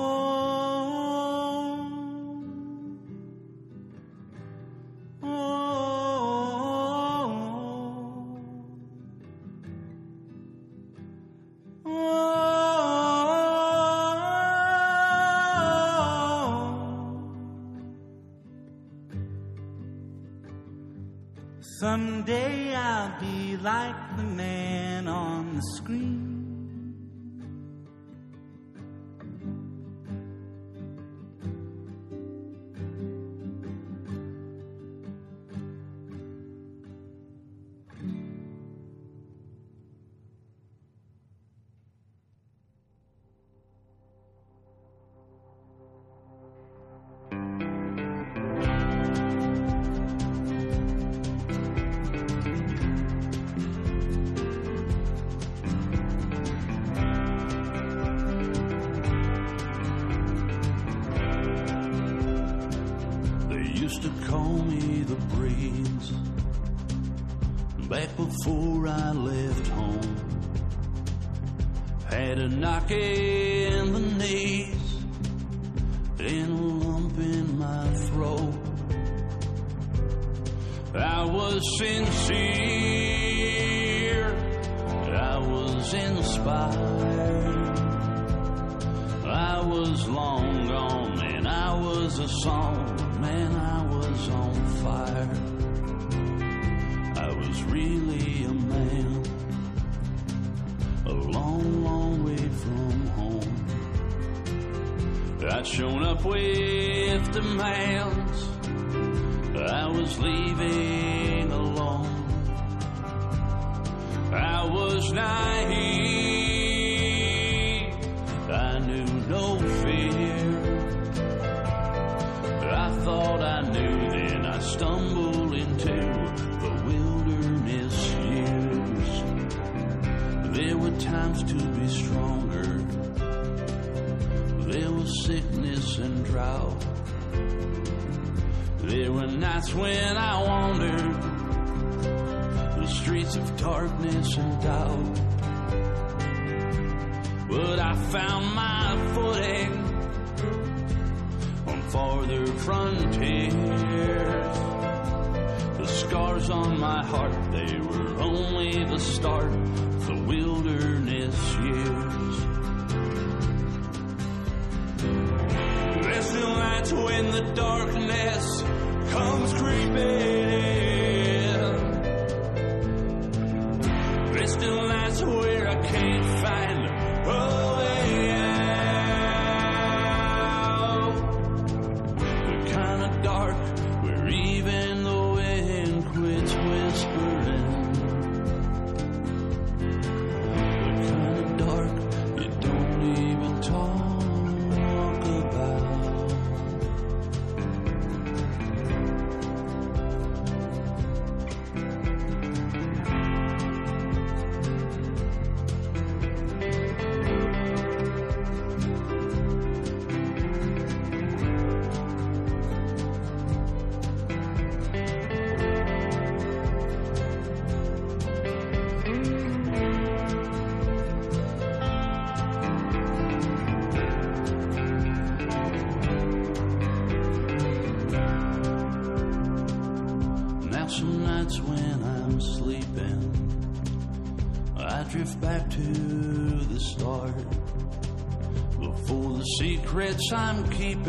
Someday 21.80 22.76
I'll 22.76 23.18
be 23.22 23.56
like 23.56 24.18
the 24.18 24.24
man 24.24 25.08
on 25.08 25.56
the 25.56 25.62
screen. 25.78 26.29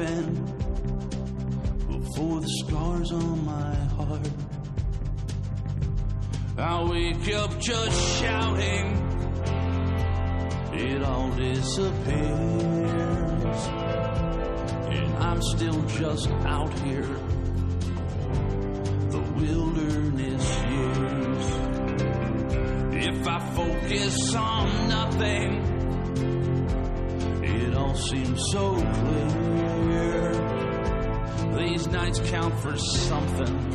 I'm 0.01 0.40
nights 32.11 32.31
count 32.31 32.55
for 32.61 32.77
something. 32.77 33.71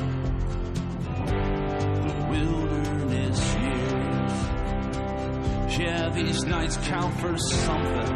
The 2.01 2.27
wilderness 2.29 3.55
years. 3.55 4.33
Yeah, 5.79 6.09
these 6.09 6.43
nights 6.43 6.75
count 6.83 7.17
for 7.21 7.37
something. 7.37 8.14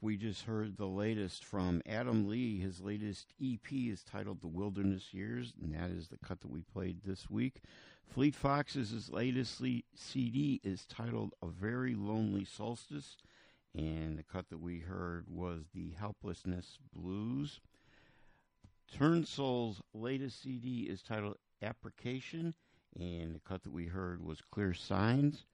We 0.00 0.16
just 0.16 0.42
heard 0.42 0.76
the 0.76 0.86
latest 0.86 1.44
from 1.44 1.82
Adam 1.86 2.28
Lee. 2.28 2.60
His 2.60 2.80
latest 2.80 3.32
EP 3.42 3.72
is 3.72 4.04
titled 4.04 4.40
The 4.40 4.46
Wilderness 4.46 5.12
Years, 5.12 5.54
and 5.60 5.74
that 5.74 5.90
is 5.90 6.06
the 6.06 6.18
cut 6.18 6.40
that 6.42 6.50
we 6.50 6.60
played 6.60 7.00
this 7.04 7.28
week. 7.28 7.62
Fleet 8.06 8.36
Foxes' 8.36 9.10
latest 9.10 9.60
CD 9.94 10.60
is 10.62 10.86
titled 10.86 11.34
A 11.42 11.48
Very 11.48 11.94
Lonely 11.94 12.44
Solstice, 12.44 13.16
and 13.74 14.16
the 14.16 14.22
cut 14.22 14.50
that 14.50 14.60
we 14.60 14.80
heard 14.80 15.24
was 15.28 15.64
The 15.74 15.90
Helplessness 15.98 16.78
Blues. 16.94 17.60
Turnsoul's 18.96 19.80
latest 19.92 20.42
CD 20.42 20.82
is 20.82 21.02
titled 21.02 21.38
Application, 21.60 22.54
and 22.94 23.34
the 23.34 23.40
cut 23.40 23.64
that 23.64 23.72
we 23.72 23.86
heard 23.86 24.24
was 24.24 24.42
Clear 24.50 24.74
Signs. 24.74 25.44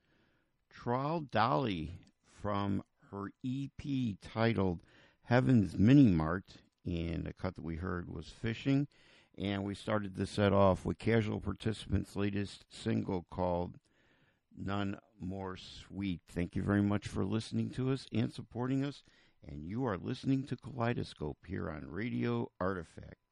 Trial 0.71 1.21
Dolly 1.21 1.93
from 2.43 2.83
her 3.11 3.31
EP 3.45 4.17
titled 4.21 4.81
Heaven's 5.25 5.77
Mini 5.79 6.09
Mart, 6.09 6.45
and 6.85 7.25
the 7.25 7.33
cut 7.33 7.55
that 7.57 7.65
we 7.65 7.77
heard 7.77 8.09
was 8.09 8.29
Fishing. 8.29 8.87
And 9.37 9.65
we 9.65 9.75
started 9.75 10.17
the 10.17 10.27
set 10.27 10.53
off 10.53 10.85
with 10.85 10.99
Casual 10.99 11.41
Participants' 11.41 12.17
latest 12.17 12.65
single 12.71 13.27
called 13.31 13.79
None 14.57 14.99
More 15.21 15.57
Sweet. 15.57 16.21
Thank 16.29 16.57
you 16.57 16.63
very 16.63 16.83
much 16.83 17.07
for 17.07 17.25
listening 17.25 17.71
to 17.71 17.93
us 17.93 18.07
and 18.13 18.33
supporting 18.33 18.85
us. 18.85 19.05
And 19.47 19.65
you 19.65 19.87
are 19.87 19.97
listening 19.97 20.43
to 20.45 20.57
Kaleidoscope 20.57 21.39
here 21.47 21.71
on 21.71 21.87
Radio 21.89 22.51
Artifact. 22.61 23.28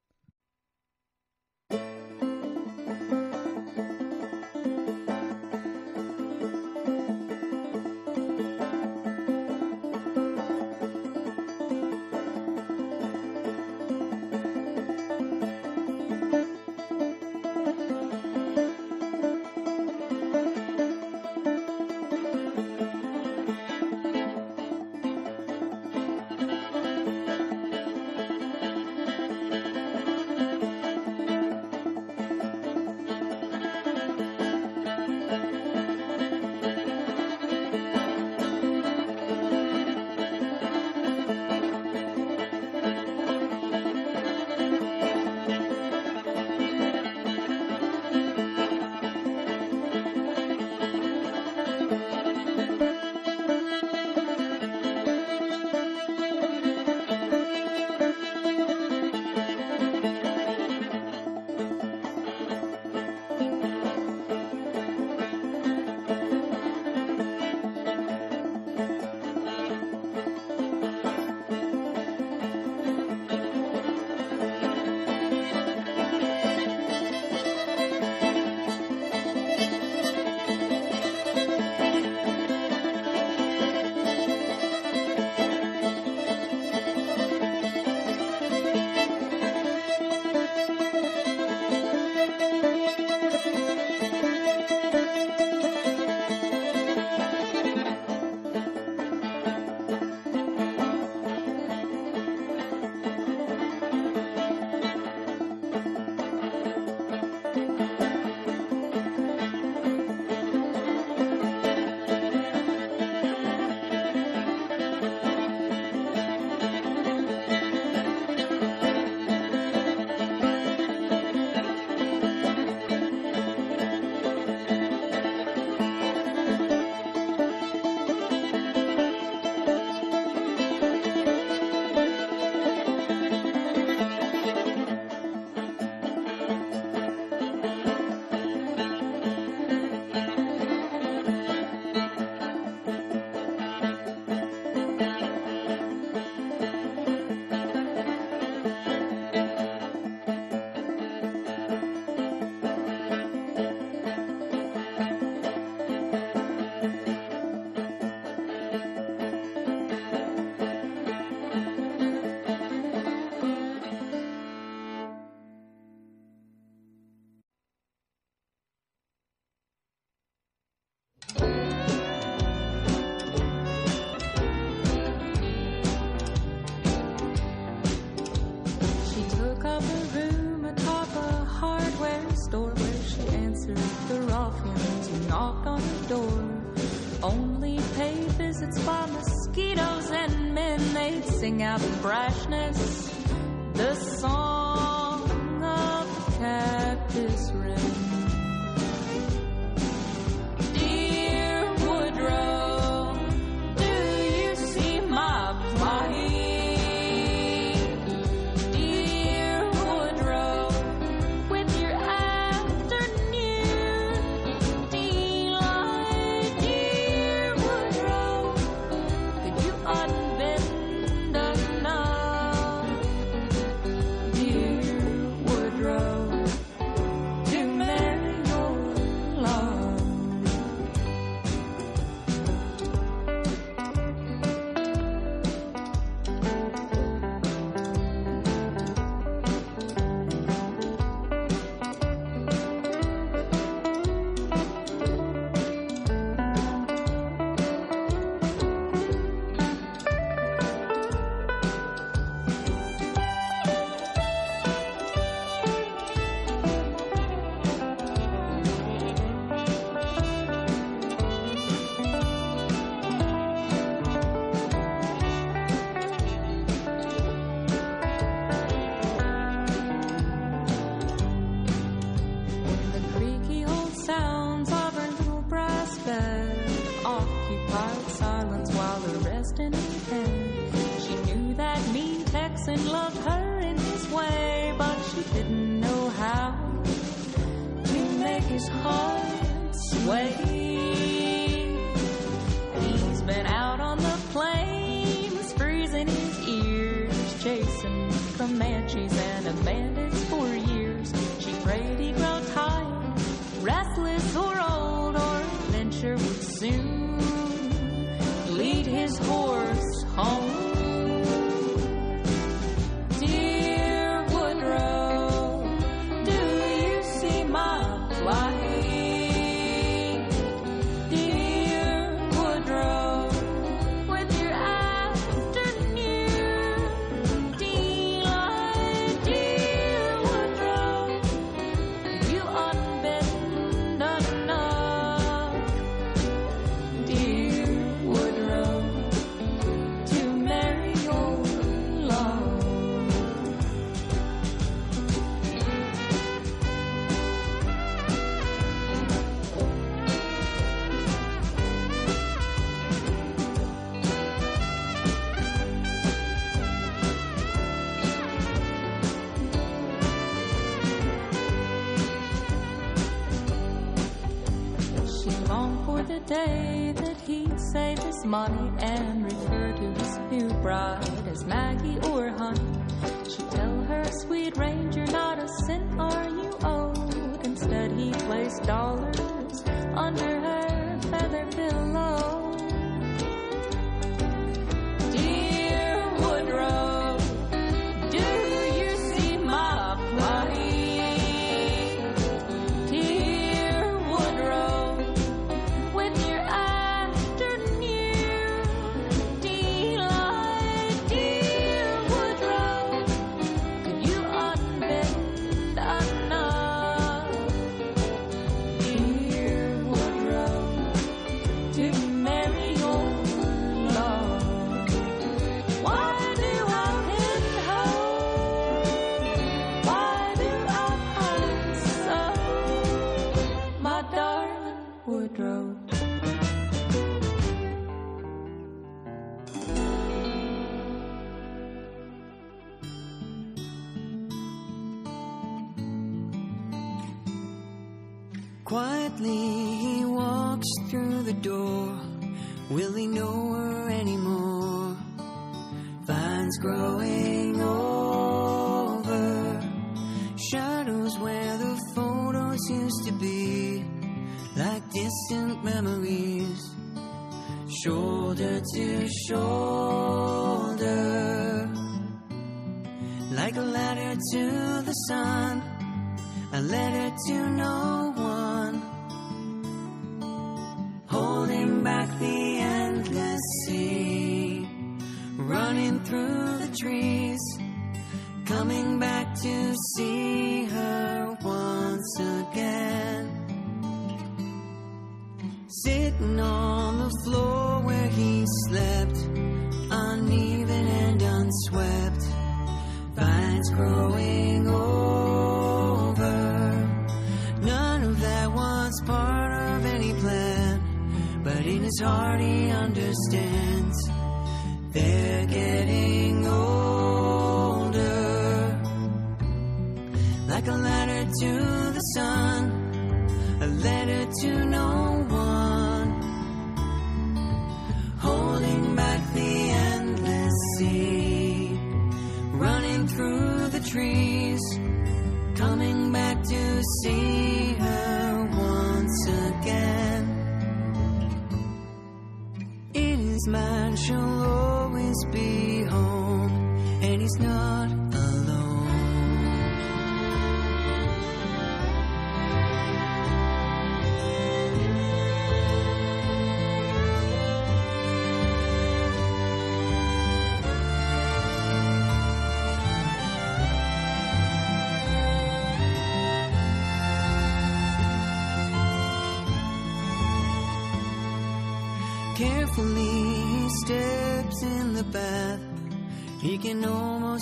say 366.37 366.93
that 366.93 367.19
he'd 367.27 367.59
save 367.59 367.99
his 368.03 368.23
money 368.27 368.71
and 368.81 369.25
refer 369.25 369.73
to 369.73 369.87
his 369.99 370.19
new 370.31 370.49
bride 370.65 371.27
as 371.33 371.47
Maggie 371.47 371.99
or 372.11 372.26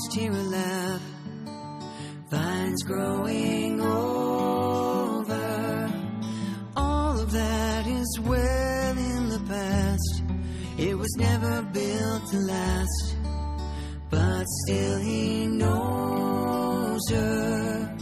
almost 0.05 0.18
hear 0.18 0.33
a. 0.33 1.00
Vines 2.28 2.83
growing 2.83 3.81
over. 3.81 5.33
All 6.76 7.18
of 7.20 7.33
that 7.33 7.86
is 7.86 8.20
well 8.20 8.99
in 8.99 9.28
the 9.28 9.41
past. 9.49 10.23
It 10.78 10.99
was 10.99 11.15
never 11.16 11.62
built 11.62 12.26
to 12.31 12.39
last. 12.39 13.16
But 14.10 14.44
still 14.65 14.99
he 15.00 15.47
knows 15.47 17.10
her. 17.10 17.97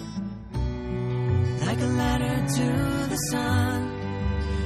Like 1.67 1.81
a 1.81 1.87
ladder 1.87 2.47
to 2.57 3.07
the 3.11 3.17
sun 3.31 3.99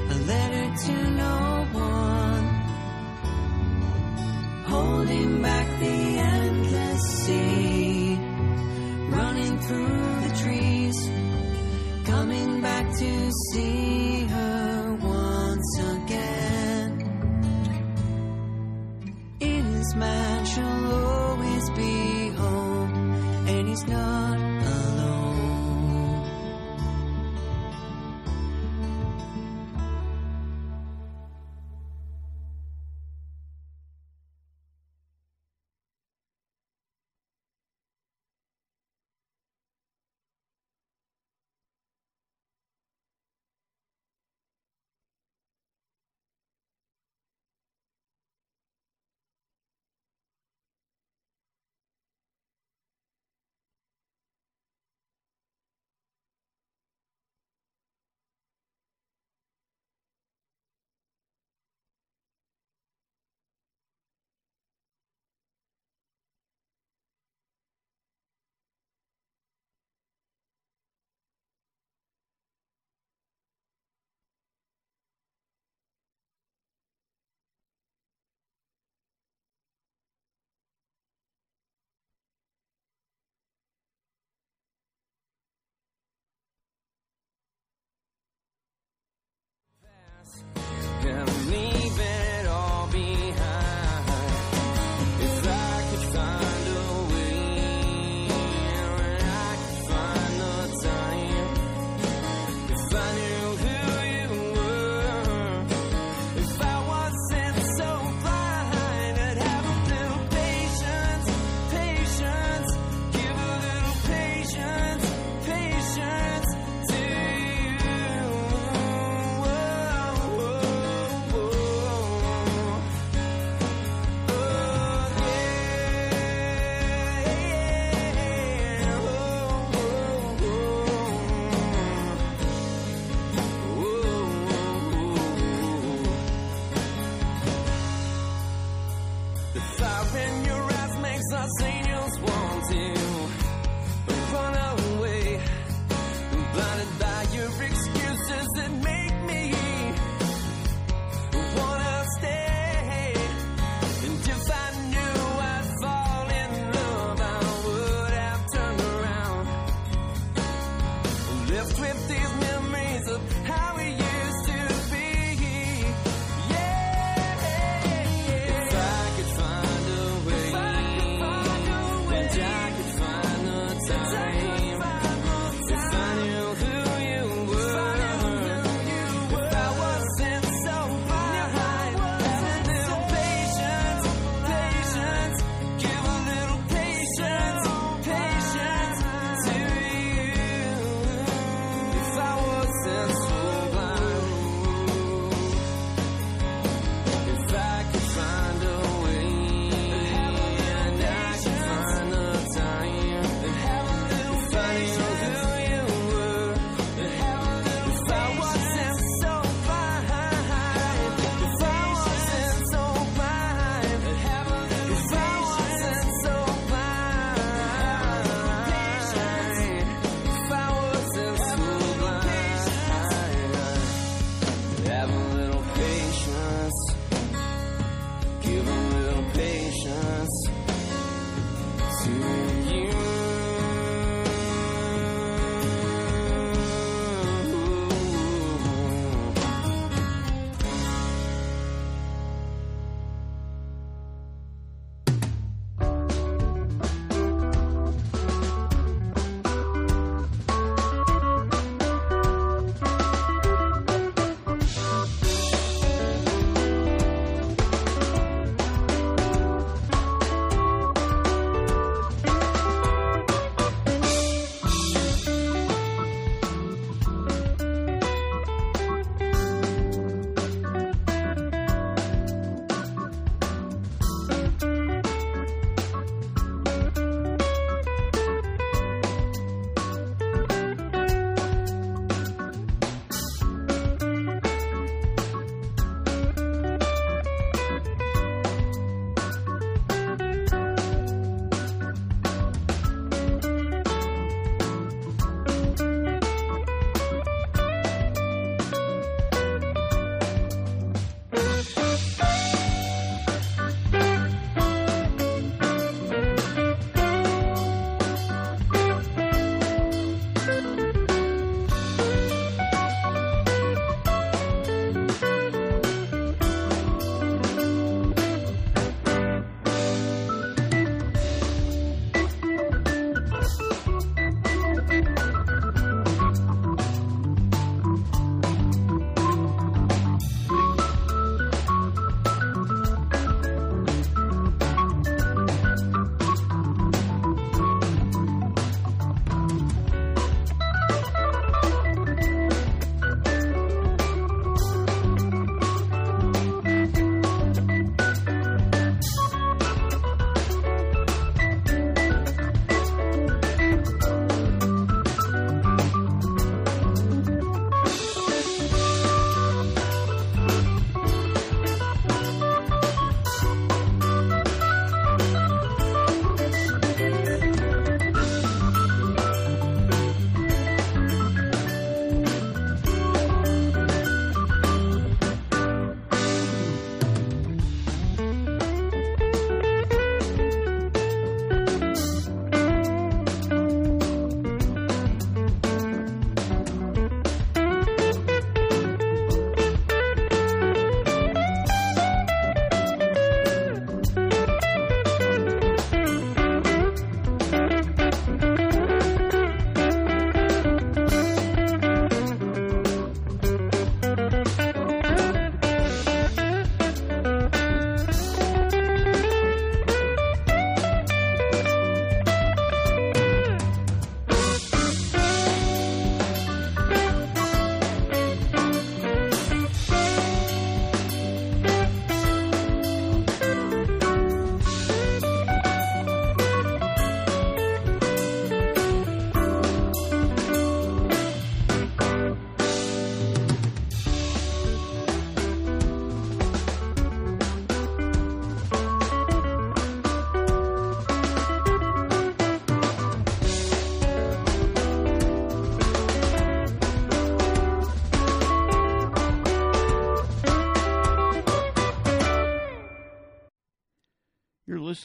a 0.09 0.15
letter 0.15 0.77
to 0.85 1.11
no 1.11 1.67
one, 1.73 2.47
holding 4.67 5.43
back 5.43 5.81
the 5.81 6.06
through 9.67 10.21
the 10.25 10.33
trees, 10.43 10.99
coming 12.05 12.61
back 12.61 12.87
to 12.99 13.31
see 13.53 14.25
her 14.27 14.99
once 15.01 15.79
again. 15.95 16.93
In 19.41 19.65
his 19.65 19.95
mind, 19.97 20.47
she'll 20.47 20.95
always 20.95 21.71
be 21.71 22.29
home, 22.31 22.93
and 23.49 23.69
he's 23.69 23.85
not 23.89 24.06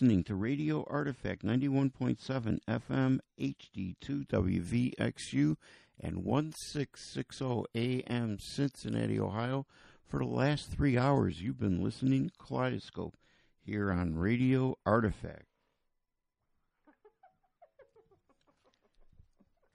listening 0.02 0.24
to 0.24 0.34
Radio 0.34 0.84
Artifact 0.90 1.46
91.7 1.46 2.58
FM 2.68 3.20
HD2 3.40 4.28
WVXU 4.30 5.56
and 6.00 6.26
1660 6.26 7.66
AM 7.76 8.40
Cincinnati, 8.40 9.20
Ohio. 9.20 9.68
For 10.08 10.18
the 10.18 10.26
last 10.26 10.72
three 10.72 10.98
hours, 10.98 11.40
you've 11.40 11.60
been 11.60 11.84
listening 11.84 12.30
to 12.30 12.36
Kaleidoscope 12.44 13.16
here 13.64 13.92
on 13.92 14.16
Radio 14.16 14.76
Artifact. 14.88 15.46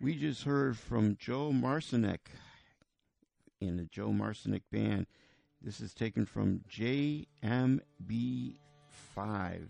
We 0.01 0.17
just 0.17 0.43
heard 0.43 0.77
from 0.77 1.17
Joe 1.21 1.53
Marcinek 1.53 2.33
in 3.61 3.77
the 3.77 3.85
Joe 3.85 4.09
Marcinek 4.09 4.63
Band. 4.73 5.07
This 5.63 5.81
is 5.81 5.95
taken 5.95 6.27
from 6.27 6.63
JMB5, 6.69 9.69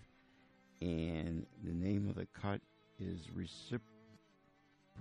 and 0.86 1.44
the 1.64 1.72
name 1.72 2.08
of 2.08 2.14
the 2.14 2.28
cut 2.40 2.60
is 3.00 3.26
Recipro- 3.36 3.80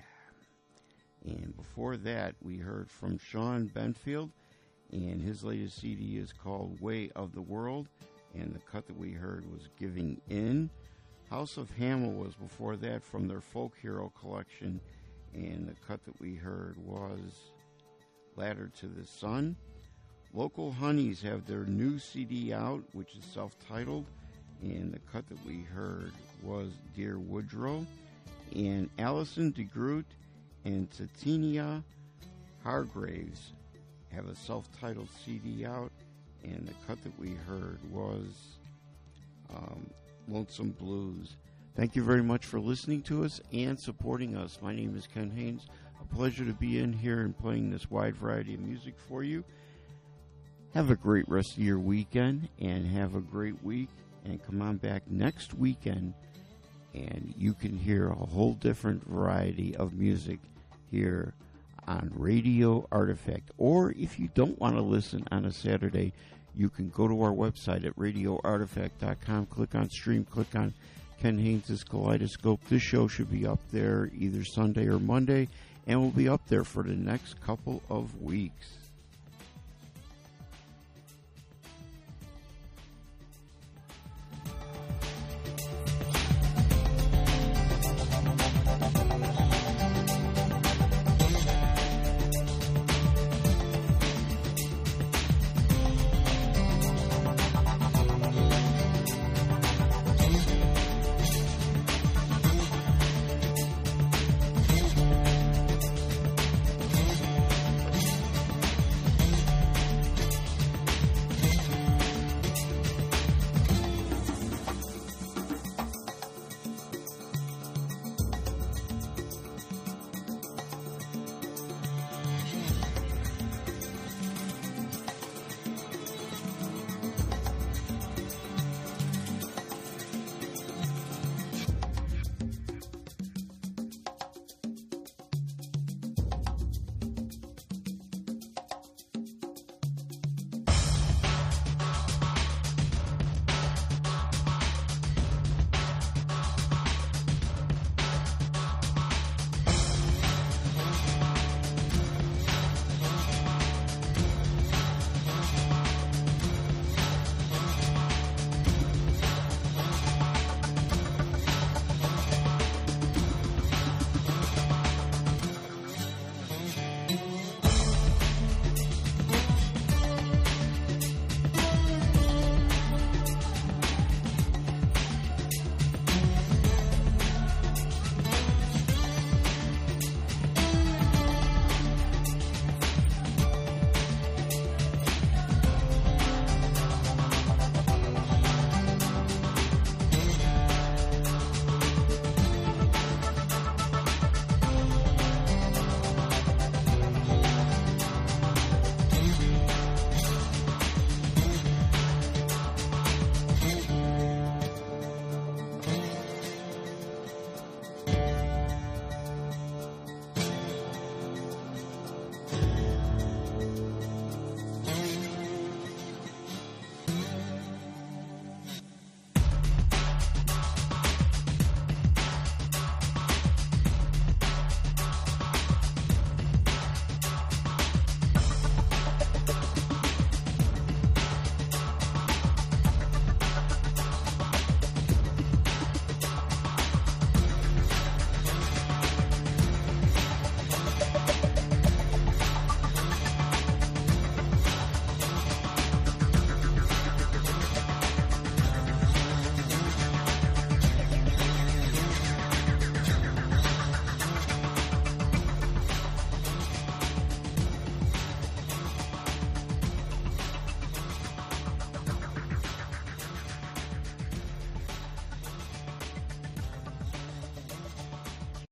And 1.25 1.55
before 1.55 1.95
that, 1.97 2.35
we 2.41 2.57
heard 2.57 2.91
from 2.91 3.17
Sean 3.17 3.71
Benfield, 3.73 4.31
and 4.91 5.21
his 5.21 5.45
latest 5.45 5.79
CD 5.79 6.17
is 6.17 6.33
called 6.33 6.81
Way 6.81 7.09
of 7.15 7.33
the 7.33 7.41
World, 7.41 7.87
and 8.35 8.53
the 8.53 8.59
cut 8.59 8.85
that 8.87 8.97
we 8.97 9.13
heard 9.13 9.49
was 9.49 9.69
Giving 9.79 10.19
In. 10.29 10.69
House 11.29 11.55
of 11.55 11.71
Hamill 11.71 12.11
was 12.11 12.35
before 12.35 12.75
that 12.77 13.03
from 13.03 13.29
their 13.29 13.41
Folk 13.41 13.73
Hero 13.81 14.11
collection, 14.19 14.81
and 15.33 15.67
the 15.67 15.75
cut 15.87 16.03
that 16.05 16.19
we 16.19 16.35
heard 16.35 16.75
was 16.85 17.53
Ladder 18.39 18.71
to 18.79 18.87
the 18.87 19.05
Sun. 19.05 19.57
Local 20.33 20.71
Honeys 20.71 21.21
have 21.21 21.45
their 21.45 21.65
new 21.65 21.99
CD 21.99 22.53
out, 22.53 22.81
which 22.93 23.13
is 23.15 23.25
self 23.25 23.57
titled, 23.67 24.05
and 24.61 24.93
the 24.93 24.99
cut 25.11 25.27
that 25.27 25.45
we 25.45 25.63
heard 25.63 26.13
was 26.41 26.69
Dear 26.95 27.19
Woodrow. 27.19 27.85
And 28.55 28.89
Allison 28.97 29.51
DeGroot 29.51 30.05
and 30.63 30.89
Tatiana 30.89 31.83
Hargreaves 32.63 33.51
have 34.13 34.29
a 34.29 34.35
self 34.35 34.69
titled 34.79 35.09
CD 35.25 35.65
out, 35.65 35.91
and 36.41 36.65
the 36.65 36.73
cut 36.87 37.03
that 37.03 37.19
we 37.19 37.31
heard 37.45 37.79
was 37.91 38.57
um, 39.53 39.89
Lonesome 40.29 40.71
Blues. 40.71 41.35
Thank 41.75 41.93
you 41.93 42.03
very 42.03 42.23
much 42.23 42.45
for 42.45 42.59
listening 42.61 43.01
to 43.03 43.25
us 43.25 43.41
and 43.51 43.77
supporting 43.77 44.37
us. 44.37 44.59
My 44.61 44.73
name 44.73 44.95
is 44.95 45.07
Ken 45.07 45.29
Haynes. 45.29 45.67
Pleasure 46.13 46.45
to 46.45 46.53
be 46.53 46.79
in 46.79 46.93
here 46.93 47.21
and 47.21 47.37
playing 47.37 47.71
this 47.71 47.89
wide 47.89 48.15
variety 48.15 48.55
of 48.55 48.61
music 48.61 48.95
for 49.07 49.23
you. 49.23 49.43
Have 50.73 50.91
a 50.91 50.95
great 50.95 51.27
rest 51.27 51.53
of 51.53 51.63
your 51.63 51.79
weekend 51.79 52.49
and 52.59 52.85
have 52.87 53.15
a 53.15 53.21
great 53.21 53.63
week. 53.63 53.89
And 54.25 54.43
come 54.45 54.61
on 54.61 54.77
back 54.77 55.09
next 55.09 55.53
weekend 55.53 56.13
and 56.93 57.33
you 57.37 57.53
can 57.53 57.77
hear 57.77 58.09
a 58.09 58.15
whole 58.15 58.53
different 58.53 59.07
variety 59.07 59.75
of 59.75 59.93
music 59.93 60.39
here 60.89 61.33
on 61.87 62.11
Radio 62.15 62.87
Artifact. 62.91 63.51
Or 63.57 63.91
if 63.91 64.19
you 64.19 64.29
don't 64.33 64.59
want 64.59 64.75
to 64.75 64.81
listen 64.81 65.25
on 65.31 65.45
a 65.45 65.51
Saturday, 65.51 66.13
you 66.55 66.69
can 66.69 66.89
go 66.89 67.07
to 67.07 67.21
our 67.21 67.31
website 67.31 67.85
at 67.85 67.95
radioartifact.com, 67.95 69.45
click 69.47 69.75
on 69.75 69.89
stream, 69.89 70.25
click 70.25 70.55
on 70.55 70.73
Ken 71.21 71.37
Haynes' 71.37 71.83
Kaleidoscope. 71.83 72.61
This 72.69 72.81
show 72.81 73.07
should 73.07 73.31
be 73.31 73.45
up 73.45 73.59
there 73.71 74.09
either 74.15 74.43
Sunday 74.43 74.87
or 74.87 74.99
Monday, 74.99 75.47
and 75.89 75.99
will 75.99 76.11
be 76.11 76.29
up 76.29 76.47
there 76.47 76.63
for 76.63 76.83
the 76.83 76.93
next 76.93 77.41
couple 77.41 77.81
of 77.89 78.21
weeks. 78.21 78.78